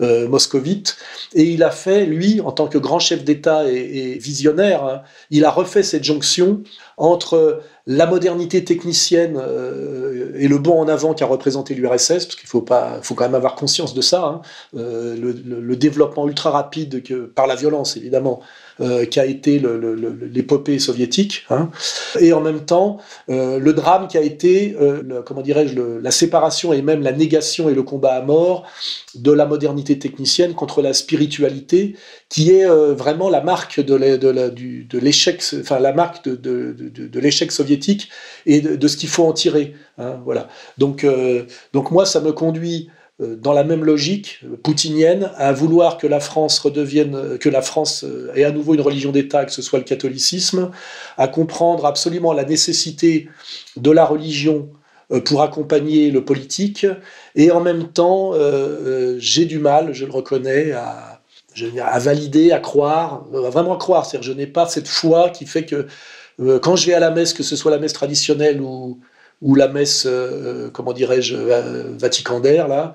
euh, 0.00 0.28
moscovite. 0.28 0.96
Et 1.34 1.44
il 1.44 1.62
a 1.62 1.70
fait, 1.70 2.06
lui, 2.06 2.40
en 2.40 2.52
tant 2.52 2.66
que 2.66 2.78
grand 2.78 2.98
chef 2.98 3.24
d'État 3.24 3.64
et, 3.68 4.18
visionnaire, 4.18 4.84
hein, 4.84 5.02
il 5.30 5.44
a 5.44 5.50
refait 5.50 5.82
cette 5.82 6.04
jonction 6.04 6.62
entre 6.96 7.60
la 7.86 8.06
modernité 8.06 8.64
technicienne 8.64 9.36
euh, 9.36 10.32
et 10.36 10.48
le 10.48 10.58
bond 10.58 10.80
en 10.80 10.88
avant 10.88 11.14
qu'a 11.14 11.26
représenté 11.26 11.74
l'URSS, 11.74 12.08
parce 12.08 12.36
qu'il 12.36 12.48
faut 12.48 12.64
faut 13.02 13.14
quand 13.14 13.24
même 13.24 13.34
avoir 13.34 13.54
conscience 13.56 13.94
de 13.94 14.00
ça, 14.00 14.24
hein, 14.24 14.42
euh, 14.76 15.16
le, 15.16 15.76
développement 15.76 16.26
ultra 16.28 16.50
rapide 16.50 17.02
que 17.02 17.26
par 17.26 17.46
la 17.46 17.56
violence 17.56 17.96
évidemment 17.96 18.40
euh, 18.80 19.06
qu'a 19.06 19.26
été 19.26 19.62
l'épopée 20.32 20.78
soviétique, 20.78 21.44
hein, 21.50 21.70
et 22.20 22.32
en 22.32 22.40
même 22.40 22.64
temps 22.64 22.98
le 23.28 23.72
drame 23.72 24.08
qui 24.08 24.18
a 24.18 24.22
été, 24.22 24.76
comment 25.24 25.42
dirais-je, 25.42 25.80
la 25.80 26.10
séparation 26.10 26.72
et 26.72 26.82
même 26.82 27.02
la 27.02 27.12
négation 27.12 27.68
et 27.68 27.74
le 27.74 27.82
combat 27.82 28.14
à 28.14 28.22
mort 28.22 28.66
de 29.14 29.32
la 29.32 29.46
modernité 29.46 29.98
technicienne 29.98 30.54
contre 30.54 30.82
la 30.82 30.92
spiritualité, 30.92 31.96
qui 32.28 32.50
est 32.50 32.66
vraiment 32.66 33.30
la 33.30 33.40
marque 33.40 33.80
de 33.80 34.98
l'échec, 34.98 35.42
enfin 35.60 35.78
la 35.78 35.92
marque 35.92 36.28
de, 36.28 37.18
l'échec 37.18 37.52
soviétique 37.52 38.10
et 38.46 38.60
de, 38.60 38.88
ce 38.88 38.96
qu'il 38.96 39.08
faut 39.08 39.24
en 39.24 39.32
tirer. 39.32 39.74
Hein, 39.98 40.20
voilà. 40.24 40.48
Donc, 40.78 41.04
euh, 41.04 41.44
donc 41.72 41.90
moi, 41.90 42.06
ça 42.06 42.20
me 42.20 42.32
conduit 42.32 42.88
euh, 42.88 43.03
dans 43.20 43.52
la 43.52 43.62
même 43.62 43.84
logique 43.84 44.40
poutinienne 44.62 45.30
à 45.36 45.52
vouloir 45.52 45.98
que 45.98 46.06
la 46.06 46.20
France 46.20 46.58
redevienne, 46.58 47.38
que 47.38 47.48
la 47.48 47.62
France 47.62 48.04
euh, 48.04 48.32
ait 48.34 48.44
à 48.44 48.50
nouveau 48.50 48.74
une 48.74 48.80
religion 48.80 49.12
d'État, 49.12 49.44
que 49.44 49.52
ce 49.52 49.62
soit 49.62 49.78
le 49.78 49.84
catholicisme, 49.84 50.70
à 51.16 51.28
comprendre 51.28 51.86
absolument 51.86 52.32
la 52.32 52.44
nécessité 52.44 53.28
de 53.76 53.90
la 53.90 54.04
religion 54.04 54.68
pour 55.26 55.42
accompagner 55.42 56.10
le 56.10 56.24
politique, 56.24 56.86
et 57.34 57.50
en 57.50 57.60
même 57.60 57.88
temps, 57.92 58.32
j'ai 59.18 59.44
du 59.44 59.58
mal, 59.58 59.92
je 59.92 60.06
le 60.06 60.10
reconnais, 60.10 60.72
à, 60.72 61.20
à 61.82 61.98
valider, 61.98 62.52
à 62.52 62.58
croire, 62.58 63.24
à 63.32 63.50
vraiment 63.50 63.76
croire. 63.76 64.06
C'est-à-dire, 64.06 64.32
je 64.32 64.36
n'ai 64.36 64.46
pas 64.46 64.66
cette 64.66 64.88
foi 64.88 65.30
qui 65.30 65.46
fait 65.46 65.64
que 65.64 65.86
euh, 66.40 66.58
quand 66.58 66.76
je 66.76 66.86
vais 66.86 66.94
à 66.94 67.00
la 67.00 67.10
messe, 67.10 67.32
que 67.32 67.42
ce 67.42 67.56
soit 67.56 67.70
la 67.70 67.78
messe 67.78 67.92
traditionnelle 67.92 68.60
ou, 68.60 68.98
ou 69.42 69.54
la 69.54 69.68
messe, 69.68 70.04
euh, 70.06 70.70
comment 70.70 70.92
dirais-je, 70.92 71.36
euh, 71.36 71.84
vaticandaire, 71.98 72.68
là, 72.68 72.94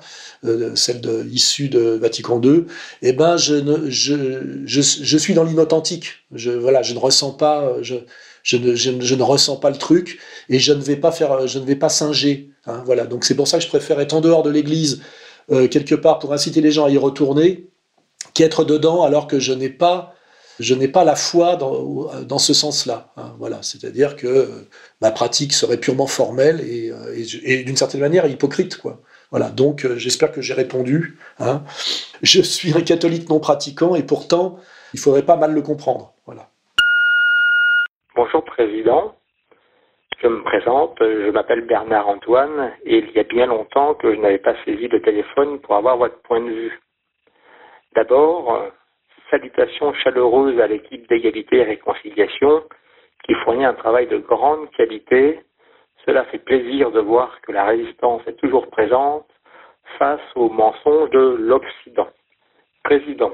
celle 0.75 1.01
de, 1.01 1.27
issue 1.31 1.69
de 1.69 1.79
Vatican 1.79 2.41
II, 2.41 2.65
eh 3.01 3.13
ben, 3.13 3.37
je, 3.37 3.55
ne, 3.55 5.17
suis 5.17 5.33
dans 5.33 5.43
l'inauthentique. 5.43 6.25
Je, 6.33 6.51
voilà, 6.51 6.81
je 6.81 6.93
ne 6.93 6.99
ressens 6.99 7.31
pas, 7.31 7.75
je, 7.81 7.95
je 8.43 8.57
ne, 8.57 8.75
je, 8.75 9.15
ne 9.15 9.23
ressens 9.23 9.57
pas 9.57 9.69
le 9.69 9.77
truc 9.77 10.19
et 10.49 10.59
je 10.59 10.73
ne 10.73 10.81
vais 10.81 10.95
pas 10.95 11.11
faire, 11.11 11.47
je 11.47 11.59
ne 11.59 11.65
vais 11.65 11.75
pas 11.75 11.89
singer. 11.89 12.49
Hein, 12.65 12.81
voilà. 12.85 13.05
Donc 13.05 13.25
c'est 13.25 13.35
pour 13.35 13.47
ça 13.47 13.57
que 13.57 13.63
je 13.63 13.69
préfère 13.69 13.99
être 13.99 14.13
en 14.13 14.21
dehors 14.21 14.43
de 14.43 14.49
l'église, 14.49 15.01
quelque 15.49 15.95
part, 15.95 16.19
pour 16.19 16.31
inciter 16.31 16.61
les 16.61 16.71
gens 16.71 16.85
à 16.85 16.89
y 16.89 16.97
retourner, 16.97 17.67
qu'être 18.33 18.63
dedans 18.63 19.03
alors 19.03 19.27
que 19.27 19.39
je 19.39 19.51
n'ai 19.51 19.69
pas 19.69 20.13
je 20.59 20.75
n'ai 20.75 20.87
pas 20.87 21.03
la 21.03 21.15
foi 21.15 21.55
dans, 21.55 22.23
dans 22.23 22.37
ce 22.37 22.53
sens-là. 22.53 23.07
Hein, 23.17 23.33
voilà, 23.39 23.61
c'est-à-dire 23.61 24.15
que 24.15 24.27
euh, 24.27 24.45
ma 25.01 25.11
pratique 25.11 25.53
serait 25.53 25.77
purement 25.77 26.07
formelle 26.07 26.59
et, 26.61 26.91
euh, 26.91 27.15
et, 27.43 27.63
d'une 27.63 27.77
certaine 27.77 28.01
manière 28.01 28.25
hypocrite, 28.27 28.77
quoi. 28.77 28.99
Voilà, 29.31 29.49
donc 29.49 29.85
euh, 29.85 29.95
j'espère 29.95 30.31
que 30.31 30.41
j'ai 30.41 30.53
répondu. 30.53 31.17
Hein. 31.39 31.61
Je 32.21 32.41
suis 32.41 32.75
un 32.75 32.81
catholique 32.81 33.29
non 33.29 33.39
pratiquant 33.39 33.95
et 33.95 34.03
pourtant, 34.03 34.59
il 34.93 34.99
faudrait 34.99 35.25
pas 35.25 35.35
mal 35.35 35.53
le 35.53 35.61
comprendre. 35.61 36.13
Voilà. 36.25 36.47
Bonjour 38.15 38.43
Président, 38.43 39.15
je 40.21 40.27
me 40.27 40.43
présente, 40.43 40.97
je 40.99 41.29
m'appelle 41.29 41.61
Bernard 41.61 42.09
Antoine 42.09 42.73
et 42.85 42.97
il 42.97 43.11
y 43.11 43.19
a 43.19 43.23
bien 43.23 43.45
longtemps 43.45 43.93
que 43.93 44.13
je 44.13 44.19
n'avais 44.19 44.39
pas 44.39 44.55
saisi 44.65 44.87
le 44.87 45.01
téléphone 45.01 45.59
pour 45.59 45.75
avoir 45.75 45.95
votre 45.97 46.19
point 46.23 46.41
de 46.41 46.49
vue. 46.49 46.81
D'abord, 47.95 48.71
Salutations 49.29 49.93
chaleureuses 49.93 50.59
à 50.59 50.67
l'équipe 50.67 51.07
d'égalité 51.07 51.57
et 51.57 51.63
réconciliation 51.63 52.63
qui 53.25 53.33
fournit 53.43 53.65
un 53.65 53.73
travail 53.73 54.07
de 54.07 54.17
grande 54.17 54.69
qualité. 54.71 55.39
Cela 56.05 56.25
fait 56.25 56.39
plaisir 56.39 56.91
de 56.91 56.99
voir 56.99 57.39
que 57.41 57.51
la 57.51 57.65
résistance 57.65 58.21
est 58.25 58.37
toujours 58.37 58.67
présente 58.69 59.27
face 59.97 60.21
aux 60.35 60.49
mensonges 60.49 61.09
de 61.11 61.35
l'Occident. 61.39 62.07
Président, 62.83 63.33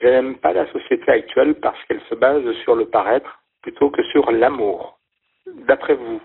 je 0.00 0.06
n'aime 0.06 0.36
pas 0.36 0.52
la 0.52 0.70
société 0.72 1.10
actuelle 1.10 1.54
parce 1.56 1.82
qu'elle 1.84 2.02
se 2.08 2.14
base 2.14 2.50
sur 2.62 2.76
le 2.76 2.86
paraître 2.86 3.40
plutôt 3.62 3.90
que 3.90 4.02
sur 4.04 4.30
l'amour. 4.30 4.98
D'après 5.46 5.94
vous, 5.94 6.20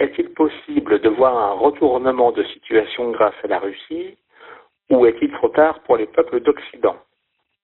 est-il 0.00 0.32
possible 0.32 1.00
de 1.00 1.08
voir 1.08 1.36
un 1.36 1.52
retournement 1.52 2.32
de 2.32 2.42
situation 2.44 3.10
grâce 3.10 3.34
à 3.44 3.48
la 3.48 3.58
Russie 3.58 4.16
ou 4.90 5.06
est-il 5.06 5.30
trop 5.32 5.48
tard 5.48 5.80
pour 5.80 5.96
les 5.96 6.06
peuples 6.06 6.40
d'Occident? 6.40 6.96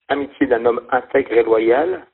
Amitié 0.09 0.47
d'un 0.47 0.65
homme 0.65 0.81
intègre 0.91 1.33
et 1.33 1.43
loyal 1.43 2.07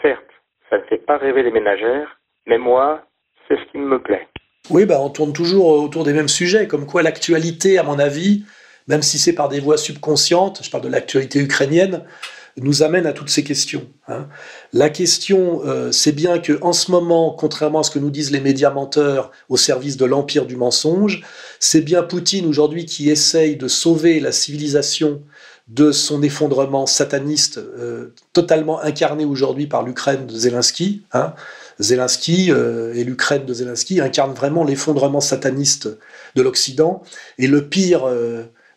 Certes, 0.00 0.22
ça 0.70 0.78
ne 0.78 0.84
fait 0.84 0.98
pas 0.98 1.18
rêver 1.18 1.42
les 1.42 1.50
ménagères, 1.50 2.18
mais 2.46 2.58
moi, 2.58 3.02
c'est 3.46 3.56
ce 3.56 3.70
qui 3.70 3.78
me 3.78 4.00
plaît. 4.00 4.26
Oui, 4.70 4.86
bah, 4.86 4.98
on 5.00 5.10
tourne 5.10 5.32
toujours 5.32 5.66
autour 5.66 6.04
des 6.04 6.14
mêmes 6.14 6.28
sujets, 6.28 6.66
comme 6.66 6.86
quoi 6.86 7.02
l'actualité, 7.02 7.78
à 7.78 7.82
mon 7.82 7.98
avis, 7.98 8.44
même 8.88 9.02
si 9.02 9.18
c'est 9.18 9.34
par 9.34 9.48
des 9.48 9.60
voies 9.60 9.76
subconscientes, 9.76 10.60
je 10.62 10.70
parle 10.70 10.84
de 10.84 10.88
l'actualité 10.88 11.38
ukrainienne, 11.38 12.04
nous 12.56 12.82
amène 12.82 13.06
à 13.06 13.12
toutes 13.12 13.30
ces 13.30 13.42
questions. 13.42 13.88
Hein. 14.08 14.28
La 14.72 14.88
question, 14.88 15.62
euh, 15.64 15.90
c'est 15.90 16.12
bien 16.12 16.38
que 16.38 16.58
en 16.62 16.72
ce 16.72 16.90
moment, 16.90 17.32
contrairement 17.32 17.80
à 17.80 17.82
ce 17.82 17.90
que 17.90 17.98
nous 17.98 18.10
disent 18.10 18.30
les 18.30 18.40
médias 18.40 18.70
menteurs 18.70 19.32
au 19.48 19.56
service 19.56 19.96
de 19.96 20.04
l'empire 20.04 20.46
du 20.46 20.56
mensonge, 20.56 21.22
c'est 21.58 21.80
bien 21.80 22.02
Poutine 22.02 22.46
aujourd'hui 22.46 22.86
qui 22.86 23.10
essaye 23.10 23.56
de 23.56 23.66
sauver 23.66 24.20
la 24.20 24.30
civilisation 24.30 25.22
de 25.68 25.92
son 25.92 26.22
effondrement 26.22 26.86
sataniste 26.86 27.58
euh, 27.58 28.12
totalement 28.32 28.80
incarné 28.80 29.24
aujourd'hui 29.24 29.66
par 29.66 29.82
l'Ukraine 29.82 30.26
de 30.26 30.34
Zelensky. 30.34 31.02
Hein. 31.12 31.34
Zelensky 31.78 32.50
euh, 32.50 32.92
et 32.94 33.02
l'Ukraine 33.02 33.46
de 33.46 33.54
Zelensky 33.54 34.00
incarnent 34.00 34.34
vraiment 34.34 34.64
l'effondrement 34.64 35.20
sataniste 35.20 35.88
de 36.34 36.42
l'Occident 36.42 37.02
et 37.38 37.46
le 37.46 37.66
pire 37.66 38.06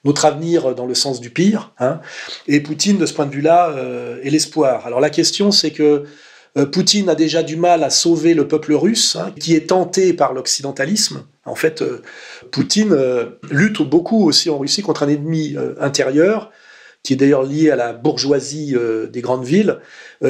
notre 0.07 0.25
avenir 0.25 0.73
dans 0.73 0.85
le 0.85 0.95
sens 0.95 1.19
du 1.19 1.29
pire. 1.29 1.73
Hein. 1.79 1.99
Et 2.47 2.61
Poutine, 2.61 2.97
de 2.97 3.05
ce 3.05 3.13
point 3.13 3.25
de 3.25 3.33
vue-là, 3.33 3.69
euh, 3.71 4.19
est 4.23 4.29
l'espoir. 4.29 4.87
Alors 4.87 4.99
la 4.99 5.09
question, 5.09 5.51
c'est 5.51 5.71
que 5.71 6.05
euh, 6.57 6.65
Poutine 6.65 7.09
a 7.09 7.15
déjà 7.15 7.43
du 7.43 7.57
mal 7.57 7.83
à 7.83 7.89
sauver 7.89 8.33
le 8.33 8.47
peuple 8.47 8.73
russe, 8.73 9.15
hein, 9.15 9.33
qui 9.39 9.53
est 9.53 9.67
tenté 9.69 10.13
par 10.13 10.33
l'occidentalisme. 10.33 11.25
En 11.45 11.55
fait, 11.55 11.81
euh, 11.81 12.01
Poutine 12.51 12.95
lutte 13.51 13.81
beaucoup 13.81 14.25
aussi 14.25 14.49
en 14.49 14.57
Russie 14.57 14.81
contre 14.81 15.03
un 15.03 15.09
ennemi 15.09 15.55
intérieur, 15.79 16.51
qui 17.07 17.13
est 17.13 17.15
d'ailleurs 17.17 17.43
lié 17.43 17.71
à 17.71 17.75
la 17.75 17.93
bourgeoisie 17.93 18.75
des 19.11 19.21
grandes 19.21 19.45
villes, 19.45 19.79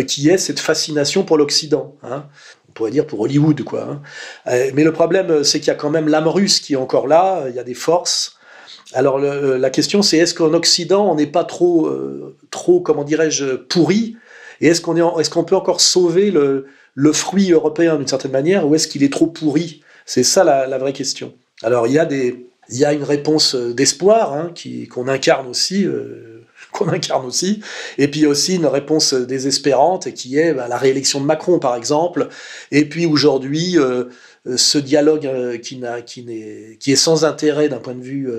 qui 0.08 0.30
est 0.30 0.38
cette 0.38 0.60
fascination 0.60 1.24
pour 1.24 1.38
l'Occident. 1.38 1.96
Hein. 2.04 2.26
On 2.70 2.72
pourrait 2.74 2.92
dire 2.92 3.08
pour 3.08 3.22
Hollywood, 3.22 3.64
quoi. 3.64 4.02
Mais 4.46 4.84
le 4.84 4.92
problème, 4.92 5.44
c'est 5.44 5.60
qu'il 5.60 5.70
y 5.70 5.72
a 5.72 5.76
quand 5.76 5.90
même 5.90 6.08
l'âme 6.08 6.28
russe 6.28 6.60
qui 6.60 6.74
est 6.74 6.78
encore 6.78 7.08
là, 7.08 7.46
il 7.50 7.56
y 7.56 7.60
a 7.60 7.64
des 7.64 7.74
forces, 7.74 8.38
alors 8.94 9.18
euh, 9.18 9.58
la 9.58 9.70
question 9.70 10.02
c'est 10.02 10.18
est-ce 10.18 10.34
qu'en 10.34 10.54
Occident 10.54 11.12
on 11.12 11.16
n'est 11.16 11.28
pas 11.28 11.44
trop, 11.44 11.88
euh, 11.88 12.36
trop 12.52 12.80
comment 12.80 13.04
dirais-je, 13.04 13.56
pourri? 13.56 14.18
Et 14.62 14.68
est-ce 14.68 14.82
qu'on 14.82 14.96
est, 14.96 15.22
est 15.22 15.30
qu'on 15.30 15.44
peut 15.44 15.56
encore 15.56 15.82
sauver 15.82 16.32
le, 16.32 16.66
fruit 17.14 17.52
européen 17.52 17.98
d'une 17.98 18.08
certaine 18.08 18.32
manière 18.32 18.68
ou 18.68 18.76
est-ce 18.76 18.88
qu'il 18.88 19.04
est 19.04 19.12
trop 19.12 19.28
pourri? 19.28 19.82
C'est 20.06 20.24
ça 20.24 20.44
la, 20.44 20.78
vraie 20.78 20.94
question. 20.94 21.34
Alors 21.64 21.88
il 21.88 21.94
y 21.94 22.00
a 22.00 22.06
des, 22.06 22.48
il 22.70 22.78
y 22.78 22.86
a 22.86 22.94
une 22.94 23.04
réponse 23.04 23.56
euh, 23.56 23.74
d'espoir 23.74 24.34
hein, 24.34 24.54
qu'on 24.90 25.08
incarne 25.08 25.48
aussi. 25.48 25.86
Qu'on 26.78 26.90
incarne 26.90 27.26
aussi, 27.26 27.62
et 27.98 28.08
puis 28.08 28.26
aussi 28.26 28.56
une 28.56 28.66
réponse 28.66 29.14
désespérante 29.14 30.14
qui 30.14 30.38
est 30.38 30.54
bah, 30.54 30.68
la 30.68 30.78
réélection 30.78 31.20
de 31.20 31.26
Macron 31.26 31.60
par 31.60 31.76
exemple, 31.76 32.30
et 32.72 32.86
puis 32.86 33.06
aujourd'hui 33.06 33.78
ce 34.56 34.78
dialogue 34.78 35.60
qui, 35.62 35.78
n'a, 35.78 36.02
qui, 36.02 36.24
n'est, 36.24 36.78
qui 36.80 36.92
est 36.92 36.98
sans 36.98 37.26
intérêt 37.26 37.68
d'un 37.70 37.80
point 37.80 37.96
de 37.96 38.04
vue 38.04 38.30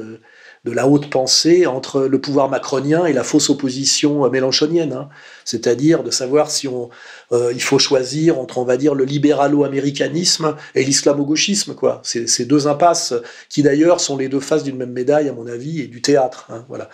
de 0.69 0.75
la 0.75 0.87
haute 0.87 1.09
pensée 1.09 1.67
entre 1.67 2.03
le 2.03 2.21
pouvoir 2.21 2.49
macronien 2.49 3.07
et 3.07 3.13
la 3.13 3.25
fausse 3.25 3.49
opposition 3.49 4.25
euh, 4.25 4.31
mélanchonienne, 4.31 4.93
hein. 4.93 5.09
c'est-à-dire 5.45 6.03
de 6.03 6.11
savoir 6.11 6.51
si 6.51 6.69
on, 6.69 6.91
euh, 7.33 7.53
il 7.55 7.63
faut 7.63 7.79
choisir 7.79 8.39
entre, 8.39 8.59
on 8.59 8.65
va 8.65 8.77
dire, 8.77 8.95
le 8.95 9.05
libéralo-américanisme 9.05 10.57
et 10.75 10.85
l'islamo-gauchisme, 10.85 11.75
quoi. 11.75 12.01
C'est 12.05 12.29
ces 12.29 12.45
deux 12.45 12.69
impasses 12.69 13.15
qui 13.49 13.63
d'ailleurs 13.63 14.01
sont 14.01 14.17
les 14.17 14.29
deux 14.29 14.41
faces 14.41 14.63
d'une 14.63 14.77
même 14.77 14.93
médaille, 14.93 15.29
à 15.29 15.33
mon 15.33 15.47
avis, 15.47 15.81
et 15.81 15.87
du 15.87 16.03
théâtre, 16.03 16.47
hein, 16.51 16.65
voilà. 16.69 16.91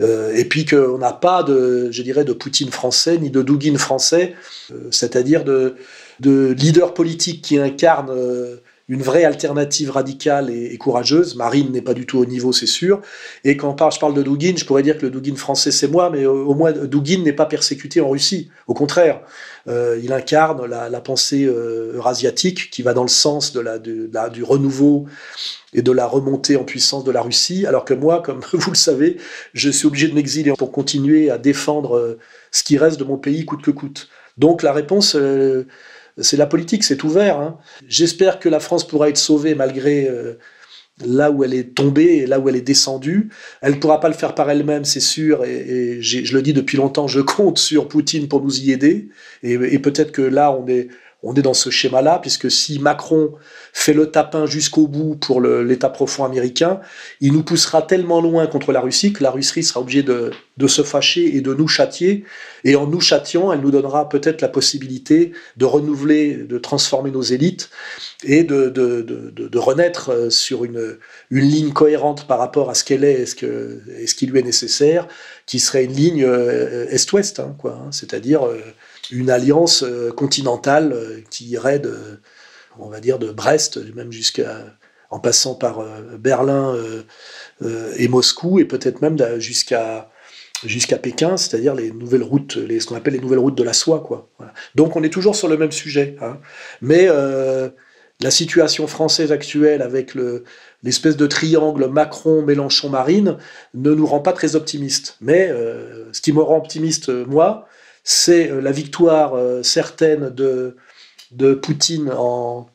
Euh, 0.00 0.34
et 0.34 0.44
puis 0.44 0.64
qu'on 0.64 0.98
n'a 0.98 1.12
pas 1.12 1.42
de, 1.42 1.90
je 1.90 2.02
dirais, 2.02 2.24
de 2.24 2.32
Poutine 2.32 2.70
français 2.70 3.18
ni 3.18 3.30
de 3.30 3.42
Douguin 3.42 3.76
français, 3.76 4.34
c'est-à-dire 4.90 5.42
de, 5.42 5.76
de 6.20 6.54
leader 6.56 6.94
politique 6.94 7.42
qui 7.42 7.58
incarne 7.58 8.10
une 8.88 9.02
vraie 9.02 9.24
alternative 9.24 9.90
radicale 9.90 10.50
et, 10.50 10.76
courageuse. 10.78 11.34
Marine 11.34 11.72
n'est 11.72 11.82
pas 11.82 11.94
du 11.94 12.06
tout 12.06 12.18
au 12.18 12.24
niveau, 12.24 12.52
c'est 12.52 12.66
sûr. 12.66 13.00
Et 13.42 13.56
quand 13.56 13.90
je 13.90 13.98
parle 13.98 14.14
de 14.14 14.22
Douguin, 14.22 14.54
je 14.56 14.64
pourrais 14.64 14.84
dire 14.84 14.96
que 14.96 15.06
le 15.06 15.10
Douguin 15.10 15.34
français, 15.34 15.72
c'est 15.72 15.88
moi, 15.88 16.08
mais 16.10 16.24
au, 16.24 16.54
moins 16.54 16.70
Douguin 16.70 17.22
n'est 17.22 17.32
pas 17.32 17.46
persécuté 17.46 18.00
en 18.00 18.08
Russie. 18.08 18.48
Au 18.68 18.74
contraire, 18.74 19.22
euh, 19.66 19.98
il 20.02 20.12
incarne 20.12 20.64
la, 20.66 21.00
pensée 21.00 21.44
euh, 21.44 21.96
eurasiatique 21.96 22.70
qui 22.70 22.82
va 22.82 22.94
dans 22.94 23.02
le 23.02 23.08
sens 23.08 23.52
de 23.52 23.60
la, 23.60 23.78
du 23.78 24.42
renouveau 24.44 25.06
et 25.74 25.82
de 25.82 25.90
la 25.90 26.06
remontée 26.06 26.56
en 26.56 26.64
puissance 26.64 27.02
de 27.02 27.10
la 27.10 27.22
Russie, 27.22 27.66
alors 27.66 27.84
que 27.84 27.94
moi, 27.94 28.22
comme 28.22 28.40
vous 28.52 28.70
le 28.70 28.76
savez, 28.76 29.16
je 29.52 29.68
suis 29.68 29.88
obligé 29.88 30.06
de 30.06 30.14
m'exiler 30.14 30.52
pour 30.56 30.70
continuer 30.70 31.28
à 31.30 31.38
défendre 31.38 31.96
euh, 31.96 32.18
ce 32.52 32.62
qui 32.62 32.78
reste 32.78 33.00
de 33.00 33.04
mon 33.04 33.16
pays 33.16 33.44
coûte 33.44 33.62
que 33.62 33.72
coûte. 33.72 34.08
Donc 34.38 34.62
la 34.62 34.72
réponse 34.72 35.16
c'est 36.18 36.36
la 36.36 36.46
politique, 36.46 36.84
c'est 36.84 37.02
ouvert. 37.04 37.38
Hein. 37.38 37.58
J'espère 37.88 38.38
que 38.38 38.48
la 38.48 38.60
France 38.60 38.86
pourra 38.86 39.08
être 39.08 39.18
sauvée 39.18 39.54
malgré 39.54 40.08
euh, 40.08 40.34
là 41.04 41.30
où 41.30 41.44
elle 41.44 41.54
est 41.54 41.74
tombée 41.74 42.16
et 42.16 42.26
là 42.26 42.40
où 42.40 42.48
elle 42.48 42.56
est 42.56 42.62
descendue. 42.62 43.30
Elle 43.60 43.74
ne 43.74 43.78
pourra 43.78 44.00
pas 44.00 44.08
le 44.08 44.14
faire 44.14 44.34
par 44.34 44.50
elle-même, 44.50 44.84
c'est 44.84 45.00
sûr, 45.00 45.44
et, 45.44 45.98
je 46.00 46.34
le 46.34 46.42
dis 46.42 46.54
depuis 46.54 46.78
longtemps, 46.78 47.06
je 47.06 47.20
compte 47.20 47.58
sur 47.58 47.88
Poutine 47.88 48.28
pour 48.28 48.42
nous 48.42 48.60
y 48.60 48.72
aider. 48.72 49.08
et 49.42 49.78
peut-être 49.78 50.12
que 50.12 50.22
là, 50.22 50.52
on 50.52 50.66
est 50.68 50.88
on 51.26 51.34
est 51.34 51.42
dans 51.42 51.54
ce 51.54 51.70
schéma-là, 51.70 52.18
puisque 52.20 52.50
si 52.50 52.78
Macron 52.78 53.32
fait 53.72 53.92
le 53.92 54.10
tapin 54.10 54.46
jusqu'au 54.46 54.86
bout 54.86 55.16
pour 55.16 55.40
l'État 55.40 55.90
profond 55.90 56.24
américain, 56.24 56.80
il 57.20 57.32
nous 57.32 57.42
poussera 57.42 57.82
tellement 57.82 58.20
loin 58.20 58.46
contre 58.46 58.72
la 58.72 58.80
Russie 58.80 59.12
que 59.12 59.22
la 59.22 59.30
Russie 59.30 59.62
sera 59.62 59.80
obligée 59.80 60.02
de, 60.02 60.30
se 60.66 60.82
fâcher 60.82 61.36
et 61.36 61.40
de 61.40 61.52
nous 61.52 61.68
châtier. 61.68 62.24
Et 62.64 62.76
en 62.76 62.86
nous 62.86 63.00
châtiant, 63.00 63.52
elle 63.52 63.60
nous 63.60 63.70
donnera 63.70 64.08
peut-être 64.08 64.40
la 64.40 64.48
possibilité 64.48 65.32
de 65.56 65.64
renouveler, 65.64 66.36
de 66.36 66.58
transformer 66.58 67.10
nos 67.10 67.22
élites 67.22 67.70
et 68.24 68.44
de, 68.44 69.58
renaître 69.58 70.10
euh, 70.10 70.30
sur 70.30 70.64
une, 70.64 70.96
ligne 71.30 71.72
cohérente 71.72 72.26
par 72.26 72.38
rapport 72.38 72.70
à 72.70 72.74
ce 72.74 72.84
qu'elle 72.84 73.04
est 73.04 73.22
et 73.22 73.26
ce 74.06 74.14
qui 74.14 74.26
lui 74.26 74.38
est 74.38 74.42
nécessaire, 74.42 75.08
qui 75.46 75.60
serait 75.60 75.84
une 75.84 75.94
ligne 75.94 76.24
euh, 76.24 76.86
est-ouest, 76.90 77.40
hein, 77.40 77.54
quoi. 77.58 77.80
Hein. 77.80 77.92
c'est-à-dire 77.92 78.46
euh, 78.46 78.60
une 79.10 79.30
alliance 79.30 79.84
euh, 79.84 80.10
continentale 80.10 80.94
qui 81.30 81.46
irait 81.46 81.78
de, 81.78 82.20
on 82.78 82.88
va 82.88 83.00
dire, 83.00 83.18
de 83.18 83.30
Brest, 83.30 83.78
même 83.94 84.12
jusqu'à, 84.12 84.64
en 85.10 85.20
passant 85.20 85.54
par 85.54 85.84
Berlin 86.18 86.76
et 87.96 88.08
Moscou, 88.08 88.58
et 88.58 88.64
peut-être 88.64 89.00
même 89.00 89.16
jusqu'à 89.38 90.10
jusqu'à 90.64 90.96
Pékin, 90.96 91.36
c'est-à-dire 91.36 91.74
les 91.74 91.92
nouvelles 91.92 92.22
routes, 92.22 92.56
les, 92.56 92.80
ce 92.80 92.86
qu'on 92.86 92.96
appelle 92.96 93.12
les 93.12 93.20
nouvelles 93.20 93.38
routes 93.38 93.56
de 93.56 93.62
la 93.62 93.74
soie. 93.74 94.02
Quoi. 94.02 94.28
Donc 94.74 94.96
on 94.96 95.02
est 95.02 95.10
toujours 95.10 95.36
sur 95.36 95.48
le 95.48 95.56
même 95.56 95.70
sujet. 95.70 96.16
Hein. 96.20 96.38
Mais 96.80 97.08
la 98.20 98.30
situation 98.30 98.86
française 98.86 99.30
actuelle 99.30 99.82
avec 99.82 100.14
le, 100.14 100.44
l'espèce 100.86 101.18
de 101.18 101.26
triangle 101.26 101.88
Macron-Mélenchon-Marine 101.88 103.36
ne 103.74 103.90
nous 103.92 104.06
rend 104.06 104.20
pas 104.20 104.32
très 104.32 104.56
optimistes. 104.56 105.18
Mais 105.20 105.52
ce 106.12 106.20
qui 106.22 106.32
me 106.32 106.40
rend 106.40 106.56
optimiste, 106.56 107.10
moi, 107.10 107.66
c'est 108.08 108.48
euh, 108.48 108.60
la 108.60 108.70
victoire 108.70 109.34
euh, 109.34 109.64
certaine 109.64 110.30
de, 110.30 110.76
de 111.32 111.54
Poutine 111.54 112.12
en, 112.16 112.68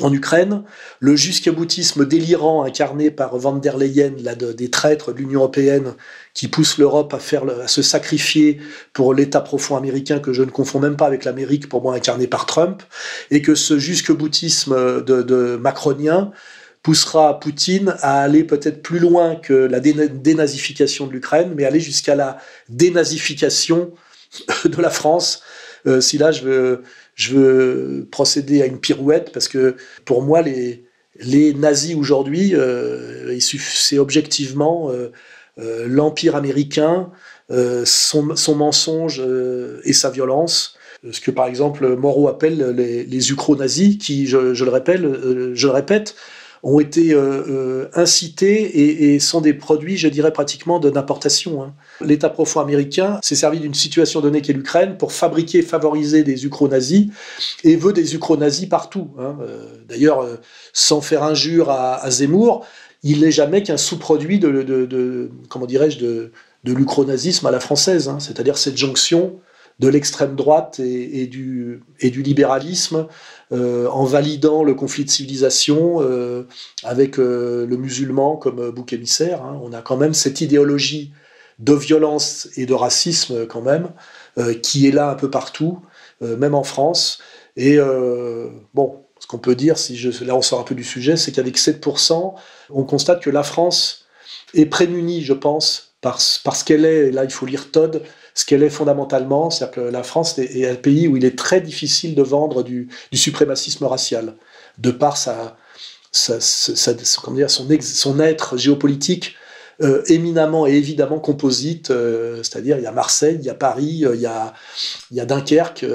en 0.00 0.12
Ukraine, 0.14 0.62
le 0.98 1.14
jusqu'à-boutisme 1.14 2.06
délirant 2.06 2.64
incarné 2.64 3.10
par 3.10 3.36
Van 3.36 3.56
der 3.56 3.76
Leyen, 3.76 4.14
là, 4.22 4.34
des 4.34 4.70
traîtres 4.70 5.12
de 5.12 5.18
l'Union 5.18 5.40
européenne, 5.40 5.92
qui 6.32 6.48
poussent 6.48 6.78
l'Europe 6.78 7.12
à, 7.12 7.18
faire, 7.18 7.44
à 7.62 7.68
se 7.68 7.82
sacrifier 7.82 8.58
pour 8.94 9.12
l'État 9.12 9.42
profond 9.42 9.76
américain, 9.76 10.20
que 10.20 10.32
je 10.32 10.42
ne 10.42 10.50
confonds 10.50 10.80
même 10.80 10.96
pas 10.96 11.06
avec 11.06 11.24
l'Amérique, 11.24 11.68
pour 11.68 11.82
moi 11.82 11.94
incarné 11.94 12.26
par 12.26 12.46
Trump, 12.46 12.82
et 13.30 13.42
que 13.42 13.54
ce 13.54 13.78
jusque-boutisme 13.78 15.02
de, 15.02 15.20
de 15.20 15.56
macronien 15.56 16.32
poussera 16.86 17.40
Poutine 17.40 17.96
à 18.00 18.22
aller 18.22 18.44
peut-être 18.44 18.80
plus 18.80 19.00
loin 19.00 19.34
que 19.34 19.52
la 19.52 19.80
dénazification 19.80 21.08
de 21.08 21.12
l'Ukraine, 21.12 21.52
mais 21.56 21.64
aller 21.64 21.80
jusqu'à 21.80 22.14
la 22.14 22.38
dénazification 22.68 23.90
de 24.64 24.80
la 24.80 24.90
France. 24.90 25.42
Euh, 25.88 26.00
si 26.00 26.16
là, 26.16 26.30
je 26.30 26.42
veux, 26.42 26.82
je 27.16 27.34
veux 27.34 28.06
procéder 28.12 28.62
à 28.62 28.66
une 28.66 28.78
pirouette, 28.78 29.32
parce 29.32 29.48
que 29.48 29.74
pour 30.04 30.22
moi, 30.22 30.42
les, 30.42 30.84
les 31.18 31.54
nazis 31.54 31.96
aujourd'hui, 31.96 32.54
euh, 32.54 33.36
c'est 33.40 33.98
objectivement 33.98 34.92
euh, 34.92 35.88
l'empire 35.88 36.36
américain, 36.36 37.10
son, 37.84 38.36
son, 38.36 38.54
mensonge 38.54 39.20
et 39.82 39.92
sa 39.92 40.10
violence 40.10 40.78
ce 41.12 41.20
que 41.20 41.30
par 41.30 41.46
exemple 41.46 41.94
Moreau 41.94 42.26
appelle 42.26 42.74
les, 42.76 43.04
les 43.04 43.30
ukro-nazis, 43.30 43.98
qui, 43.98 44.26
je, 44.26 44.38
le 44.38 44.54
je 44.54 44.64
le 44.64 45.72
répète, 45.72 46.14
ont 46.62 46.80
été 46.80 47.12
euh, 47.12 47.42
euh, 47.48 47.88
incités 47.94 49.12
et, 49.14 49.20
sont 49.20 49.40
des 49.40 49.54
produits, 49.54 49.96
je 49.96 50.08
dirais, 50.08 50.32
pratiquement 50.32 50.78
d'importation. 50.78 51.62
Hein. 51.62 51.74
L'État 52.00 52.28
profond 52.28 52.60
américain 52.60 53.18
s'est 53.22 53.34
servi 53.34 53.60
d'une 53.60 53.74
situation 53.74 54.20
donnée 54.20 54.42
qu'est 54.42 54.52
l'Ukraine 54.52 54.96
pour 54.96 55.12
fabriquer, 55.12 55.62
favoriser 55.62 56.22
des 56.22 56.44
ukro-nazis 56.44 57.08
et 57.64 57.76
veut 57.76 57.92
des 57.92 58.14
ukro-nazis 58.14 58.68
partout. 58.68 59.10
Hein. 59.18 59.36
Euh, 59.40 59.64
d'ailleurs, 59.88 60.26
sans 60.72 61.00
faire 61.00 61.22
injure 61.22 61.70
à, 61.70 62.10
Zemmour, 62.10 62.66
il 63.02 63.20
n'est 63.20 63.30
jamais 63.30 63.62
qu'un 63.62 63.76
sous-produit 63.76 64.38
de, 64.38 64.62
de, 64.62 65.30
comment 65.48 65.66
dirais-je, 65.66 65.98
de, 65.98 66.32
de 66.64 67.46
à 67.46 67.50
la 67.50 67.60
française, 67.60 68.08
hein. 68.08 68.18
c'est-à-dire 68.18 68.58
cette 68.58 68.76
jonction 68.76 69.38
de 69.78 69.88
l'extrême 69.88 70.36
droite 70.36 70.80
et, 70.80 71.26
du, 71.26 71.82
libéralisme 72.00 73.06
euh, 73.52 73.88
en 73.88 74.04
validant 74.04 74.64
le 74.64 74.74
conflit 74.74 75.04
de 75.04 75.10
civilisation 75.10 75.98
euh, 76.00 76.46
avec 76.82 77.18
euh, 77.18 77.66
le 77.66 77.76
musulman 77.76 78.36
comme 78.36 78.70
bouc 78.70 78.92
émissaire. 78.92 79.42
Hein. 79.42 79.60
On 79.62 79.72
a 79.72 79.82
quand 79.82 79.96
même 79.96 80.14
cette 80.14 80.40
idéologie 80.40 81.12
de 81.58 81.74
violence 81.74 82.48
et 82.56 82.66
de 82.66 82.74
racisme 82.74 83.46
quand 83.46 83.62
même 83.62 83.90
qui 84.62 84.86
est 84.86 84.90
là 84.90 85.08
un 85.08 85.14
peu 85.14 85.30
partout, 85.30 85.80
même 86.20 86.54
en 86.54 86.62
France. 86.62 87.22
Et 87.56 87.78
bon, 88.74 89.00
ce 89.18 89.26
qu'on 89.26 89.38
peut 89.38 89.54
dire, 89.54 89.78
si 89.78 89.96
je, 89.96 90.22
là 90.22 90.36
on 90.36 90.42
sort 90.42 90.60
un 90.60 90.64
peu 90.64 90.74
du 90.74 90.84
sujet, 90.84 91.16
c'est 91.16 91.32
qu'avec 91.32 91.56
7%, 91.56 92.34
on 92.68 92.84
constate 92.84 93.22
que 93.22 93.30
la 93.30 93.42
France 93.42 94.04
est 94.52 94.66
prémunie, 94.66 95.22
je 95.22 95.32
pense, 95.32 95.96
parce, 96.02 96.38
parce 96.44 96.62
qu'elle 96.62 96.84
est, 96.84 97.08
et 97.08 97.10
là 97.10 97.24
il 97.24 97.30
faut 97.30 97.46
lire 97.46 97.70
Todd, 97.70 98.02
ce 98.36 98.44
qu'elle 98.44 98.62
est 98.62 98.70
fondamentalement, 98.70 99.50
c'est-à-dire 99.50 99.74
que 99.74 99.80
la 99.80 100.02
France 100.02 100.38
est, 100.38 100.68
un 100.68 100.74
pays 100.74 101.08
où 101.08 101.16
il 101.16 101.24
est 101.24 101.36
très 101.38 101.62
difficile 101.62 102.14
de 102.14 102.22
vendre 102.22 102.62
du, 102.62 102.90
suprémacisme 103.14 103.86
racial, 103.86 104.36
de 104.76 104.90
par 104.90 105.16
son, 105.16 105.54
être 108.20 108.56
géopolitique 108.58 109.36
euh, 109.82 110.02
éminemment 110.08 110.66
et 110.66 110.72
évidemment 110.72 111.18
composite, 111.18 111.90
euh, 111.90 112.42
c'est-à-dire 112.42 112.76
il 112.76 112.82
y 112.84 112.86
a 112.86 112.92
Marseille, 112.92 113.38
il 113.40 113.46
y 113.46 113.50
a 113.50 113.54
Paris, 113.54 114.04
euh, 114.04 114.14
il, 114.14 114.20
y 114.20 115.20
a, 115.20 115.24
Dunkerque, 115.24 115.86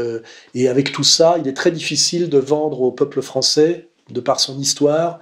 et 0.55 0.67
avec 0.67 0.91
tout 0.91 1.03
ça, 1.03 1.35
il 1.39 1.47
est 1.47 1.53
très 1.53 1.71
difficile 1.71 2.27
de 2.27 2.39
vendre 2.39 2.81
au 2.81 2.91
peuple 2.91 3.21
français, 3.21 3.87
de 4.09 4.19
par 4.19 4.39
son 4.39 4.57
histoire, 4.57 5.19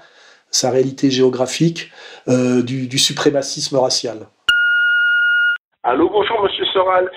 sa 0.52 0.72
réalité 0.72 1.12
géographique, 1.12 1.92
du 2.28 2.98
suprémacisme 2.98 3.76
racial. 3.76 4.30
Allô, 5.84 6.10
bonjour 6.10 6.44
Monsieur 6.44 6.66
Soral. 6.66 7.10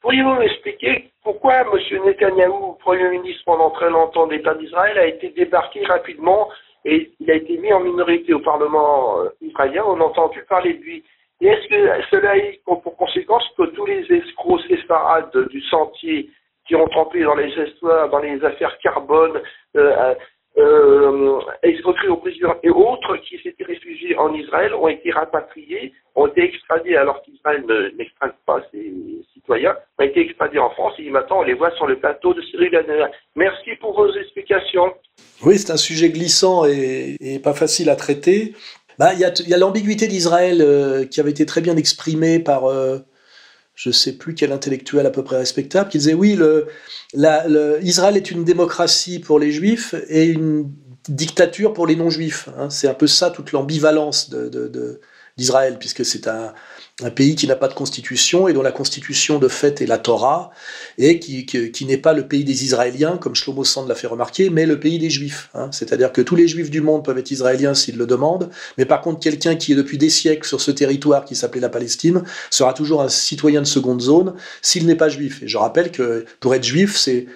Pourriez-vous 0.00 0.36
m'expliquer 0.36 1.10
pourquoi 1.22 1.52
M. 1.60 2.04
Netanyahou, 2.06 2.78
Premier 2.80 3.10
ministre 3.10 3.42
pendant 3.44 3.68
très 3.68 3.90
longtemps 3.90 4.26
d'État 4.26 4.54
d'Israël, 4.54 4.96
a 4.96 5.04
été 5.04 5.28
débarqué 5.28 5.84
rapidement 5.84 6.48
et 6.86 7.12
il 7.20 7.30
a 7.30 7.34
été 7.34 7.58
mis 7.58 7.70
en 7.74 7.80
minorité 7.80 8.32
au 8.32 8.38
Parlement 8.38 9.20
euh, 9.20 9.28
israélien? 9.42 9.84
On 9.86 10.00
a 10.00 10.04
entendu 10.04 10.42
parler 10.48 10.72
de 10.72 10.82
lui. 10.82 11.04
Et 11.42 11.48
est-ce 11.48 11.68
que 11.68 12.06
cela 12.10 12.32
a 12.32 12.36
pour 12.64 12.96
conséquence 12.96 13.44
que 13.54 13.64
tous 13.64 13.84
les 13.84 14.10
escrocs 14.10 14.62
séfarades 14.62 15.36
du 15.50 15.60
sentier 15.60 16.30
qui 16.66 16.74
ont 16.74 16.88
trempé 16.88 17.22
dans 17.22 17.34
les 17.34 17.52
histoires, 17.52 18.08
dans 18.08 18.20
les 18.20 18.42
affaires 18.42 18.78
carbone, 18.78 19.42
euh, 19.76 20.14
euh, 20.58 21.38
escroquerie 21.62 22.08
au 22.08 22.16
président 22.16 22.54
et 22.62 22.70
autres 22.70 23.16
qui 23.18 23.38
s'étaient 23.42 23.64
réfugiés 23.64 24.16
en 24.16 24.32
Israël 24.32 24.72
ont 24.74 24.88
été 24.88 25.10
rapatriés, 25.10 25.92
ont 26.14 26.26
été 26.28 26.44
extradés 26.44 26.96
alors 26.96 27.22
qu'Israël 27.22 27.64
n'extrade 27.98 28.32
pas 28.46 28.62
ses 28.72 28.92
citoyens, 29.34 29.76
ont 29.98 30.04
été 30.04 30.20
extradés 30.20 30.58
en 30.58 30.70
France 30.70 30.94
et 30.98 31.10
maintenant 31.10 31.40
on 31.40 31.42
les 31.42 31.54
voit 31.54 31.72
sur 31.72 31.86
le 31.86 31.98
plateau 31.98 32.32
de 32.32 32.40
Cyril 32.42 32.74
Hanouna. 32.74 33.10
Merci 33.34 33.76
pour 33.80 33.94
vos 33.94 34.10
explications. 34.14 34.94
Oui, 35.44 35.58
c'est 35.58 35.72
un 35.72 35.76
sujet 35.76 36.08
glissant 36.08 36.64
et, 36.64 37.38
pas 37.44 37.52
facile 37.52 37.90
à 37.90 37.96
traiter. 37.96 38.54
Bah, 38.98 39.12
il 39.12 39.20
y 39.20 39.54
a, 39.54 39.58
l'ambiguïté 39.58 40.08
d'Israël 40.08 40.62
euh, 40.62 41.04
qui 41.04 41.20
avait 41.20 41.30
été 41.30 41.44
très 41.44 41.60
bien 41.60 41.76
exprimée 41.76 42.38
par... 42.38 42.64
Euh, 42.64 42.98
je 43.76 43.90
ne 43.90 43.92
sais 43.92 44.12
plus 44.12 44.34
quel 44.34 44.52
intellectuel 44.52 45.06
à 45.06 45.10
peu 45.10 45.22
près 45.22 45.36
respectable, 45.36 45.90
qui 45.90 45.98
disait 45.98 46.14
oui, 46.14 46.34
le, 46.34 46.66
Israël 47.82 48.16
est 48.16 48.30
une 48.30 48.42
démocratie 48.42 49.20
pour 49.20 49.38
les 49.38 49.52
juifs 49.52 49.94
et 50.08 50.24
une 50.24 50.72
dictature 51.08 51.72
pour 51.74 51.86
les 51.86 51.94
non-juifs. 51.94 52.48
Hein. 52.58 52.70
C'est 52.70 52.88
un 52.88 52.94
peu 52.94 53.06
ça 53.06 53.30
toute 53.30 53.52
l'ambivalence 53.52 54.30
de, 54.30 55.00
puisque 55.78 56.04
c'est 56.04 56.28
un, 56.28 56.54
un 57.02 57.10
pays 57.10 57.34
qui 57.34 57.46
n'a 57.46 57.56
pas 57.56 57.68
de 57.68 57.74
constitution 57.74 58.48
et 58.48 58.54
dont 58.54 58.62
la 58.62 58.72
constitution 58.72 59.38
de 59.38 59.48
fait 59.48 59.82
est 59.82 59.86
la 59.86 59.98
Torah, 59.98 60.50
et 60.96 61.18
qui, 61.20 61.44
qui, 61.44 61.84
n'est 61.84 61.98
pas 61.98 62.14
le 62.14 62.26
pays 62.26 62.42
des 62.42 62.64
Israéliens, 62.64 63.18
comme 63.18 63.34
Shlomo 63.34 63.62
Sand 63.62 63.86
l'a 63.86 63.94
fait 63.94 64.06
remarquer, 64.06 64.48
mais 64.48 64.64
le 64.64 64.80
pays 64.80 64.98
des 64.98 65.10
Juifs. 65.10 65.50
Hein. 65.54 65.68
C'est-à-dire 65.72 66.10
que 66.10 66.22
tous 66.22 66.36
les 66.36 66.48
Juifs 66.48 66.70
du 66.70 66.80
monde 66.80 67.04
peuvent 67.04 67.18
être 67.18 67.30
Israéliens 67.30 67.74
s'ils 67.74 67.98
le 67.98 68.06
demandent, 68.06 68.48
mais 68.78 68.86
par 68.86 69.02
contre 69.02 69.20
quelqu'un 69.20 69.56
qui 69.56 69.72
est 69.72 69.74
depuis 69.74 69.98
des 69.98 70.08
siècles 70.08 70.48
sur 70.48 70.62
ce 70.62 70.70
territoire 70.70 71.26
qui 71.26 71.36
s'appelait 71.36 71.60
la 71.60 71.68
Palestine 71.68 72.22
sera 72.50 72.72
toujours 72.72 73.02
un 73.02 73.10
citoyen 73.10 73.60
de 73.60 73.66
seconde 73.66 74.00
zone 74.00 74.34
s'il 74.62 74.86
n'est 74.86 74.94
pas 74.94 75.10
juif. 75.10 75.42
Et 75.42 75.48
je 75.48 75.58
rappelle 75.58 75.90
que 75.90 76.24
pour 76.40 76.54
être 76.54 76.64
juif, 76.64 76.96
c'est 76.96 77.26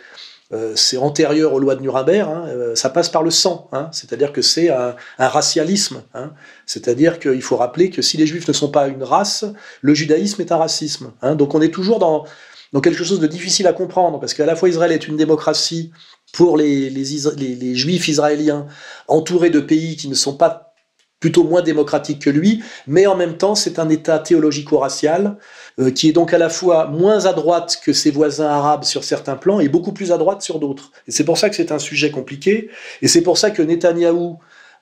euh, 0.53 0.73
c'est 0.75 0.97
antérieur 0.97 1.55
aux 1.55 1.61
lois 1.61 1.77
de 1.77 1.81
Nuremberg, 1.81 2.29
hein, 2.29 2.45
euh, 2.49 2.75
ça 2.75 2.91
passe 2.91 3.09
par 3.09 3.23
le 3.23 3.31
sang, 3.31 3.69
hein, 3.71 3.89
c'est-à-dire 3.93 4.33
que 4.33 4.43
c'est 4.43 4.69
un, 4.69 4.97
racialisme, 5.19 6.03
hein. 6.13 6.33
c'est-à-dire 6.67 7.21
qu'il 7.21 7.43
faut 7.43 7.57
rappeler 7.57 7.89
que 7.89 8.03
si 8.03 8.17
les 8.17 8.27
juifs 8.27 8.49
ne 8.49 8.53
sont 8.53 8.71
pas 8.71 8.89
une 8.89 9.05
race, 9.05 9.45
le 9.81 9.95
judaïsme 9.95 10.41
est 10.41 10.51
un 10.51 10.57
racisme. 10.57 11.13
donc 11.37 11.55
on 11.55 11.63
est 11.63 11.73
toujours 11.73 12.01
dans, 12.01 12.25
quelque 12.83 13.05
chose 13.05 13.21
de 13.21 13.29
difficile 13.29 13.69
à 13.69 13.73
comprendre, 13.73 14.19
parce 14.19 14.35
qu'à 14.35 14.45
la 14.45 14.57
fois 14.57 14.69
Israël 14.69 14.91
est 14.91 15.07
une 15.07 15.17
démocratie 15.17 15.93
pour 16.33 16.57
les, 16.57 16.91
juifs 17.75 18.09
israéliens 18.09 18.67
entourés 19.07 19.51
de 19.51 19.61
pays 19.61 19.97
qui 19.97 20.09
ne 20.09 20.15
sont 20.15 20.37
pas 20.37 20.75
plutôt 21.21 21.45
moins 21.45 21.63
démocratique 21.63 22.23
que 22.23 22.31
lui, 22.31 22.65
mais 22.89 23.07
en 23.07 23.15
même 23.15 23.37
temps 23.37 23.55
c'est 23.55 23.79
un 23.79 23.89
État 23.89 24.19
théologico-racial 24.19 25.37
euh, 25.81 25.91
qui 25.91 26.09
est 26.09 26.13
donc 26.13 26.35
à 26.35 26.39
la 26.39 26.49
fois 26.49 26.87
moins 26.87 27.25
à 27.27 27.33
droite 27.33 27.81
que 27.85 27.93
ses 27.93 28.11
voisins 28.11 28.49
arabes 28.49 28.85
sur 28.85 29.03
certains 29.03 29.37
plans 29.37 29.61
et 29.61 29.69
beaucoup 29.69 29.93
plus 29.93 30.13
à 30.13 30.19
droite 30.19 30.43
sur 30.43 30.59
d'autres. 30.59 30.93
Et 31.09 31.11
c'est 31.11 31.25
pour 31.25 31.39
ça 31.39 31.49
que 31.49 31.57
c'est 31.57 31.73
un 31.73 31.79
sujet 31.79 32.11
compliqué, 32.11 32.69
et 33.03 33.09
c'est 33.09 33.23
pour 33.23 33.39
ça 33.39 33.51
que 33.51 33.63
Netanyahou 33.63 34.39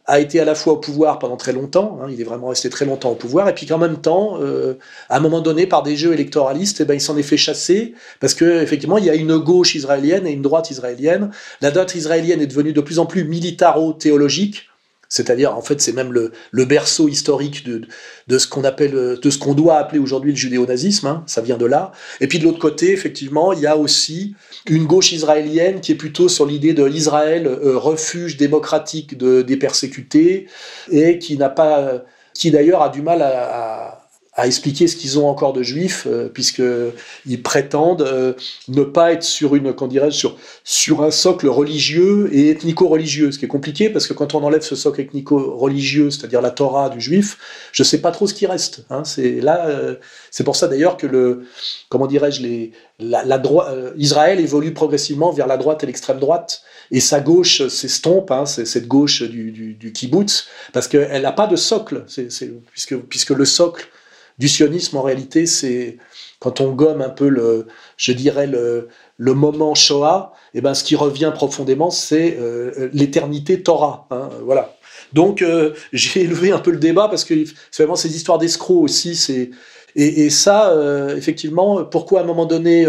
a 0.09 0.21
été 0.21 0.41
à 0.41 0.45
la 0.47 0.55
fois 0.55 0.73
au 0.73 0.77
pouvoir 0.79 1.19
pendant 1.19 1.37
très 1.37 1.53
longtemps, 1.53 1.99
hein, 2.03 2.07
il 2.11 2.19
est 2.19 2.25
vraiment 2.25 2.49
resté 2.49 2.71
très 2.71 2.87
longtemps 2.87 3.11
au 3.11 3.15
pouvoir, 3.15 3.47
et 3.49 3.55
puis 3.55 3.67
qu'en 3.67 3.77
même 3.77 3.99
temps, 3.99 4.39
euh, 4.41 4.79
à 5.11 5.19
un 5.19 5.21
moment 5.21 5.43
donné, 5.43 5.67
par 5.67 5.83
des 5.83 5.97
jeux 5.97 6.15
électoralistes, 6.15 6.81
eh 6.81 6.87
ben, 6.87 6.95
il 6.95 7.01
s'en 7.01 7.17
est 7.19 7.23
fait 7.23 7.37
chasser, 7.37 7.95
parce 8.19 8.33
que 8.33 8.63
effectivement, 8.63 8.97
il 8.97 9.05
y 9.05 9.11
a 9.11 9.15
une 9.15 9.37
gauche 9.37 9.75
israélienne 9.75 10.27
et 10.27 10.33
une 10.33 10.41
droite 10.41 10.71
israélienne. 10.71 11.31
La 11.61 11.71
droite 11.71 11.95
israélienne 11.95 12.41
est 12.41 12.47
devenue 12.47 12.73
de 12.73 12.81
plus 12.81 12.99
en 12.99 13.05
plus 13.05 13.25
militaro-théologique, 13.25 14.68
c'est-à-dire, 15.09 15.57
en 15.57 15.63
fait, 15.63 15.81
c'est 15.81 15.93
même 15.93 16.13
le, 16.13 16.65
berceau 16.65 17.09
historique 17.09 17.65
de, 17.65 17.83
de 18.27 18.39
ce 18.39 18.47
qu'on 18.47 18.65
appelle, 18.65 19.19
de 19.21 19.31
ce 19.31 19.39
qu'on 19.39 19.55
doit 19.55 19.77
appeler 19.77 19.99
aujourd'hui 19.99 20.33
le 20.33 20.37
judéo-nazisme. 20.37 21.07
Hein, 21.07 21.25
ça 21.27 21.41
vient 21.41 21.57
de 21.57 21.65
là. 21.65 21.93
Et 22.21 22.27
puis 22.27 22.39
de 22.39 22.45
l'autre 22.45 22.59
côté, 22.59 22.93
effectivement, 22.93 23.53
il 23.53 23.61
y 23.61 23.67
a 23.67 23.77
aussi 23.77 24.35
une 24.67 24.85
gauche 24.85 25.13
israélienne 25.13 25.81
qui 25.81 25.93
est 25.93 25.97
plutôt 25.97 26.29
sur 26.29 26.45
l'idée 26.45 26.75
de 26.75 26.85
l'Israël 26.85 27.47
euh, 27.47 27.79
refuge 27.79 28.37
démocratique 28.37 29.17
de, 29.17 29.41
des 29.41 29.57
persécutés 29.57 30.47
et 30.91 31.19
qui 31.19 31.39
n'a 31.39 31.49
pas, 31.49 32.05
qui 32.35 32.51
d'ailleurs 32.51 32.83
a 32.83 32.91
du 32.91 33.01
mal 33.01 33.23
à 33.23 33.98
expliquer 34.47 34.87
ce 34.87 34.97
qu'ils 34.97 35.19
ont 35.19 35.27
encore 35.29 35.53
de 35.53 35.63
juifs, 35.63 36.07
euh, 36.07 36.29
puisqu'ils 36.29 37.43
prétendent 37.43 38.03
euh, 38.03 38.35
ne 38.69 38.83
pas 38.83 39.13
être 39.13 39.25
sur 39.25 39.57
une, 39.57 39.75
sur, 40.11 40.37
sur 40.65 41.03
un 41.03 41.11
socle 41.11 41.49
religieux 41.49 42.29
et 42.33 42.51
ethnico-religieux, 42.51 43.33
ce 43.33 43.39
qui 43.39 43.47
est 43.47 43.49
compliqué, 43.49 43.91
parce 43.91 44.07
que 44.07 44.13
quand 44.13 44.35
on 44.35 44.45
enlève 44.45 44.63
ce 44.63 44.77
socle 44.77 45.01
ethnico-religieux, 45.01 46.11
c'est-à-dire 46.11 46.41
la 46.41 46.51
Torah 46.51 46.89
du 46.89 47.01
juif, 47.01 47.39
je 47.73 47.83
sais 47.83 48.01
pas 48.01 48.13
trop 48.13 48.27
ce 48.27 48.35
qui 48.35 48.47
reste. 48.47 48.85
Hein. 48.91 49.03
c'est 49.05 49.41
là, 49.41 49.67
euh, 49.67 49.97
c'est 50.31 50.45
pour 50.45 50.57
ça 50.57 50.69
d'ailleurs 50.69 50.97
que 50.97 51.07
le, 51.07 51.45
comment 51.89 52.07
dirais-je, 52.07 52.43
les, 52.43 52.73
la, 53.01 53.25
la 53.25 53.43
Israël 53.97 54.41
évolue 54.41 54.73
progressivement 54.73 55.33
vers 55.33 55.47
la 55.47 55.57
droite 55.57 55.83
et 55.83 55.87
l'extrême 55.87 56.19
droite, 56.19 56.63
et 56.91 57.01
sa 57.01 57.21
gauche 57.21 57.67
s'estompe, 57.69 58.31
hein, 58.31 58.47
cette 58.47 58.87
gauche 58.87 59.23
du, 59.23 59.51
du, 59.51 59.75
du 59.75 59.93
kibbutz, 59.93 60.47
parce 60.73 60.89
qu'elle 60.89 61.23
n'a 61.23 61.33
pas 61.33 61.47
de 61.47 61.57
socle, 61.57 62.05
puisque, 62.73 62.97
puisque 62.97 63.31
le 63.31 63.45
socle 63.45 63.89
du 64.39 64.49
sionisme, 64.49 64.97
en 64.97 65.03
réalité, 65.03 65.47
c'est 65.47 65.99
quand 66.39 66.61
on 66.61 66.73
gomme 66.73 67.03
un 67.03 67.09
peu 67.09 67.29
le, 67.29 67.67
je 67.97 68.13
dirais 68.13 68.47
le, 68.47 68.89
le 69.17 69.35
moment 69.35 69.75
Shoah, 69.75 70.33
et 70.55 70.59
eh 70.59 70.61
ben 70.61 70.75
ce 70.75 70.85
qui 70.85 70.97
revient 70.97 71.33
profondément, 71.35 71.91
c'est 71.91 72.37
euh, 72.39 72.89
l'éternité 72.93 73.63
Torah. 73.63 74.07
Hein, 74.11 74.31
voilà. 74.45 74.77
Donc 75.13 75.43
euh, 75.43 75.75
j'ai 75.93 76.23
élevé 76.23 76.53
un 76.53 76.59
peu 76.59 76.71
le 76.71 76.79
débat 76.79 77.09
parce 77.09 77.25
que 77.25 77.35
c'est 77.71 77.83
vraiment 77.83 77.97
ces 77.97 78.15
histoires 78.17 78.39
d'escrocs 78.39 78.83
aussi. 78.83 79.17
C'est 79.17 79.51
et, 79.97 80.31
ça, 80.31 80.71
euh, 80.71 81.17
effectivement, 81.17 81.85
pourquoi 81.85 82.21
à 82.21 82.23
un 82.23 82.27
moment 82.27 82.47
donné, 82.47 82.87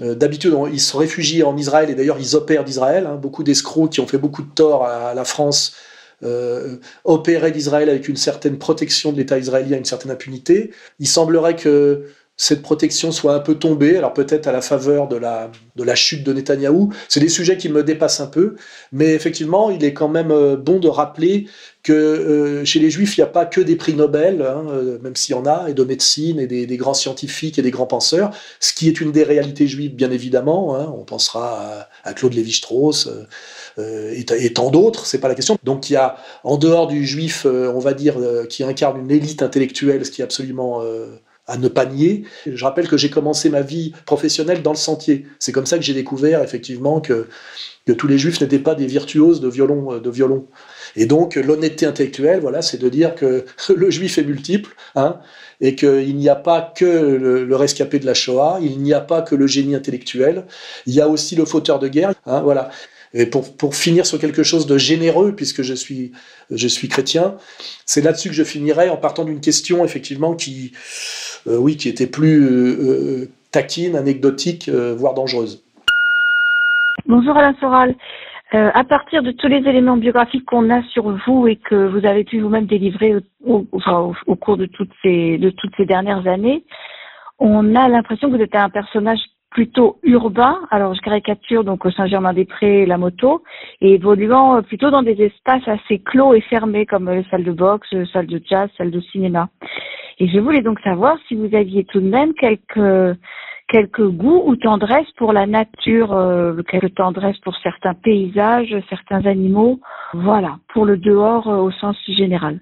d'habitude, 0.00 0.56
ils 0.72 0.80
se 0.80 0.96
réfugient 0.96 1.42
en 1.42 1.58
Israël 1.58 1.90
et 1.90 1.94
d'ailleurs 1.94 2.18
ils 2.18 2.36
opèrent 2.36 2.64
d'Israël. 2.64 3.06
Hein, 3.06 3.16
beaucoup 3.16 3.42
d'escrocs 3.42 3.90
qui 3.90 4.00
ont 4.00 4.06
fait 4.06 4.16
beaucoup 4.16 4.42
de 4.42 4.48
tort 4.48 4.86
à 4.86 5.12
la 5.12 5.24
France 5.24 5.74
euh, 6.22 6.76
opérer 7.04 7.50
d'Israël 7.50 7.90
avec 7.90 8.08
une 8.08 8.16
certaine 8.16 8.58
protection 8.58 9.12
de 9.12 9.18
l'État 9.18 9.38
israélien, 9.38 9.76
une 9.76 9.84
certaine 9.84 10.10
impunité. 10.10 10.70
Il 10.98 11.06
semblerait 11.06 11.56
que 11.56 12.06
cette 12.38 12.60
protection 12.62 13.12
soit 13.12 13.34
un 13.34 13.40
peu 13.40 13.54
tombée, 13.54 13.96
alors 13.96 14.12
peut-être 14.12 14.46
à 14.46 14.52
la 14.52 14.60
faveur 14.60 15.08
de 15.08 15.16
la, 15.16 15.50
de 15.76 15.82
la 15.82 15.94
chute 15.94 16.22
de 16.22 16.32
Netanyahou. 16.32 16.92
C'est 17.08 17.20
des 17.20 17.30
sujets 17.30 17.56
qui 17.56 17.70
me 17.70 17.82
dépassent 17.82 18.20
un 18.20 18.26
peu, 18.26 18.56
mais 18.92 19.14
effectivement, 19.14 19.70
il 19.70 19.84
est 19.84 19.94
quand 19.94 20.08
même 20.08 20.30
euh, 20.30 20.56
bon 20.56 20.78
de 20.78 20.88
rappeler 20.88 21.48
que 21.82 21.92
euh, 21.92 22.64
chez 22.64 22.78
les 22.78 22.90
Juifs, 22.90 23.16
il 23.16 23.20
n'y 23.20 23.24
a 23.24 23.30
pas 23.30 23.46
que 23.46 23.60
des 23.60 23.76
prix 23.76 23.94
Nobel, 23.94 24.42
hein, 24.42 24.64
même 25.02 25.16
s'il 25.16 25.34
y 25.34 25.38
en 25.38 25.46
a, 25.46 25.68
et 25.68 25.74
de 25.74 25.84
médecine, 25.84 26.40
et 26.40 26.46
des, 26.46 26.76
grands 26.76 26.94
scientifiques 26.94 27.58
et 27.58 27.62
des 27.62 27.70
grands 27.70 27.86
penseurs, 27.86 28.30
ce 28.60 28.74
qui 28.74 28.88
est 28.88 29.00
une 29.00 29.12
des 29.12 29.22
réalités 29.22 29.66
juives, 29.66 29.94
bien 29.94 30.10
évidemment. 30.10 30.76
Hein. 30.76 30.92
on 30.94 31.04
pensera 31.04 31.88
à, 32.04 32.12
Claude 32.12 32.34
Lévi-Strauss 32.34 33.08
et, 33.78 34.24
et, 34.38 34.52
tant 34.52 34.70
d'autres, 34.70 35.06
c'est 35.06 35.18
pas 35.18 35.28
la 35.28 35.34
question. 35.34 35.58
Donc 35.64 35.90
il 35.90 35.94
y 35.94 35.96
a, 35.96 36.16
en 36.44 36.56
dehors 36.56 36.86
du 36.86 37.06
juif, 37.06 37.46
on 37.46 37.78
va 37.78 37.94
dire, 37.94 38.16
qui 38.48 38.64
incarne 38.64 38.98
une 38.98 39.10
élite 39.10 39.42
intellectuelle, 39.42 40.04
ce 40.06 40.10
qui 40.10 40.22
est 40.22 40.24
absolument 40.24 40.82
à 41.46 41.56
ne 41.56 41.68
pas 41.68 41.86
nier. 41.86 42.24
Je 42.46 42.64
rappelle 42.64 42.88
que 42.88 42.96
j'ai 42.96 43.10
commencé 43.10 43.50
ma 43.50 43.62
vie 43.62 43.92
professionnelle 44.04 44.62
dans 44.62 44.72
le 44.72 44.76
sentier. 44.76 45.26
C'est 45.38 45.52
comme 45.52 45.66
ça 45.66 45.78
que 45.78 45.84
j'ai 45.84 45.94
découvert 45.94 46.42
effectivement 46.42 47.00
que, 47.00 47.28
que 47.86 47.92
tous 47.92 48.08
les 48.08 48.18
juifs 48.18 48.40
n'étaient 48.40 48.58
pas 48.58 48.74
des 48.74 48.86
virtuoses 48.86 49.40
de 49.40 49.48
violon. 49.48 49.94
Euh, 49.94 50.00
de 50.00 50.10
violon. 50.10 50.46
Et 50.96 51.06
donc 51.06 51.36
l'honnêteté 51.36 51.86
intellectuelle, 51.86 52.40
voilà, 52.40 52.62
c'est 52.62 52.78
de 52.78 52.88
dire 52.88 53.14
que 53.14 53.44
le 53.74 53.90
juif 53.90 54.18
est 54.18 54.24
multiple, 54.24 54.74
hein, 54.94 55.20
et 55.60 55.74
qu'il 55.74 56.16
n'y 56.16 56.28
a 56.28 56.34
pas 56.34 56.72
que 56.76 56.84
le, 56.84 57.56
rescapé 57.56 57.98
de 57.98 58.06
la 58.06 58.14
Shoah, 58.14 58.58
il 58.60 58.78
n'y 58.80 58.92
a 58.92 59.00
pas 59.00 59.22
que 59.22 59.34
le 59.34 59.46
génie 59.46 59.74
intellectuel, 59.74 60.46
il 60.86 60.94
y 60.94 61.00
a 61.00 61.08
aussi 61.08 61.36
le 61.36 61.44
fauteur 61.44 61.78
de 61.78 61.88
guerre, 61.88 62.12
hein, 62.26 62.40
voilà. 62.42 62.70
Et 63.18 63.24
pour, 63.24 63.56
pour, 63.56 63.74
finir 63.74 64.04
sur 64.04 64.18
quelque 64.18 64.42
chose 64.42 64.66
de 64.66 64.76
généreux, 64.76 65.34
puisque 65.34 65.62
je 65.62 65.72
suis, 65.72 66.12
je 66.50 66.68
suis 66.68 66.88
chrétien, 66.88 67.36
c'est 67.86 68.02
là-dessus 68.02 68.28
que 68.28 68.34
je 68.34 68.44
finirai 68.44 68.90
en 68.90 68.98
partant 68.98 69.24
d'une 69.24 69.40
question 69.40 69.86
effectivement 69.86 70.34
qui, 70.34 70.72
euh, 71.46 71.56
oui, 71.56 71.78
qui 71.78 71.88
était 71.88 72.06
plus 72.06 72.42
euh, 72.42 73.22
euh, 73.22 73.28
taquine, 73.52 73.96
anecdotique, 73.96 74.68
voire 74.68 75.14
dangereuse. 75.14 75.64
Bonjour 77.06 77.34
Alain 77.38 77.54
Soral. 77.58 77.94
à 78.52 78.84
partir 78.84 79.22
de 79.22 79.30
tous 79.30 79.48
les 79.48 79.66
éléments 79.66 79.96
biographiques 79.96 80.44
qu'on 80.44 80.68
a 80.68 80.82
sur 80.82 81.16
vous 81.26 81.46
et 81.46 81.56
que 81.56 81.88
vous 81.88 82.04
avez 82.06 82.24
pu 82.24 82.40
vous-même 82.40 82.66
délivrer 82.66 83.14
au, 83.46 83.66
au, 83.72 84.36
cours 84.36 84.58
de 84.58 84.66
toutes, 84.66 84.92
ces, 85.02 85.38
de 85.38 85.48
toutes 85.48 85.74
ces 85.78 85.86
dernières 85.86 86.26
années, 86.26 86.64
on 87.38 87.74
a 87.74 87.88
l'impression 87.88 88.30
que 88.30 88.36
vous 88.36 88.42
êtes 88.42 88.54
un 88.54 88.68
personnage 88.68 89.20
plutôt 89.56 89.96
urbain, 90.02 90.58
alors 90.70 90.94
je 90.94 91.00
caricature 91.00 91.64
donc 91.64 91.86
au 91.86 91.90
Saint-Germain-des-Prés 91.90 92.84
la 92.84 92.98
moto, 92.98 93.42
et 93.80 93.94
évoluant 93.94 94.62
plutôt 94.62 94.90
dans 94.90 95.02
des 95.02 95.18
espaces 95.22 95.66
assez 95.66 95.98
clos 95.98 96.34
et 96.34 96.42
fermés 96.42 96.84
comme 96.84 97.08
les 97.10 97.24
salles 97.30 97.42
de 97.42 97.52
boxe, 97.52 97.88
salles 98.12 98.26
de 98.26 98.38
jazz, 98.46 98.68
salles 98.76 98.90
de 98.90 99.00
cinéma. 99.00 99.48
Et 100.18 100.28
je 100.28 100.38
voulais 100.40 100.60
donc 100.60 100.78
savoir 100.80 101.16
si 101.26 101.34
vous 101.36 101.48
aviez 101.56 101.84
tout 101.84 102.00
de 102.00 102.06
même 102.06 102.34
quelques 102.34 103.16
quelques 103.68 104.06
goûts 104.06 104.42
ou 104.44 104.56
tendresse 104.56 105.10
pour 105.16 105.32
la 105.32 105.46
nature, 105.46 106.12
euh, 106.12 106.62
quelques 106.70 106.94
tendresse 106.94 107.38
pour 107.38 107.56
certains 107.62 107.94
paysages, 107.94 108.76
certains 108.90 109.24
animaux, 109.24 109.80
voilà, 110.12 110.58
pour 110.74 110.84
le 110.84 110.98
dehors 110.98 111.48
euh, 111.48 111.62
au 111.62 111.70
sens 111.70 111.96
général. 112.06 112.60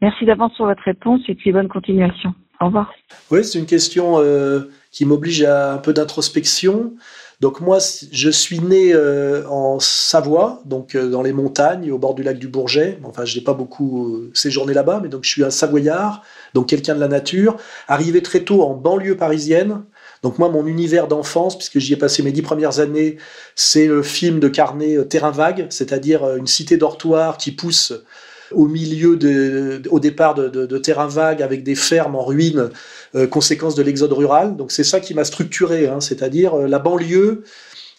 Merci 0.00 0.24
d'avance 0.24 0.56
pour 0.56 0.66
votre 0.66 0.82
réponse 0.82 1.20
et 1.28 1.36
puis 1.36 1.52
bonne 1.52 1.68
continuation. 1.68 2.34
Au 2.60 2.66
revoir. 2.66 2.92
Oui, 3.30 3.44
c'est 3.44 3.60
une 3.60 3.66
question 3.66 4.18
euh, 4.18 4.64
qui 4.92 5.06
m'oblige 5.06 5.42
à 5.42 5.72
un 5.72 5.78
peu 5.78 5.92
d'introspection. 5.92 6.92
Donc 7.40 7.60
moi, 7.60 7.78
je 8.12 8.30
suis 8.30 8.60
né 8.60 8.92
euh, 8.94 9.44
en 9.48 9.80
Savoie, 9.80 10.62
donc 10.64 10.94
euh, 10.94 11.10
dans 11.10 11.22
les 11.22 11.32
montagnes, 11.32 11.90
au 11.90 11.98
bord 11.98 12.14
du 12.14 12.22
lac 12.22 12.38
du 12.38 12.46
Bourget. 12.46 13.00
Enfin, 13.02 13.24
je 13.24 13.36
n'ai 13.36 13.42
pas 13.42 13.54
beaucoup 13.54 14.06
euh, 14.06 14.30
séjourné 14.32 14.74
là-bas, 14.74 15.00
mais 15.02 15.08
donc 15.08 15.24
je 15.24 15.30
suis 15.30 15.42
un 15.42 15.50
Savoyard, 15.50 16.22
donc 16.54 16.68
quelqu'un 16.68 16.94
de 16.94 17.00
la 17.00 17.08
nature. 17.08 17.56
Arrivé 17.88 18.22
très 18.22 18.44
tôt 18.44 18.62
en 18.62 18.74
banlieue 18.74 19.16
parisienne. 19.16 19.82
Donc 20.22 20.38
moi, 20.38 20.50
mon 20.50 20.68
univers 20.68 21.08
d'enfance, 21.08 21.58
puisque 21.58 21.80
j'y 21.80 21.94
ai 21.94 21.96
passé 21.96 22.22
mes 22.22 22.30
dix 22.30 22.42
premières 22.42 22.78
années, 22.78 23.16
c'est 23.56 23.86
le 23.88 24.04
film 24.04 24.38
de 24.38 24.46
Carnet 24.46 25.04
Terrain 25.08 25.32
vague, 25.32 25.66
c'est-à-dire 25.70 26.36
une 26.36 26.46
cité 26.46 26.76
dortoir 26.76 27.38
qui 27.38 27.50
pousse 27.50 27.92
au 28.54 28.66
milieu, 28.66 29.18
au 29.90 30.00
départ 30.00 30.34
de, 30.34 30.78
terrains 30.78 31.06
vagues 31.06 31.42
avec 31.42 31.62
des 31.62 31.74
fermes 31.74 32.16
en 32.16 32.24
ruine, 32.24 32.70
euh, 33.14 33.26
conséquence 33.26 33.74
de 33.74 33.82
l'exode 33.82 34.12
rural. 34.12 34.56
Donc 34.56 34.72
c'est 34.72 34.84
ça 34.84 35.00
qui 35.00 35.14
m'a 35.14 35.24
structuré, 35.24 35.86
hein, 35.86 36.00
c'est-à-dire 36.00 36.54
euh, 36.54 36.66
la 36.66 36.78
banlieue 36.78 37.44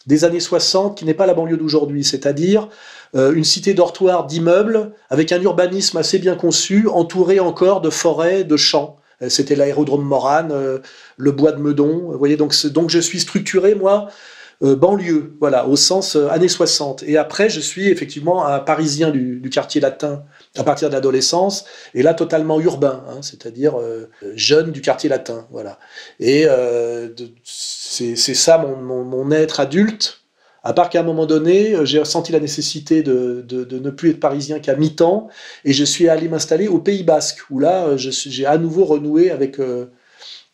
des 0.08 0.26
années 0.26 0.40
60 0.40 0.98
qui 0.98 1.06
n'est 1.06 1.14
pas 1.14 1.26
la 1.26 1.34
banlieue 1.34 1.58
d'aujourd'hui, 1.58 2.04
c'est-à-dire 2.04 2.70
euh, 3.16 3.34
une 3.34 3.44
cité 3.44 3.74
dortoir 3.74 4.26
d'immeubles 4.26 4.92
avec 5.10 5.32
un 5.32 5.42
urbanisme 5.42 5.98
assez 5.98 6.20
bien 6.20 6.36
conçu, 6.36 6.88
entouré 6.88 7.40
encore 7.40 7.82
de 7.82 7.90
forêts, 7.90 8.44
de 8.44 8.58
champs. 8.58 8.98
C'était 9.30 9.56
l'aérodrome 9.56 10.04
Morane, 10.04 10.82
le 11.16 11.32
bois 11.32 11.54
de 11.54 11.62
Meudon. 11.62 12.12
Voyez, 12.18 12.36
donc, 12.36 12.54
donc 12.66 12.90
je 12.90 13.00
suis 13.00 13.22
structuré, 13.22 13.74
moi, 13.74 14.10
banlieue, 14.64 15.34
voilà, 15.40 15.68
au 15.68 15.76
sens 15.76 16.16
années 16.16 16.48
60. 16.48 17.04
Et 17.04 17.18
après, 17.18 17.50
je 17.50 17.60
suis 17.60 17.90
effectivement 17.90 18.46
un 18.46 18.60
Parisien 18.60 19.12
du, 19.12 19.42
quartier 19.52 19.82
latin 19.82 20.24
à 20.58 20.64
partir 20.64 20.90
de 20.90 20.94
l'adolescence, 20.94 21.66
et 21.94 22.02
là 22.02 22.14
totalement 22.14 22.60
urbain, 22.60 23.04
hein, 23.10 23.22
c'est-à-dire 23.22 23.80
euh, 23.80 24.10
jeune 24.36 24.72
du 24.72 24.82
quartier 24.82 25.10
latin. 25.10 25.48
Voilà. 25.52 25.80
Et 26.20 26.46
euh, 26.48 27.10
c'est 27.44 28.16
ça 28.16 28.58
mon, 28.58 29.32
être 29.32 29.60
adulte, 29.60 30.24
à 30.64 30.74
part 30.74 30.90
qu'à 30.90 31.02
un 31.02 31.04
moment 31.04 31.26
donné, 31.26 31.76
euh, 31.76 31.86
j'ai 31.86 32.00
ressenti 32.00 32.32
la 32.32 32.40
nécessité 32.40 33.04
de, 33.04 33.46
ne 33.50 33.90
plus 33.90 34.12
être 34.12 34.20
parisien 34.20 34.60
qu'à 34.60 34.76
mi-temps, 34.76 35.28
et 35.66 35.74
je 35.74 35.84
suis 35.84 36.08
allé 36.08 36.30
m'installer 36.30 36.68
au 36.68 36.80
Pays 36.80 37.04
Basque, 37.04 37.40
où 37.50 37.60
là, 37.60 37.98
j'ai 37.98 38.46
à 38.46 38.58
nouveau 38.58 38.86
renoué 38.86 39.30
avec, 39.30 39.60
euh, 39.60 39.88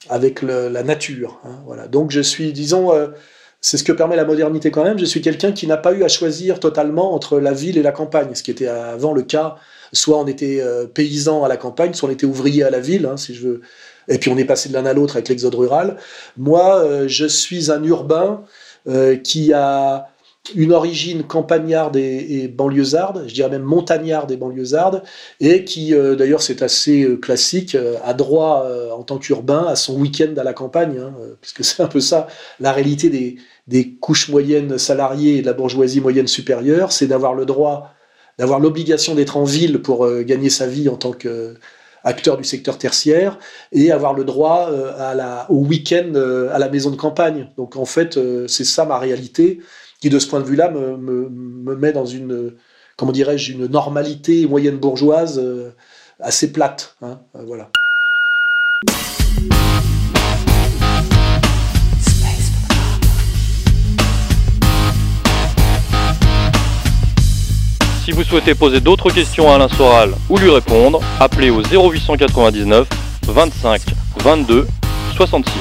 avec 0.10 0.42
la 0.42 0.84
nature. 0.84 1.40
Hein, 1.44 1.62
voilà. 1.66 1.88
Donc 1.88 2.12
je 2.12 2.22
suis, 2.22 2.54
disons, 2.54 2.94
euh, 2.94 3.08
c'est 3.62 3.78
ce 3.78 3.84
que 3.84 3.92
permet 3.92 4.16
la 4.16 4.26
modernité 4.26 4.72
quand 4.72 4.84
même, 4.84 5.00
je 5.00 5.06
suis 5.06 5.22
quelqu'un 5.22 5.52
qui 5.52 5.68
n'a 5.68 5.78
pas 5.78 5.94
eu 5.94 6.04
à 6.04 6.08
choisir 6.08 6.60
totalement 6.60 7.14
entre 7.14 7.40
la 7.40 7.54
ville 7.54 7.78
et 7.78 7.82
la 7.82 7.92
campagne, 7.92 8.30
ce 8.34 8.44
qui 8.44 8.52
était 8.52 8.68
avant 8.68 9.14
le 9.14 9.24
cas 9.24 9.58
soit 9.94 10.20
on 10.20 10.28
était 10.28 10.60
euh, 10.62 10.86
paysan 10.86 11.44
à 11.44 11.48
la 11.48 11.58
campagne, 11.58 11.94
soit 11.94 12.10
on 12.10 12.12
était 12.12 12.26
ouvrier 12.26 12.64
à 12.64 12.70
la 12.70 12.80
ville, 12.80 13.06
hein, 13.06 13.18
si 13.18 13.34
je 13.34 13.48
veux. 13.48 13.62
Et 14.08 14.18
puis 14.18 14.30
on 14.32 14.38
est 14.38 14.46
passé 14.46 14.70
de 14.70 14.74
l'un 14.74 14.86
à 14.86 14.94
l'autre 14.94 15.16
avec 15.16 15.30
l'exode 15.30 15.56
rural. 15.56 15.98
Moi, 16.38 16.78
euh, 16.78 17.08
je 17.08 17.26
suis 17.26 17.72
un 17.72 17.84
urbain 17.84 18.44
euh, 18.88 19.16
qui 19.16 19.54
a 19.54 20.10
une 20.56 20.72
origine 20.72 21.24
campagnarde 21.24 21.96
et, 21.96 22.48
banlieusarde, 22.48 23.26
je 23.28 23.34
dirais 23.34 23.50
même 23.50 23.64
montagnarde 23.64 24.32
et 24.32 24.38
banlieusarde, 24.38 25.04
et 25.40 25.64
qui, 25.64 25.94
d'ailleurs, 25.94 26.42
c'est 26.42 26.62
assez 26.62 27.18
classique, 27.22 27.78
a 28.04 28.14
droit 28.14 28.68
en 28.96 29.04
tant 29.04 29.18
qu'urbain 29.18 29.66
à 29.68 29.76
son 29.76 29.96
week-end 29.96 30.34
à 30.38 30.44
la 30.44 30.54
campagne, 30.54 30.98
hein, 31.00 31.14
puisque 31.42 31.64
c'est 31.64 31.82
un 31.84 31.88
peu 31.88 32.00
ça 32.00 32.28
la 32.60 32.72
réalité 32.72 33.10
des, 33.68 33.98
couches 34.00 34.30
moyennes 34.30 34.78
salariées 34.78 35.38
et 35.38 35.42
de 35.42 35.46
la 35.46 35.54
bourgeoisie 35.54 36.02
moyenne 36.02 36.28
supérieure, 36.28 36.92
c'est 36.92 37.08
d'avoir 37.08 37.34
le 37.34 37.46
droit 37.46 37.94
d'avoir 38.40 38.62
l'obligation 38.62 39.16
d'être 39.16 39.36
en 39.36 39.44
ville 39.44 39.82
pour 39.82 40.06
euh, 40.06 40.24
gagner 40.24 40.50
sa 40.50 40.66
vie 40.66 40.88
en 40.88 40.96
tant 40.96 41.12
qu'acteur 41.12 42.38
du 42.38 42.46
secteur 42.46 42.78
tertiaire 42.78 43.38
et 43.74 43.92
avoir 43.92 44.14
le 44.14 44.24
droit 44.24 44.70
euh, 44.72 45.44
au 45.50 45.58
week-end 45.58 46.14
euh, 46.16 46.50
à 46.54 46.58
la 46.58 46.70
maison 46.70 46.90
de 46.90 46.96
campagne. 46.96 47.50
Donc 47.58 47.76
en 47.76 47.84
fait, 47.84 48.18
c'est 48.48 48.64
ça 48.64 48.86
ma 48.86 48.98
réalité 48.98 49.60
qui, 50.00 50.10
de 50.10 50.20
ce 50.20 50.28
point 50.28 50.40
de 50.40 50.46
vue-là, 50.46 50.70
me, 50.70 50.98
me, 50.98 51.76
met 51.76 51.92
dans 51.92 52.06
une, 52.06 52.54
comment 52.98 53.12
dirais-je, 53.12 53.54
une 53.54 53.68
normalité 53.68 54.48
moyenne 54.48 54.78
bourgeoise 54.78 55.42
assez 56.20 56.52
plate. 56.52 56.96
Hein, 57.02 57.20
voilà. 57.34 57.70
Si 68.10 68.16
vous 68.16 68.24
souhaitez 68.24 68.56
poser 68.56 68.82
d'autres 68.82 69.12
questions 69.12 69.52
à 69.52 69.56
Alain 69.56 69.68
Soral 69.68 70.14
ou 70.30 70.38
lui 70.38 70.50
répondre, 70.50 71.00
appelez 71.20 71.52
au 71.52 71.62
0899 71.62 72.88
25 73.28 73.82
22 74.18 74.66
66. 75.16 75.54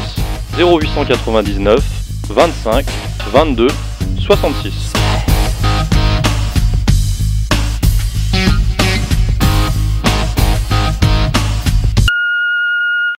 0899 0.56 1.84
25 2.30 2.86
22 3.32 3.68
66. 4.28 5.17